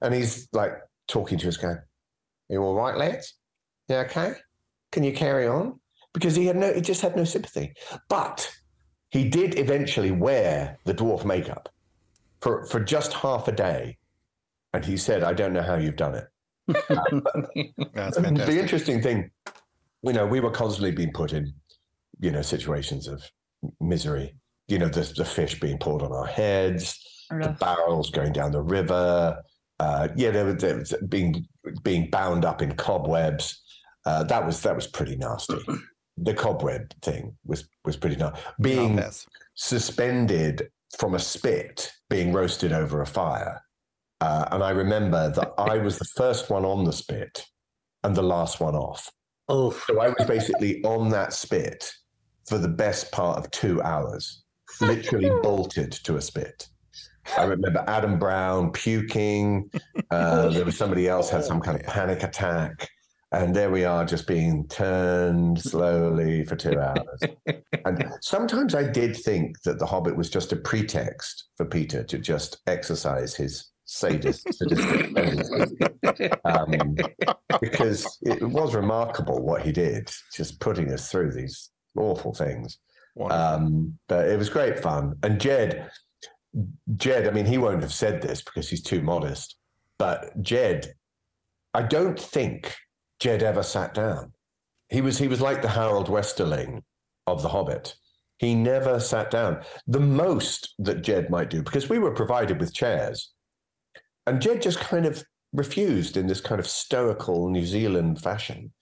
and 0.00 0.12
he's 0.12 0.48
like 0.52 0.72
talking 1.06 1.38
to 1.38 1.46
us, 1.46 1.56
going, 1.56 1.76
"Are 1.76 1.84
you 2.50 2.60
all 2.60 2.74
right, 2.74 2.96
lads? 2.96 3.34
Yeah, 3.88 3.98
okay. 4.00 4.34
Can 4.92 5.04
you 5.04 5.12
carry 5.12 5.46
on?" 5.46 5.80
Because 6.12 6.36
he 6.36 6.46
had 6.46 6.56
no, 6.56 6.72
he 6.72 6.80
just 6.80 7.00
had 7.00 7.16
no 7.16 7.24
sympathy, 7.24 7.74
but 8.08 8.50
he 9.10 9.28
did 9.28 9.58
eventually 9.58 10.12
wear 10.12 10.78
the 10.84 10.94
dwarf 10.94 11.24
makeup 11.24 11.68
for 12.40 12.66
for 12.66 12.80
just 12.80 13.12
half 13.12 13.48
a 13.48 13.52
day 13.52 13.96
and 14.74 14.84
he 14.84 14.96
said, 14.96 15.22
I 15.22 15.32
don't 15.32 15.52
know 15.52 15.62
how 15.62 15.76
you've 15.76 15.96
done 15.96 16.16
it. 16.16 16.26
That's 17.94 18.18
fantastic. 18.18 18.54
The 18.54 18.58
interesting 18.58 19.00
thing, 19.00 19.30
you 20.02 20.12
know, 20.12 20.26
we 20.26 20.40
were 20.40 20.50
constantly 20.50 20.90
being 20.90 21.12
put 21.12 21.32
in, 21.32 21.54
you 22.18 22.32
know, 22.32 22.42
situations 22.42 23.06
of 23.06 23.22
misery. 23.80 24.34
You 24.66 24.80
know, 24.80 24.88
the, 24.88 25.12
the 25.16 25.24
fish 25.24 25.60
being 25.60 25.78
pulled 25.78 26.02
on 26.02 26.10
our 26.10 26.26
heads, 26.26 26.98
the 27.30 27.56
barrels 27.60 28.10
going 28.10 28.32
down 28.32 28.50
the 28.50 28.62
river. 28.62 29.40
Uh, 29.78 30.08
yeah, 30.16 30.30
they 30.32 30.42
were, 30.42 30.84
being 31.08 31.46
being 31.84 32.10
bound 32.10 32.44
up 32.44 32.60
in 32.60 32.74
cobwebs. 32.74 33.62
Uh, 34.06 34.24
that 34.24 34.44
was 34.44 34.60
that 34.62 34.74
was 34.74 34.86
pretty 34.86 35.16
nasty. 35.16 35.58
the 36.16 36.34
cobweb 36.34 36.92
thing 37.02 37.36
was 37.44 37.68
was 37.84 37.96
pretty 37.96 38.16
nasty. 38.16 38.40
Being 38.60 39.00
suspended 39.54 40.68
from 40.98 41.14
a 41.14 41.18
spit, 41.18 41.90
being 42.08 42.32
roasted 42.32 42.72
over 42.72 43.02
a 43.02 43.06
fire 43.06 43.60
uh, 44.24 44.46
and 44.52 44.62
I 44.62 44.70
remember 44.70 45.30
that 45.30 45.52
I 45.58 45.78
was 45.78 45.98
the 45.98 46.08
first 46.16 46.50
one 46.50 46.64
on 46.64 46.84
the 46.84 46.92
spit 46.92 47.44
and 48.02 48.14
the 48.14 48.22
last 48.22 48.60
one 48.60 48.74
off. 48.74 49.10
Oh. 49.48 49.70
So 49.70 50.00
I 50.00 50.08
was 50.08 50.26
basically 50.26 50.82
on 50.84 51.10
that 51.10 51.32
spit 51.32 51.90
for 52.48 52.58
the 52.58 52.68
best 52.68 53.12
part 53.12 53.38
of 53.38 53.50
two 53.50 53.82
hours, 53.82 54.44
literally 54.80 55.30
bolted 55.42 55.92
to 56.04 56.16
a 56.16 56.22
spit. 56.22 56.68
I 57.38 57.44
remember 57.44 57.82
Adam 57.86 58.18
Brown 58.18 58.70
puking. 58.72 59.70
Uh, 60.10 60.48
there 60.48 60.64
was 60.64 60.76
somebody 60.76 61.08
else 61.08 61.30
had 61.30 61.44
some 61.44 61.60
kind 61.60 61.78
of 61.80 61.86
panic 61.86 62.22
attack. 62.22 62.88
And 63.34 63.54
there 63.54 63.70
we 63.70 63.84
are, 63.84 64.04
just 64.04 64.28
being 64.28 64.68
turned 64.68 65.60
slowly 65.62 66.44
for 66.44 66.54
two 66.54 66.78
hours. 66.78 67.20
and 67.84 68.12
sometimes 68.20 68.76
I 68.76 68.84
did 68.84 69.16
think 69.16 69.60
that 69.62 69.80
The 69.80 69.86
Hobbit 69.86 70.16
was 70.16 70.30
just 70.30 70.52
a 70.52 70.56
pretext 70.56 71.48
for 71.56 71.64
Peter 71.64 72.04
to 72.04 72.18
just 72.18 72.58
exercise 72.68 73.34
his 73.34 73.72
sadist, 73.86 74.46
sadistic 74.54 76.40
um, 76.44 76.96
because 77.60 78.18
it 78.22 78.40
was 78.42 78.72
remarkable 78.74 79.42
what 79.42 79.62
he 79.62 79.72
did, 79.72 80.12
just 80.32 80.60
putting 80.60 80.92
us 80.92 81.10
through 81.10 81.32
these 81.32 81.70
awful 81.96 82.32
things. 82.32 82.78
Um, 83.30 83.98
but 84.08 84.28
it 84.28 84.38
was 84.38 84.48
great 84.48 84.78
fun. 84.78 85.14
And 85.24 85.40
Jed, 85.40 85.90
Jed, 86.96 87.26
I 87.26 87.32
mean, 87.32 87.46
he 87.46 87.58
won't 87.58 87.82
have 87.82 87.92
said 87.92 88.22
this 88.22 88.42
because 88.42 88.70
he's 88.70 88.82
too 88.82 89.02
modest, 89.02 89.56
but 89.98 90.40
Jed, 90.40 90.94
I 91.74 91.82
don't 91.82 92.18
think 92.18 92.74
Jed 93.20 93.42
ever 93.42 93.62
sat 93.62 93.94
down. 93.94 94.32
He 94.88 95.00
was 95.00 95.18
he 95.18 95.28
was 95.28 95.40
like 95.40 95.62
the 95.62 95.68
Harold 95.68 96.08
Westerling 96.08 96.82
of 97.26 97.42
The 97.42 97.48
Hobbit. 97.48 97.94
He 98.38 98.54
never 98.54 99.00
sat 99.00 99.30
down. 99.30 99.62
The 99.86 100.00
most 100.00 100.74
that 100.78 101.02
Jed 101.02 101.30
might 101.30 101.50
do, 101.50 101.62
because 101.62 101.88
we 101.88 101.98
were 101.98 102.10
provided 102.10 102.60
with 102.60 102.74
chairs, 102.74 103.32
and 104.26 104.42
Jed 104.42 104.62
just 104.62 104.80
kind 104.80 105.06
of 105.06 105.24
refused 105.52 106.16
in 106.16 106.26
this 106.26 106.40
kind 106.40 106.60
of 106.60 106.66
stoical 106.66 107.48
New 107.48 107.64
Zealand 107.64 108.20
fashion. 108.20 108.72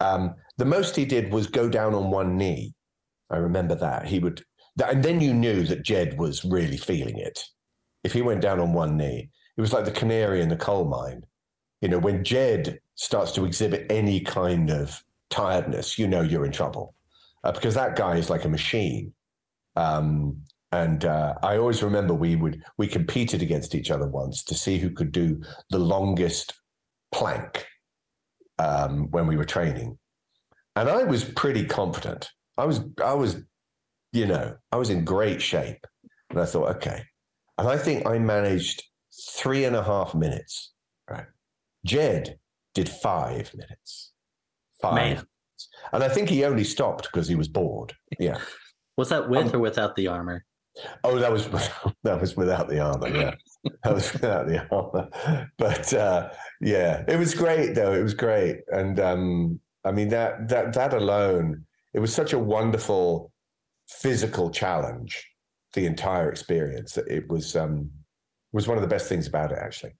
Um, 0.00 0.34
the 0.56 0.64
most 0.64 0.96
he 0.96 1.04
did 1.04 1.32
was 1.32 1.46
go 1.46 1.68
down 1.68 1.94
on 1.94 2.10
one 2.10 2.36
knee. 2.36 2.74
I 3.30 3.36
remember 3.36 3.74
that. 3.76 4.06
He 4.06 4.18
would, 4.18 4.42
and 4.84 5.02
then 5.02 5.20
you 5.20 5.34
knew 5.34 5.64
that 5.64 5.84
Jed 5.84 6.18
was 6.18 6.44
really 6.44 6.76
feeling 6.76 7.18
it. 7.18 7.38
If 8.02 8.12
he 8.12 8.22
went 8.22 8.40
down 8.40 8.60
on 8.60 8.72
one 8.72 8.96
knee, 8.96 9.30
it 9.56 9.60
was 9.60 9.72
like 9.72 9.84
the 9.84 9.90
canary 9.90 10.40
in 10.40 10.48
the 10.48 10.56
coal 10.56 10.84
mine. 10.86 11.22
You 11.80 11.88
know, 11.88 11.98
when 11.98 12.24
Jed 12.24 12.80
starts 12.96 13.32
to 13.32 13.44
exhibit 13.44 13.90
any 13.90 14.20
kind 14.20 14.70
of 14.70 15.02
tiredness, 15.30 15.98
you 15.98 16.06
know 16.06 16.20
you're 16.20 16.46
in 16.46 16.52
trouble 16.52 16.94
uh, 17.44 17.52
because 17.52 17.74
that 17.74 17.94
guy 17.94 18.16
is 18.16 18.30
like 18.30 18.44
a 18.44 18.48
machine. 18.48 19.12
Um, 19.76 20.42
and 20.72 21.04
uh, 21.04 21.34
I 21.42 21.56
always 21.56 21.82
remember 21.82 22.14
we 22.14 22.34
would 22.34 22.64
we 22.78 22.88
competed 22.88 23.42
against 23.42 23.74
each 23.76 23.92
other 23.92 24.08
once 24.08 24.42
to 24.44 24.54
see 24.54 24.78
who 24.78 24.90
could 24.90 25.12
do 25.12 25.40
the 25.70 25.78
longest 25.78 26.54
plank 27.12 27.66
um, 28.58 29.08
when 29.10 29.28
we 29.28 29.36
were 29.36 29.44
training, 29.44 29.98
and 30.74 30.88
I 30.88 31.04
was 31.04 31.24
pretty 31.24 31.64
confident. 31.64 32.28
I 32.58 32.64
was 32.64 32.80
I 33.02 33.14
was, 33.14 33.36
you 34.12 34.26
know, 34.26 34.56
I 34.72 34.76
was 34.76 34.90
in 34.90 35.04
great 35.04 35.40
shape, 35.40 35.86
and 36.30 36.40
I 36.40 36.44
thought, 36.44 36.76
okay, 36.76 37.04
And 37.58 37.68
I 37.68 37.76
think 37.76 38.06
I 38.06 38.18
managed 38.18 38.82
three 39.30 39.64
and 39.64 39.76
a 39.76 39.82
half 39.82 40.12
minutes. 40.14 40.72
Right. 41.08 41.26
Jed 41.86 42.38
did 42.74 42.88
five 42.88 43.52
minutes. 43.54 44.12
Five. 44.80 44.94
Man. 44.94 45.26
And 45.92 46.02
I 46.02 46.08
think 46.08 46.28
he 46.28 46.44
only 46.44 46.64
stopped 46.64 47.04
because 47.04 47.28
he 47.28 47.36
was 47.36 47.48
bored. 47.48 47.94
Yeah. 48.18 48.38
Was 48.96 49.08
that 49.08 49.28
with 49.28 49.46
Um, 49.46 49.56
or 49.56 49.58
without 49.58 49.96
the 49.96 50.06
armor? 50.06 50.44
Oh, 51.02 51.18
that 51.18 51.32
was 51.32 51.48
that 52.04 52.20
was 52.20 52.36
without 52.36 52.68
the 52.68 52.80
armor. 52.80 53.08
Yeah, 53.08 53.34
that 53.82 53.94
was 53.94 54.12
without 54.12 54.46
the 54.46 54.66
armor. 54.70 55.08
But 55.58 55.92
uh, 55.92 56.30
yeah, 56.60 57.04
it 57.08 57.18
was 57.18 57.34
great 57.34 57.74
though. 57.74 57.92
It 57.92 58.02
was 58.02 58.14
great, 58.14 58.60
and 58.68 58.98
um, 59.00 59.60
I 59.84 59.92
mean 59.92 60.08
that 60.08 60.48
that 60.48 60.72
that 60.74 60.94
alone, 60.94 61.64
it 61.92 62.00
was 62.00 62.14
such 62.14 62.32
a 62.32 62.38
wonderful 62.38 63.32
physical 63.88 64.50
challenge. 64.50 65.28
The 65.72 65.86
entire 65.86 66.30
experience. 66.30 66.96
It 66.96 67.28
was 67.28 67.56
um, 67.56 67.90
was 68.52 68.68
one 68.68 68.76
of 68.76 68.82
the 68.82 68.88
best 68.88 69.08
things 69.08 69.26
about 69.26 69.50
it. 69.50 69.58
Actually, 69.60 69.96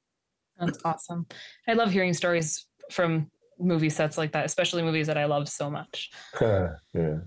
That's 0.59 0.79
awesome. 0.85 1.27
I 1.69 1.73
love 1.73 1.91
hearing 1.91 2.15
stories 2.15 2.67
from 2.91 3.31
movie 3.59 3.91
sets 3.91 4.19
like 4.19 4.33
that, 4.33 4.45
especially 4.45 4.83
movies 4.83 5.07
that 5.07 5.19
I 5.19 5.25
love 5.25 5.49
so 5.49 5.71
much. 5.71 6.11
yeah. 6.41 7.19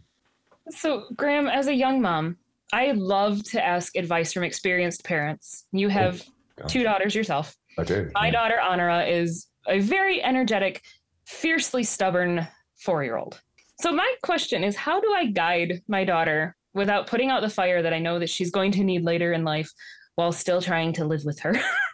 So, 0.70 1.06
Graham, 1.16 1.48
as 1.48 1.68
a 1.68 1.74
young 1.74 2.02
mom, 2.02 2.38
I 2.74 2.92
love 2.92 3.44
to 3.52 3.66
ask 3.66 3.96
advice 3.96 4.34
from 4.34 4.44
experienced 4.44 5.04
parents. 5.04 5.66
You 5.72 5.88
have 5.90 6.22
oh, 6.28 6.62
God. 6.62 6.70
two 6.70 6.84
daughters 6.84 7.16
yourself. 7.16 7.56
I 7.78 7.84
do. 7.84 8.10
My 8.14 8.28
yeah. 8.28 8.32
daughter, 8.32 8.60
Anara, 8.62 9.10
is 9.10 9.48
a 9.68 9.80
very 9.80 10.22
energetic, 10.22 10.84
fiercely 11.26 11.84
stubborn 11.84 12.48
four 12.84 13.04
year 13.04 13.18
old. 13.18 13.42
So, 13.80 13.92
my 13.92 14.14
question 14.24 14.64
is 14.64 14.76
how 14.76 15.00
do 15.00 15.14
I 15.14 15.28
guide 15.28 15.82
my 15.88 16.04
daughter 16.04 16.56
without 16.74 17.08
putting 17.08 17.30
out 17.30 17.42
the 17.42 17.50
fire 17.50 17.82
that 17.82 17.94
I 17.94 18.00
know 18.00 18.20
that 18.20 18.30
she's 18.30 18.52
going 18.52 18.72
to 18.74 18.84
need 18.84 19.04
later 19.04 19.34
in 19.34 19.44
life 19.44 19.72
while 20.16 20.32
still 20.32 20.62
trying 20.62 20.94
to 20.94 21.06
live 21.06 21.24
with 21.24 21.40
her? 21.40 21.54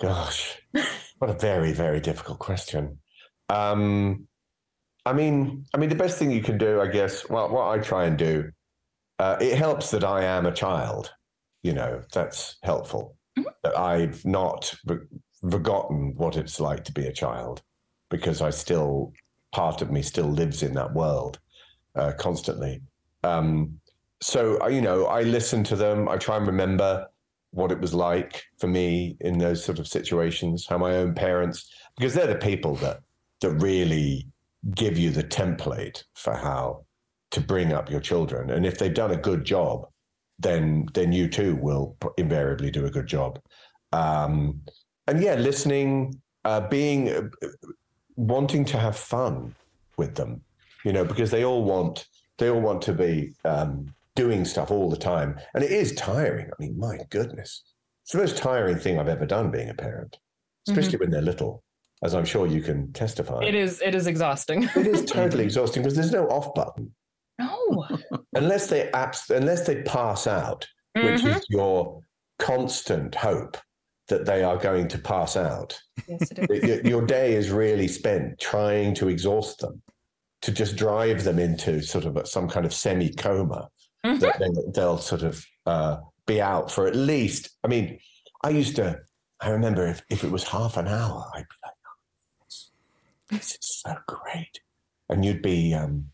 Gosh, 0.00 0.60
what 1.18 1.30
a 1.30 1.34
very, 1.34 1.72
very 1.72 2.00
difficult 2.00 2.38
question. 2.38 2.98
Um, 3.48 4.26
I 5.06 5.12
mean, 5.12 5.66
I 5.74 5.78
mean, 5.78 5.88
the 5.90 5.94
best 5.94 6.18
thing 6.18 6.30
you 6.30 6.42
can 6.42 6.58
do, 6.58 6.80
I 6.80 6.88
guess, 6.88 7.28
well, 7.28 7.48
what 7.50 7.68
I 7.68 7.78
try 7.78 8.06
and 8.06 8.18
do, 8.18 8.50
uh, 9.18 9.36
it 9.40 9.56
helps 9.56 9.90
that 9.92 10.04
I 10.04 10.24
am 10.24 10.46
a 10.46 10.52
child. 10.52 11.12
You 11.62 11.74
know, 11.74 12.02
that's 12.12 12.56
helpful. 12.62 13.16
Mhm. 13.38 13.44
That 13.62 13.78
I've 13.78 14.24
not 14.24 14.74
re- 14.86 15.06
forgotten 15.50 16.14
what 16.16 16.36
it's 16.36 16.58
like 16.60 16.84
to 16.84 16.92
be 16.92 17.06
a 17.06 17.12
child, 17.12 17.62
because 18.10 18.40
I 18.40 18.50
still 18.50 19.12
part 19.52 19.82
of 19.82 19.90
me 19.90 20.02
still 20.02 20.26
lives 20.26 20.62
in 20.62 20.74
that 20.74 20.94
world 20.94 21.38
uh, 21.94 22.12
constantly. 22.18 22.82
Um, 23.22 23.80
so 24.20 24.66
you 24.68 24.80
know, 24.80 25.06
I 25.06 25.22
listen 25.22 25.62
to 25.64 25.76
them. 25.76 26.08
I 26.08 26.16
try 26.16 26.36
and 26.36 26.46
remember 26.46 27.06
what 27.54 27.72
it 27.72 27.80
was 27.80 27.94
like 27.94 28.42
for 28.58 28.66
me 28.66 29.16
in 29.20 29.38
those 29.38 29.64
sort 29.64 29.78
of 29.78 29.86
situations, 29.86 30.66
how 30.66 30.78
my 30.78 30.96
own 30.96 31.14
parents, 31.14 31.70
because 31.96 32.14
they're 32.14 32.26
the 32.26 32.34
people 32.34 32.74
that 32.76 33.00
that 33.40 33.50
really 33.50 34.26
give 34.74 34.98
you 34.98 35.10
the 35.10 35.24
template 35.24 36.04
for 36.14 36.34
how 36.34 36.84
to 37.30 37.40
bring 37.40 37.72
up 37.72 37.90
your 37.90 38.00
children. 38.00 38.50
And 38.50 38.64
if 38.66 38.78
they've 38.78 38.94
done 38.94 39.12
a 39.12 39.16
good 39.16 39.44
job, 39.44 39.86
then 40.38 40.86
then 40.94 41.12
you 41.12 41.28
too 41.28 41.56
will 41.56 41.96
invariably 42.16 42.70
do 42.70 42.86
a 42.86 42.90
good 42.90 43.06
job. 43.06 43.40
Um, 43.92 44.60
and 45.06 45.22
yeah, 45.22 45.34
listening, 45.34 46.20
uh, 46.44 46.68
being, 46.68 47.10
uh, 47.10 47.28
wanting 48.16 48.64
to 48.64 48.78
have 48.78 48.96
fun 48.96 49.54
with 49.96 50.14
them, 50.14 50.42
you 50.84 50.92
know, 50.92 51.04
because 51.04 51.30
they 51.30 51.44
all 51.44 51.64
want 51.64 52.06
they 52.38 52.50
all 52.50 52.60
want 52.60 52.82
to 52.82 52.92
be 52.92 53.32
um, 53.44 53.94
doing 54.16 54.44
stuff 54.44 54.70
all 54.70 54.88
the 54.90 54.96
time, 54.96 55.38
and 55.54 55.64
it 55.64 55.70
is 55.72 55.92
tiring. 55.94 56.46
I 56.46 56.54
mean, 56.62 56.78
my 56.78 56.98
goodness, 57.10 57.62
it's 58.04 58.12
the 58.12 58.18
most 58.18 58.36
tiring 58.36 58.78
thing 58.78 58.98
I've 58.98 59.08
ever 59.08 59.26
done 59.26 59.50
being 59.50 59.70
a 59.70 59.74
parent, 59.74 60.18
especially 60.68 60.98
when 60.98 61.10
they're 61.10 61.22
little, 61.22 61.62
as 62.02 62.14
I'm 62.14 62.24
sure 62.24 62.46
you 62.46 62.62
can 62.62 62.92
testify. 62.92 63.42
it 63.44 63.54
is 63.54 63.80
it 63.80 63.94
is 63.94 64.06
exhausting. 64.06 64.64
It 64.76 64.86
is 64.86 65.04
totally 65.06 65.44
exhausting 65.44 65.82
because 65.82 65.96
there's 65.96 66.12
no 66.12 66.26
off 66.28 66.54
button 66.54 66.94
No. 67.38 67.86
unless 68.34 68.68
they 68.68 68.90
abs- 68.92 69.30
unless 69.30 69.66
they 69.66 69.82
pass 69.82 70.26
out, 70.26 70.66
which 70.94 71.22
Mhm. 71.22 71.36
is 71.36 71.44
your 71.48 72.00
constant 72.38 73.14
hope 73.14 73.56
that 74.08 74.26
they 74.26 74.44
are 74.44 74.58
going 74.58 74.86
to 74.88 74.98
pass 74.98 75.34
out. 75.36 75.78
Yes, 76.06 76.30
it 76.30 76.50
is. 76.50 76.84
Your 76.84 77.06
day 77.06 77.32
is 77.34 77.50
really 77.50 77.88
spent 77.88 78.38
trying 78.38 78.94
to 78.96 79.08
exhaust 79.08 79.60
them, 79.60 79.80
to 80.42 80.52
just 80.52 80.76
drive 80.76 81.24
them 81.24 81.38
into 81.38 81.80
sort 81.80 82.04
of 82.04 82.18
a, 82.18 82.26
some 82.26 82.46
kind 82.46 82.66
of 82.66 82.74
semi 82.74 83.10
coma 83.14 83.66
Mhm. 84.04 84.20
that 84.20 84.38
they, 84.38 84.48
they'll 84.74 84.98
sort 84.98 85.22
of 85.22 85.44
uh, 85.66 85.96
be 86.26 86.40
out 86.40 86.70
for 86.70 86.86
at 86.86 86.94
least. 86.96 87.50
I 87.64 87.68
mean, 87.68 87.98
I 88.42 88.50
used 88.50 88.76
to. 88.76 89.00
I 89.40 89.50
remember 89.50 89.86
if, 89.86 90.02
if 90.10 90.24
it 90.24 90.30
was 90.30 90.44
half 90.44 90.76
an 90.76 90.88
hour, 90.88 91.30
I'd 91.34 91.40
be 91.48 91.56
like, 91.64 91.74
oh, 91.86 91.90
this, 93.30 93.50
is 93.52 93.58
so 93.60 93.94
great, 94.06 94.60
and 95.08 95.24
you'd 95.24 95.42
be 95.42 95.74
um, 95.74 96.06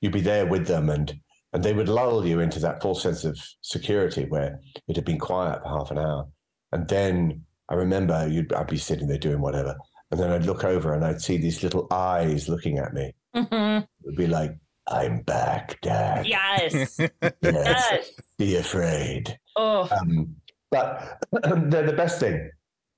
you'd 0.00 0.12
be 0.12 0.20
there 0.20 0.46
with 0.46 0.66
them, 0.66 0.88
and 0.88 1.12
and 1.52 1.62
they 1.62 1.74
would 1.74 1.88
lull 1.88 2.24
you 2.26 2.40
into 2.40 2.58
that 2.60 2.80
false 2.80 3.02
sense 3.02 3.24
of 3.24 3.38
security 3.60 4.24
where 4.24 4.58
it 4.88 4.96
had 4.96 5.04
been 5.04 5.18
quiet 5.18 5.62
for 5.62 5.68
half 5.68 5.90
an 5.90 5.98
hour, 5.98 6.26
and 6.72 6.88
then 6.88 7.44
I 7.68 7.74
remember 7.74 8.26
you'd 8.28 8.52
I'd 8.52 8.68
be 8.68 8.78
sitting 8.78 9.08
there 9.08 9.18
doing 9.18 9.40
whatever, 9.40 9.76
and 10.10 10.18
then 10.20 10.30
I'd 10.30 10.46
look 10.46 10.64
over 10.64 10.94
and 10.94 11.04
I'd 11.04 11.20
see 11.20 11.36
these 11.36 11.62
little 11.62 11.86
eyes 11.90 12.48
looking 12.48 12.78
at 12.78 12.94
me. 12.94 13.14
Mhm. 13.34 13.82
It 13.82 13.88
would 14.06 14.16
be 14.16 14.26
like, 14.26 14.56
"I'm 14.88 15.22
back, 15.22 15.80
Dad. 15.82 16.26
Yes. 16.26 16.98
Yes, 17.20 17.32
yes. 17.42 18.10
be 18.38 18.56
afraid." 18.56 19.38
Oh, 19.56 19.88
Um, 19.90 20.34
but 20.70 21.22
they're 21.70 21.86
the 21.86 21.92
best 21.96 22.18
thing. 22.20 22.50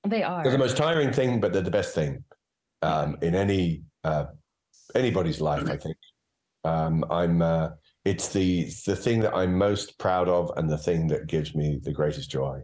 they 0.07 0.23
are. 0.23 0.43
They're 0.43 0.51
the 0.51 0.57
most 0.57 0.77
tiring 0.77 1.11
thing, 1.11 1.39
but 1.39 1.51
they're 1.53 1.61
the 1.61 1.71
best 1.71 1.93
thing 1.93 2.23
um, 2.81 3.17
in 3.21 3.35
any 3.35 3.83
uh, 4.03 4.25
anybody's 4.95 5.41
life. 5.41 5.69
I 5.69 5.77
think. 5.77 5.97
Um, 6.63 7.05
I'm. 7.09 7.41
Uh, 7.41 7.69
it's 8.05 8.29
the 8.29 8.69
the 8.85 8.95
thing 8.95 9.19
that 9.21 9.35
I'm 9.35 9.57
most 9.57 9.97
proud 9.99 10.27
of, 10.29 10.51
and 10.57 10.69
the 10.69 10.77
thing 10.77 11.07
that 11.07 11.27
gives 11.27 11.55
me 11.55 11.79
the 11.81 11.91
greatest 11.91 12.29
joy 12.29 12.61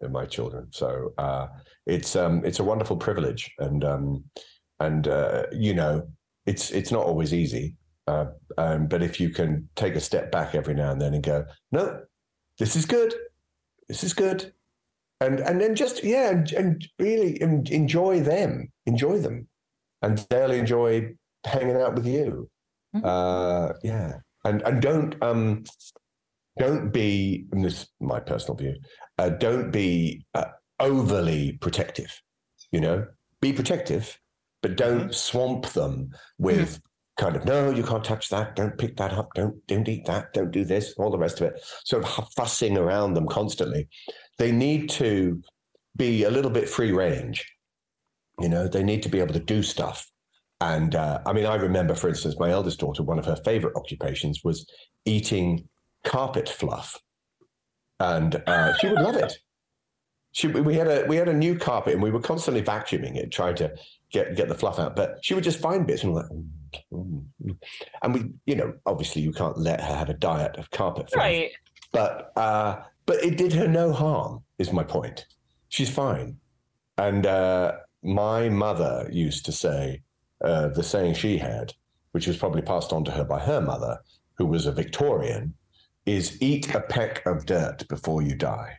in 0.00 0.12
my 0.12 0.24
children. 0.26 0.68
So 0.70 1.12
uh, 1.18 1.48
it's 1.86 2.16
um, 2.16 2.42
it's 2.44 2.58
a 2.60 2.64
wonderful 2.64 2.96
privilege, 2.96 3.50
and 3.58 3.84
um, 3.84 4.24
and 4.80 5.06
uh, 5.08 5.44
you 5.52 5.74
know, 5.74 6.08
it's 6.46 6.70
it's 6.70 6.90
not 6.90 7.04
always 7.06 7.32
easy. 7.34 7.76
Uh, 8.08 8.26
um, 8.56 8.86
but 8.86 9.02
if 9.02 9.20
you 9.20 9.28
can 9.28 9.68
take 9.76 9.94
a 9.94 10.00
step 10.00 10.32
back 10.32 10.54
every 10.54 10.74
now 10.74 10.90
and 10.90 11.00
then 11.00 11.14
and 11.14 11.22
go, 11.22 11.44
no, 11.72 12.00
this 12.58 12.74
is 12.74 12.86
good, 12.86 13.14
this 13.88 14.02
is 14.02 14.14
good, 14.14 14.52
and 15.20 15.40
and 15.40 15.60
then 15.60 15.74
just 15.74 16.02
yeah, 16.02 16.30
and, 16.30 16.52
and 16.52 16.88
really 16.98 17.40
enjoy 17.42 18.20
them, 18.20 18.72
enjoy 18.86 19.18
them, 19.18 19.46
and 20.02 20.24
they'll 20.30 20.50
enjoy 20.50 21.14
hanging 21.44 21.76
out 21.76 21.94
with 21.94 22.06
you. 22.06 22.48
Mhm. 22.96 23.02
Uh, 23.04 23.74
yeah, 23.82 24.12
and 24.44 24.62
and 24.62 24.80
don't 24.80 25.22
um 25.22 25.64
don't 26.58 26.90
be 26.92 27.46
and 27.52 27.64
this 27.64 27.82
is 27.82 27.88
my 28.00 28.18
personal 28.18 28.56
view 28.56 28.74
uh, 29.18 29.28
don't 29.28 29.70
be 29.70 30.24
uh, 30.34 30.46
overly 30.80 31.52
protective 31.60 32.20
you 32.72 32.80
know? 32.80 33.06
Be 33.40 33.52
protective 33.52 34.18
but 34.62 34.76
don't 34.76 35.14
swamp 35.14 35.66
them 35.66 36.10
with 36.38 36.80
kind 37.18 37.36
of 37.36 37.44
no 37.44 37.70
you 37.70 37.82
can't 37.82 38.04
touch 38.04 38.28
that. 38.30 38.56
Don't 38.56 38.78
pick 38.78 38.96
that 38.96 39.12
up. 39.12 39.28
Don't 39.34 39.54
don't 39.66 39.88
eat 39.88 40.06
that. 40.06 40.32
Don't 40.32 40.50
do 40.50 40.64
this 40.64 40.94
all 40.98 41.10
the 41.10 41.18
rest 41.18 41.40
of 41.40 41.48
it 41.48 41.60
sort 41.84 42.04
of 42.04 42.28
fussing 42.36 42.78
around 42.78 43.14
them 43.14 43.26
constantly. 43.26 43.88
They 44.38 44.52
need 44.52 44.88
to 44.90 45.42
be 45.96 46.22
a 46.22 46.30
little 46.30 46.50
bit 46.50 46.68
free 46.68 46.92
range 46.92 47.44
you 48.40 48.48
know? 48.48 48.68
They 48.68 48.82
need 48.82 49.02
to 49.02 49.08
be 49.08 49.20
able 49.20 49.34
to 49.34 49.40
do 49.40 49.62
stuff. 49.62 50.10
And 50.60 50.96
uh, 50.96 51.20
i 51.24 51.32
mean 51.32 51.46
i 51.46 51.54
remember 51.54 51.94
for 51.94 52.08
instance 52.08 52.34
my 52.36 52.50
eldest 52.50 52.80
daughter 52.80 53.04
one 53.04 53.20
of 53.20 53.24
her 53.26 53.36
favorite 53.44 53.76
occupations 53.76 54.42
was 54.42 54.66
eating 55.04 55.68
carpet 56.04 56.48
fluff. 56.48 56.98
And 58.00 58.42
uh, 58.46 58.76
she 58.78 58.88
would 58.88 59.00
love 59.00 59.14
it. 59.16 59.38
She, 60.32 60.48
we 60.48 60.74
had 60.74 60.88
a 60.88 61.04
we 61.06 61.16
had 61.16 61.28
a 61.28 61.32
new 61.32 61.56
carpet 61.56 61.94
and 61.94 62.02
we 62.02 62.10
were 62.10 62.20
constantly 62.20 62.62
vacuuming 62.62 63.16
it 63.16 63.30
trying 63.30 63.54
to 63.56 63.72
get 64.10 64.36
get 64.36 64.48
the 64.48 64.54
fluff 64.54 64.78
out. 64.78 64.96
But 64.96 65.18
she 65.22 65.34
would 65.34 65.44
just 65.44 65.60
find 65.60 65.86
bits 65.86 66.02
and 66.02 66.14
like 66.14 66.26
"Mm, 66.26 66.30
mm, 66.30 66.42
mm." 66.42 66.57
And 66.90 68.14
we 68.14 68.30
you 68.46 68.54
know 68.56 68.72
obviously 68.86 69.22
you 69.22 69.32
can't 69.32 69.58
let 69.58 69.80
her 69.80 69.94
have 69.94 70.08
a 70.08 70.14
diet 70.14 70.56
of 70.56 70.70
carpet 70.70 71.10
fluff 71.10 71.24
right. 71.24 71.50
but 71.92 72.32
uh, 72.36 72.80
but 73.06 73.16
it 73.24 73.36
did 73.36 73.52
her 73.54 73.66
no 73.66 73.92
harm. 73.92 74.42
Is 74.58 74.72
my 74.72 74.82
point. 74.82 75.26
She's 75.68 75.88
fine. 75.88 76.36
And 76.98 77.24
uh, 77.26 77.76
my 78.02 78.48
mother 78.48 79.08
used 79.12 79.46
to 79.46 79.52
say 79.52 80.02
uh, 80.44 80.68
the 80.68 80.82
saying 80.82 81.14
she 81.14 81.38
had, 81.38 81.72
which 82.12 82.26
was 82.26 82.36
probably 82.36 82.62
passed 82.62 82.92
on 82.92 83.04
to 83.04 83.10
her 83.12 83.24
by 83.24 83.38
her 83.38 83.60
mother, 83.60 83.98
who 84.36 84.46
was 84.46 84.66
a 84.66 84.72
Victorian, 84.72 85.54
is 86.06 86.36
eat 86.42 86.74
a 86.74 86.80
peck 86.80 87.24
of 87.24 87.46
dirt 87.46 87.86
before 87.88 88.20
you 88.20 88.34
die. 88.34 88.72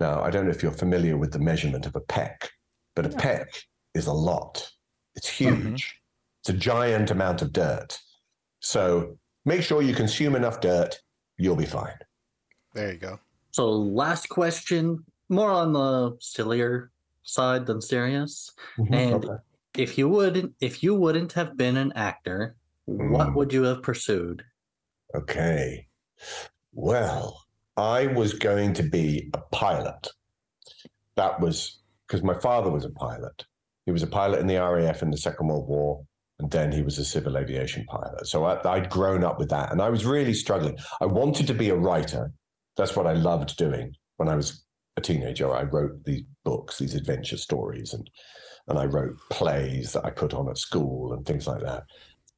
Now 0.00 0.22
I 0.22 0.30
don't 0.30 0.44
know 0.44 0.50
if 0.50 0.62
you're 0.62 0.72
familiar 0.72 1.16
with 1.16 1.32
the 1.32 1.38
measurement 1.38 1.86
of 1.86 1.94
a 1.94 2.00
peck, 2.00 2.50
but 2.96 3.06
a 3.06 3.10
No. 3.10 3.16
peck 3.16 3.48
is 3.94 4.06
a 4.06 4.12
lot. 4.12 4.70
It's 5.14 5.28
huge. 5.28 6.01
It's 6.42 6.48
a 6.50 6.54
giant 6.54 7.12
amount 7.12 7.40
of 7.40 7.52
dirt. 7.52 7.96
So 8.58 9.16
make 9.44 9.62
sure 9.62 9.80
you 9.80 9.94
consume 9.94 10.34
enough 10.34 10.60
dirt. 10.60 10.98
You'll 11.38 11.54
be 11.54 11.66
fine. 11.66 11.94
There 12.74 12.92
you 12.92 12.98
go. 12.98 13.20
So, 13.52 13.70
last 13.70 14.28
question 14.28 15.04
more 15.28 15.50
on 15.52 15.72
the 15.72 16.16
sillier 16.20 16.90
side 17.22 17.66
than 17.66 17.80
serious. 17.80 18.50
Mhm, 18.76 18.92
And 18.94 19.24
okay. 19.24 19.34
if 19.78 19.96
you 19.96 20.08
wouldn't, 20.08 20.54
if 20.60 20.82
you 20.82 20.94
wouldn't 20.96 21.32
have 21.34 21.56
been 21.56 21.76
an 21.76 21.92
actor, 21.94 22.56
what 22.86 23.28
Mm. 23.28 23.34
would 23.36 23.52
you 23.52 23.62
have 23.64 23.82
pursued? 23.82 24.42
Okay. 25.14 25.86
Well, 26.72 27.44
I 27.76 28.06
was 28.08 28.34
going 28.34 28.72
to 28.74 28.82
be 28.82 29.30
a 29.34 29.38
pilot. 29.54 30.08
That 31.14 31.38
was 31.40 31.78
because 32.06 32.22
my 32.24 32.34
father 32.40 32.70
was 32.70 32.84
a 32.84 32.90
pilot. 32.90 33.44
He 33.86 33.92
was 33.92 34.02
a 34.02 34.06
pilot 34.08 34.40
in 34.40 34.46
the 34.48 34.56
RAF 34.56 35.02
in 35.02 35.10
the 35.10 35.16
Second 35.18 35.46
World 35.48 35.68
War, 35.68 36.04
and 36.42 36.50
then 36.50 36.72
he 36.72 36.82
was 36.82 36.98
a 36.98 37.04
civil 37.04 37.38
aviation 37.38 37.84
pilot. 37.84 38.26
So 38.26 38.44
I, 38.44 38.74
I'd 38.74 38.90
grown 38.90 39.22
up 39.22 39.38
with 39.38 39.48
that, 39.50 39.70
and 39.70 39.80
I 39.80 39.88
was 39.90 40.04
really 40.04 40.34
struggling. 40.34 40.76
I 41.00 41.06
wanted 41.06 41.46
to 41.46 41.54
be 41.54 41.70
a 41.70 41.76
writer. 41.76 42.32
That's 42.76 42.96
what 42.96 43.06
I 43.06 43.12
loved 43.12 43.56
doing 43.56 43.94
when 44.16 44.28
I 44.28 44.34
was 44.34 44.64
a 44.96 45.00
teenager. 45.00 45.54
I 45.54 45.62
wrote 45.62 46.04
these 46.04 46.24
books, 46.44 46.78
these 46.78 46.96
adventure 46.96 47.36
stories, 47.36 47.94
and 47.94 48.10
and 48.68 48.78
I 48.78 48.86
wrote 48.86 49.16
plays 49.30 49.92
that 49.92 50.04
I 50.04 50.10
put 50.10 50.34
on 50.34 50.48
at 50.48 50.58
school 50.58 51.12
and 51.12 51.24
things 51.24 51.46
like 51.46 51.62
that. 51.62 51.84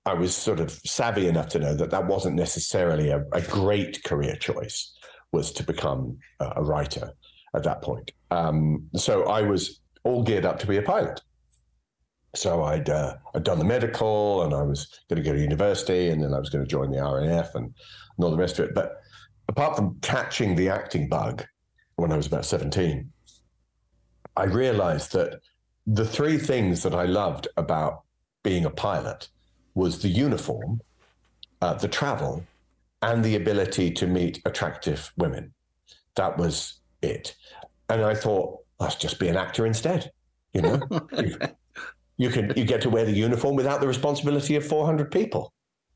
I 0.06 0.14
was 0.14 0.34
sort 0.36 0.60
of 0.60 0.70
savvy 0.70 1.28
enough 1.28 1.48
to 1.48 1.58
know 1.58 1.74
that 1.74 1.90
that 1.90 2.06
wasn't 2.06 2.36
necessarily 2.36 3.08
a, 3.10 3.24
a 3.32 3.40
great 3.40 4.02
career 4.04 4.36
choice, 4.36 4.94
was 5.32 5.50
to 5.52 5.62
become 5.62 6.18
a, 6.40 6.52
a 6.56 6.62
writer 6.62 7.10
at 7.54 7.62
that 7.64 7.82
point. 7.82 8.10
Um, 8.30 8.88
so 8.96 9.24
I 9.24 9.42
was 9.42 9.80
all 10.02 10.22
geared 10.22 10.44
up 10.44 10.58
to 10.60 10.66
be 10.66 10.76
a 10.76 10.82
pilot. 10.82 11.20
So 12.34 12.64
I'd 12.64 12.88
uh, 12.90 13.16
I'd 13.34 13.44
done 13.44 13.58
the 13.58 13.64
medical, 13.64 14.42
and 14.42 14.54
I 14.54 14.62
was 14.62 15.02
going 15.08 15.22
to 15.22 15.28
go 15.28 15.34
to 15.34 15.40
university, 15.40 16.08
and 16.08 16.22
then 16.22 16.34
I 16.34 16.38
was 16.38 16.50
going 16.50 16.64
to 16.64 16.70
join 16.70 16.90
the 16.90 17.02
RAF 17.02 17.54
and, 17.54 17.66
and 17.66 18.24
all 18.24 18.30
the 18.30 18.36
rest 18.36 18.58
of 18.58 18.68
it. 18.68 18.74
But 18.74 18.96
apart 19.48 19.76
from 19.76 19.98
catching 20.00 20.54
the 20.54 20.68
acting 20.68 21.08
bug 21.08 21.44
when 21.96 22.12
I 22.12 22.16
was 22.16 22.26
about 22.26 22.44
seventeen, 22.44 23.12
I 24.36 24.44
realized 24.44 25.12
that 25.12 25.40
the 25.86 26.06
three 26.06 26.38
things 26.38 26.82
that 26.82 26.94
I 26.94 27.04
loved 27.04 27.48
about 27.56 28.02
being 28.42 28.64
a 28.64 28.70
pilot 28.70 29.28
was 29.74 30.00
the 30.00 30.08
uniform, 30.08 30.80
uh, 31.60 31.74
the 31.74 31.88
travel, 31.88 32.44
and 33.02 33.24
the 33.24 33.36
ability 33.36 33.90
to 33.90 34.06
meet 34.06 34.40
attractive 34.44 35.12
women. 35.16 35.52
That 36.16 36.38
was 36.38 36.80
it. 37.02 37.34
And 37.88 38.02
I 38.02 38.14
thought, 38.14 38.60
let's 38.80 38.96
just 38.96 39.18
be 39.18 39.28
an 39.28 39.36
actor 39.36 39.66
instead. 39.66 40.10
You 40.52 40.62
know, 40.62 40.80
you 42.16 42.30
can 42.30 42.52
you 42.56 42.64
get 42.64 42.80
to 42.82 42.90
wear 42.90 43.04
the 43.04 43.12
uniform 43.12 43.56
without 43.56 43.80
the 43.80 43.88
responsibility 43.88 44.56
of 44.56 44.66
400 44.66 45.10
people 45.10 45.52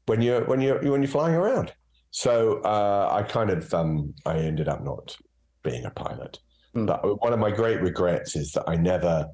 when 0.07 0.21
you're 0.21 0.45
when 0.45 0.61
you're 0.61 0.81
when 0.91 1.03
you're 1.03 1.11
flying 1.11 1.35
around. 1.35 1.73
So 2.11 2.61
uh, 2.63 3.09
I 3.13 3.23
kind 3.23 3.51
of 3.51 3.73
um, 3.75 4.15
I 4.27 4.39
ended 4.39 4.69
up 4.69 4.83
not 4.83 5.17
being 5.63 5.85
a 5.85 5.91
pilot. 5.91 6.39
Hmm. 6.75 6.87
But 6.87 7.23
one 7.23 7.33
of 7.33 7.39
my 7.39 7.51
great 7.51 7.81
regrets 7.81 8.37
is 8.37 8.53
that 8.53 8.65
I 8.67 8.77
never 8.77 9.27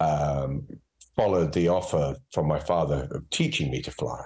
um, 0.00 0.66
followed 1.16 1.52
the 1.52 1.68
offer 1.68 2.16
from 2.32 2.48
my 2.48 2.58
father 2.58 3.08
of 3.10 3.28
teaching 3.30 3.70
me 3.70 3.82
to 3.82 3.90
fly. 3.90 4.22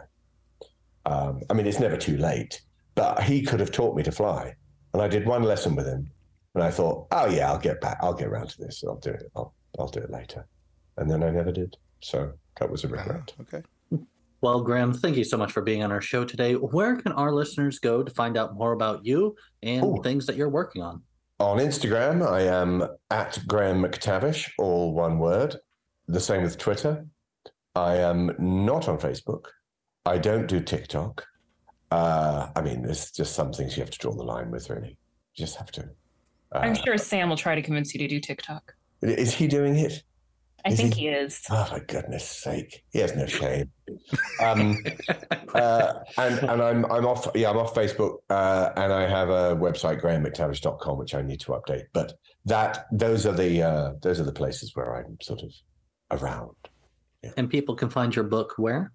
Um, 1.05 1.41
I 1.51 1.55
mean, 1.55 1.67
it's 1.67 1.81
never 1.81 1.97
too 1.97 2.17
late, 2.17 2.61
but 2.95 3.23
he 3.23 3.43
could 3.43 3.61
have 3.61 3.71
taught 3.71 3.97
me 3.97 4.03
to 4.05 4.13
fly. 4.13 4.55
And 4.93 5.03
I 5.03 5.09
did 5.09 5.27
one 5.27 5.43
lesson 5.43 5.77
with 5.77 5.87
him, 5.87 6.11
and 6.55 6.65
I 6.65 6.71
thought, 6.71 7.07
oh 7.13 7.27
yeah, 7.27 7.51
I'll 7.51 7.59
get 7.59 7.81
back. 7.81 7.99
I'll 8.01 8.15
get 8.15 8.29
around 8.29 8.49
to 8.51 8.59
this. 8.59 8.83
I'll 8.87 8.97
do 8.97 9.11
it. 9.11 9.25
I'll 9.37 9.55
I'll 9.79 9.89
do 9.89 10.01
it 10.01 10.11
later. 10.11 10.47
And 10.97 11.11
then 11.11 11.23
I 11.23 11.31
never 11.31 11.53
did. 11.53 11.77
So 12.07 12.33
that 12.61 12.71
was 12.71 12.85
a 12.85 12.89
regret. 12.89 13.33
Ah, 13.39 13.43
okay. 13.43 13.63
Well, 14.43 14.61
Graham, 14.61 14.93
thank 14.93 15.17
you 15.17 15.25
so 15.25 15.39
much 15.39 15.51
for 15.51 15.63
being 15.63 15.83
on 15.83 15.91
our 15.91 16.03
show 16.03 16.23
today. 16.23 16.55
Where 16.55 17.01
can 17.01 17.13
our 17.13 17.33
listeners 17.33 17.79
go 17.79 18.03
to 18.03 18.11
find 18.13 18.37
out 18.37 18.55
more 18.55 18.73
about 18.73 19.05
you 19.05 19.35
and 19.63 19.83
Ooh. 19.83 20.01
things 20.05 20.27
that 20.27 20.37
you're 20.37 20.51
working 20.51 20.83
on? 20.83 21.03
On 21.41 21.57
Instagram, 21.57 22.25
I 22.25 22.43
am 22.43 22.87
at 23.11 23.41
Graham 23.49 23.83
McTavish, 23.83 24.51
all 24.59 24.93
one 24.93 25.19
word. 25.19 25.57
The 26.07 26.21
same 26.21 26.43
with 26.43 26.59
Twitter. 26.59 27.07
I 27.75 27.97
am 27.97 28.31
not 28.39 28.89
on 28.89 28.99
Facebook. 28.99 29.47
I 30.05 30.19
don't 30.19 30.47
do 30.47 30.61
TikTok. 30.61 31.25
Uh, 31.91 32.49
I 32.55 32.61
mean, 32.61 32.83
there's 32.83 33.11
just 33.11 33.35
some 33.35 33.53
things 33.53 33.77
you 33.77 33.83
have 33.83 33.91
to 33.91 33.99
draw 33.99 34.13
the 34.13 34.23
line 34.23 34.51
with, 34.51 34.69
really. 34.69 34.99
You 35.35 35.47
just 35.47 35.57
have 35.57 35.73
to. 35.73 35.89
Uh, 36.55 36.59
I'm 36.59 36.77
sure 36.77 36.99
Sam 36.99 37.31
will 37.31 37.39
try 37.39 37.55
to 37.55 37.63
convince 37.63 37.95
you 37.95 37.99
to 38.01 38.07
do 38.07 38.21
TikTok. 38.21 38.75
Is 39.01 39.33
he 39.35 39.49
doing 39.49 39.77
it? 39.77 40.03
I 40.67 40.71
Is 40.71 40.77
think 40.81 40.95
he- 40.95 41.03
he 41.03 41.09
is. 41.09 41.41
Oh, 41.49 41.65
for 41.65 41.79
goodness 41.81 42.29
sake. 42.29 42.83
He 42.91 42.99
has 42.99 43.15
no 43.15 43.27
shame. 43.27 43.71
Um, 44.43 44.77
uh, 45.55 45.93
and 46.19 46.39
and 46.41 46.61
I'm 46.63 46.85
I'm 46.87 47.07
off 47.07 47.29
yeah 47.37 47.51
I'm 47.51 47.57
off 47.57 47.73
Facebook 47.75 48.17
uh, 48.31 48.71
and 48.77 48.93
I 48.93 49.09
have 49.09 49.29
a 49.31 49.55
website 49.57 50.01
grahammctavish.com 50.03 50.99
which 50.99 51.15
I 51.15 51.23
need 51.23 51.39
to 51.41 51.53
update 51.53 51.85
but 51.93 52.15
that 52.47 52.87
those 52.91 53.27
are 53.27 53.33
the 53.33 53.63
uh, 53.63 53.93
those 54.03 54.19
are 54.19 54.25
the 54.25 54.33
places 54.33 54.73
where 54.75 54.97
I'm 54.97 55.17
sort 55.23 55.41
of 55.43 55.53
around 56.21 56.57
And 57.37 57.49
people 57.49 57.77
can 57.77 57.91
find 57.91 58.15
your 58.15 58.25
book 58.25 58.55
where? 58.59 58.93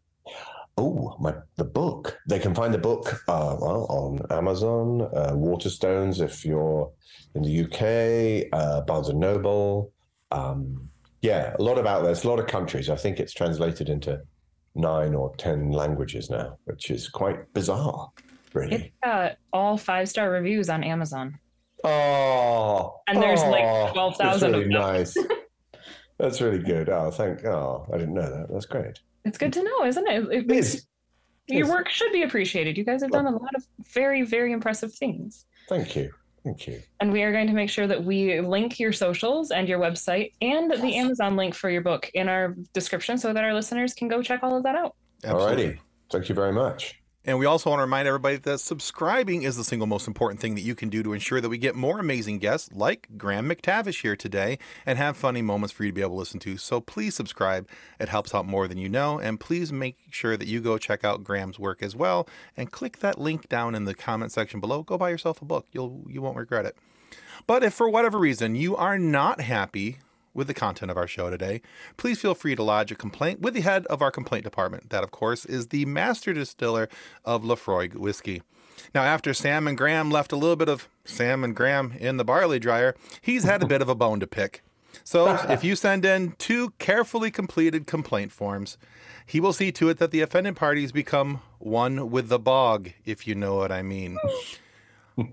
oh 0.78 1.16
my 1.20 1.34
the 1.58 1.64
book 1.66 2.18
they 2.28 2.40
can 2.40 2.54
find 2.54 2.74
the 2.74 2.78
book 2.90 3.22
uh, 3.30 3.56
well 3.62 3.86
on 3.90 4.20
Amazon 4.30 5.02
uh, 5.16 5.32
Waterstones 5.34 6.22
if 6.22 6.44
you're 6.46 6.92
in 7.36 7.42
the 7.44 7.56
UK 7.66 8.48
uh, 8.60 8.82
Barnes 8.82 9.08
and 9.10 9.20
Noble 9.22 9.92
um, 10.32 10.90
yeah 11.22 11.56
a 11.60 11.62
lot 11.64 11.78
of 11.78 11.86
outlets 11.86 12.24
a 12.24 12.28
lot 12.30 12.40
of 12.40 12.48
countries 12.48 12.90
I 12.90 12.96
think 12.96 13.20
it's 13.20 13.34
translated 13.34 13.90
into 13.90 14.22
nine 14.76 15.14
or 15.16 15.36
ten 15.38 15.72
languages 15.72 16.30
now 16.30 16.58
which 16.66 16.90
is 16.92 17.10
quite 17.10 17.52
bizarre 17.54 18.10
really 18.54 18.76
It's 18.76 18.96
got 19.04 19.38
all 19.54 19.78
five 19.78 20.10
star 20.10 20.30
reviews 20.30 20.70
on 20.70 20.84
Amazon. 20.84 21.40
Oh, 21.84 23.00
And 23.08 23.22
there's, 23.22 23.42
like, 23.44 23.64
oh, 23.64 23.90
12,000 23.94 24.52
That's 24.52 24.60
really 24.60 24.70
nice. 24.74 25.18
that's 26.20 26.40
really 26.42 26.60
good. 26.60 26.90
Oh, 26.90 27.10
thank. 27.12 27.44
Oh, 27.46 27.88
I 27.92 27.98
didn't 27.98 28.14
know 28.14 28.30
that. 28.30 28.48
That's 28.52 28.66
great. 28.68 29.00
It's 29.26 29.38
good 29.40 29.52
to 29.54 29.64
know, 29.64 29.86
isn't 29.86 30.08
it? 30.08 30.24
It 30.26 30.32
It 30.32 30.48
makes 30.48 30.76
is. 30.76 30.86
your 31.48 31.66
Yes. 31.66 31.70
work 31.70 31.90
should 31.90 32.12
be 32.12 32.22
appreciated. 32.24 32.78
You 32.78 32.84
guys 32.84 33.02
have 33.02 33.12
done 33.12 33.26
a 33.26 33.32
lot 33.32 33.56
of 33.56 33.66
very, 33.94 34.22
very 34.22 34.52
impressive 34.52 34.94
things. 34.94 35.46
Thank 35.70 35.96
you. 35.96 36.12
Thank 36.44 36.68
you. 36.68 36.82
And 37.00 37.12
we 37.12 37.22
are 37.24 37.32
going 37.32 37.48
to 37.48 37.54
make 37.54 37.70
sure 37.70 37.88
that 37.88 38.04
we 38.04 38.42
link 38.42 38.80
your 38.80 38.92
socials 38.92 39.52
and 39.52 39.68
your 39.68 39.80
website 39.80 40.32
and 40.42 40.72
the 40.72 40.96
Amazon 40.96 41.36
link 41.36 41.54
for 41.54 41.70
your 41.70 41.82
book 41.82 42.10
in 42.14 42.28
our 42.28 42.56
description 42.74 43.18
so 43.18 43.32
that 43.32 43.44
our 43.44 43.54
listeners 43.54 43.94
can 43.94 44.08
go 44.08 44.22
check 44.22 44.42
all 44.42 44.58
of 44.58 44.64
that 44.64 44.76
out. 44.76 44.96
Absolutely. 45.24 45.66
Alrighty. 45.66 45.80
Thank 46.12 46.30
you 46.30 46.36
very 46.36 46.52
much. 46.52 47.01
And 47.24 47.38
we 47.38 47.46
also 47.46 47.70
want 47.70 47.80
to 47.80 47.84
remind 47.84 48.08
everybody 48.08 48.38
that 48.38 48.60
subscribing 48.60 49.44
is 49.44 49.56
the 49.56 49.64
single 49.64 49.86
most 49.86 50.08
important 50.08 50.42
thing 50.42 50.56
that 50.56 50.62
you 50.62 50.74
can 50.74 50.90
do 50.90 51.04
to 51.04 51.14
ensure 51.14 51.40
that 51.40 51.50
we 51.50 51.60
get 51.60 51.76
more 51.76 52.00
amazing 52.00 52.40
guests 52.40 52.72
like 52.74 53.10
Graham 53.16 53.48
McTavish 53.48 54.02
here 54.02 54.16
today 54.16 54.58
and 54.88 54.98
have 54.98 55.16
funny 55.16 55.44
moments 55.44 55.72
for 55.72 55.84
you 55.84 55.92
to 55.92 55.94
be 55.94 56.02
able 56.02 56.16
to 56.16 56.20
listen 56.20 56.40
to. 56.40 56.58
So 56.58 56.82
please 56.82 57.14
subscribe. 57.14 57.70
It 58.00 58.10
helps 58.10 58.34
out 58.34 58.48
more 58.48 58.68
than 58.68 58.80
you 58.80 58.90
know. 58.90 59.20
And 59.20 59.40
please 59.40 59.72
make 59.72 59.98
sure 60.10 60.36
that 60.36 60.48
you 60.48 60.62
go 60.62 60.80
check 60.80 61.04
out 61.04 61.24
Graham's 61.24 61.60
work 61.60 61.84
as 61.84 61.96
well 61.96 62.28
and 62.58 62.72
click 62.72 62.98
that 63.00 63.20
link 63.20 63.48
down 63.48 63.76
in 63.76 63.86
the 63.86 63.94
comment 63.94 64.32
section 64.32 64.60
below. 64.60 64.82
Go 64.82 64.98
buy 64.98 65.12
yourself 65.12 65.44
a 65.44 65.46
book. 65.46 65.68
You'll 65.72 66.04
you 66.10 66.24
won't 66.24 66.38
regret 66.38 66.66
it. 66.66 66.76
But 67.46 67.64
if 67.64 67.76
for 67.76 67.88
whatever 67.88 68.18
reason 68.18 68.56
you 68.56 68.76
are 68.76 68.98
not 68.98 69.42
happy 69.42 70.00
with 70.34 70.48
the 70.48 70.54
content 70.54 70.92
of 70.92 70.98
our 70.98 71.08
show 71.08 71.30
today, 71.30 71.62
please 71.98 72.20
feel 72.22 72.36
free 72.36 72.56
to 72.56 72.64
lodge 72.64 72.92
a 72.92 72.96
complaint 72.96 73.42
with 73.42 73.54
the 73.54 73.62
head 73.62 73.86
of 73.88 74.02
our 74.02 74.12
complaint 74.12 74.44
department. 74.44 74.90
That, 74.90 75.04
of 75.04 75.12
course, 75.12 75.46
is 75.46 75.68
the 75.68 75.86
master 75.86 76.34
distiller 76.34 76.90
of 77.26 77.44
Laphroaig 77.44 77.96
whiskey. 77.96 78.42
Now, 78.96 79.04
after 79.04 79.34
Sam 79.34 79.68
and 79.68 79.78
Graham 79.78 80.10
left 80.10 80.32
a 80.32 80.38
little 80.38 80.56
bit 80.56 80.70
of 80.70 80.90
Sam 81.06 81.44
and 81.44 81.56
Graham 81.56 81.94
in 82.00 82.18
the 82.18 82.26
barley 82.26 82.60
dryer, 82.60 82.96
he's 83.22 83.44
had 83.44 83.62
a 83.62 83.68
bit 83.68 83.82
of 83.82 83.90
a 83.90 83.96
bone 83.96 84.20
to 84.20 84.28
pick. 84.28 84.64
So, 85.04 85.36
if 85.50 85.64
you 85.64 85.76
send 85.76 86.04
in 86.06 86.34
two 86.38 86.72
carefully 86.78 87.32
completed 87.32 87.88
complaint 87.88 88.32
forms, 88.32 88.78
he 89.26 89.40
will 89.40 89.54
see 89.54 89.72
to 89.74 89.90
it 89.90 89.98
that 90.00 90.12
the 90.12 90.22
offended 90.22 90.56
parties 90.56 90.92
become 90.92 91.42
one 91.60 92.12
with 92.12 92.28
the 92.28 92.40
bog, 92.40 92.92
if 93.06 93.26
you 93.26 93.36
know 93.36 93.56
what 93.56 93.72
I 93.72 93.82
mean. 93.82 94.18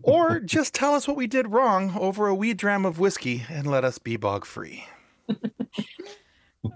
Or 0.03 0.41
just 0.57 0.75
tell 0.75 0.95
us 0.95 1.07
what 1.09 1.17
we 1.17 1.27
did 1.27 1.49
wrong 1.53 1.93
over 1.99 2.27
a 2.29 2.35
wee 2.35 2.55
dram 2.55 2.85
of 2.87 2.99
whiskey 2.99 3.45
and 3.49 3.67
let 3.67 3.85
us 3.85 3.99
be 3.99 4.17
bog 4.17 4.45
free. 4.45 4.85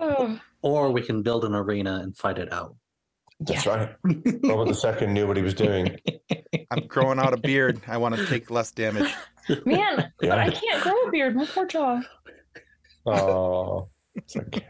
Oh, 0.00 0.38
Or 0.62 0.90
we 0.90 1.02
can 1.02 1.22
build 1.22 1.44
an 1.44 1.54
arena 1.54 1.96
and 2.02 2.16
fight 2.16 2.38
it 2.38 2.52
out. 2.52 2.76
That's 3.40 3.66
right. 3.66 3.90
Robert 4.44 5.00
II 5.00 5.06
knew 5.08 5.26
what 5.26 5.36
he 5.36 5.42
was 5.42 5.54
doing. 5.54 5.98
I'm 6.70 6.86
growing 6.86 7.18
out 7.18 7.34
a 7.34 7.36
beard. 7.36 7.80
I 7.88 7.96
want 7.96 8.14
to 8.14 8.24
take 8.26 8.50
less 8.50 8.70
damage. 8.70 9.12
man, 9.66 10.12
but 10.20 10.26
Yeah. 10.26 10.36
I 10.36 10.50
can't 10.50 10.82
grow 10.82 10.92
a 10.92 11.10
beard. 11.10 11.34
My 11.34 11.46
poor 11.46 11.66
jaw. 11.66 12.00
Oh, 13.04 13.88
it's 14.14 14.36
okay. 14.36 14.66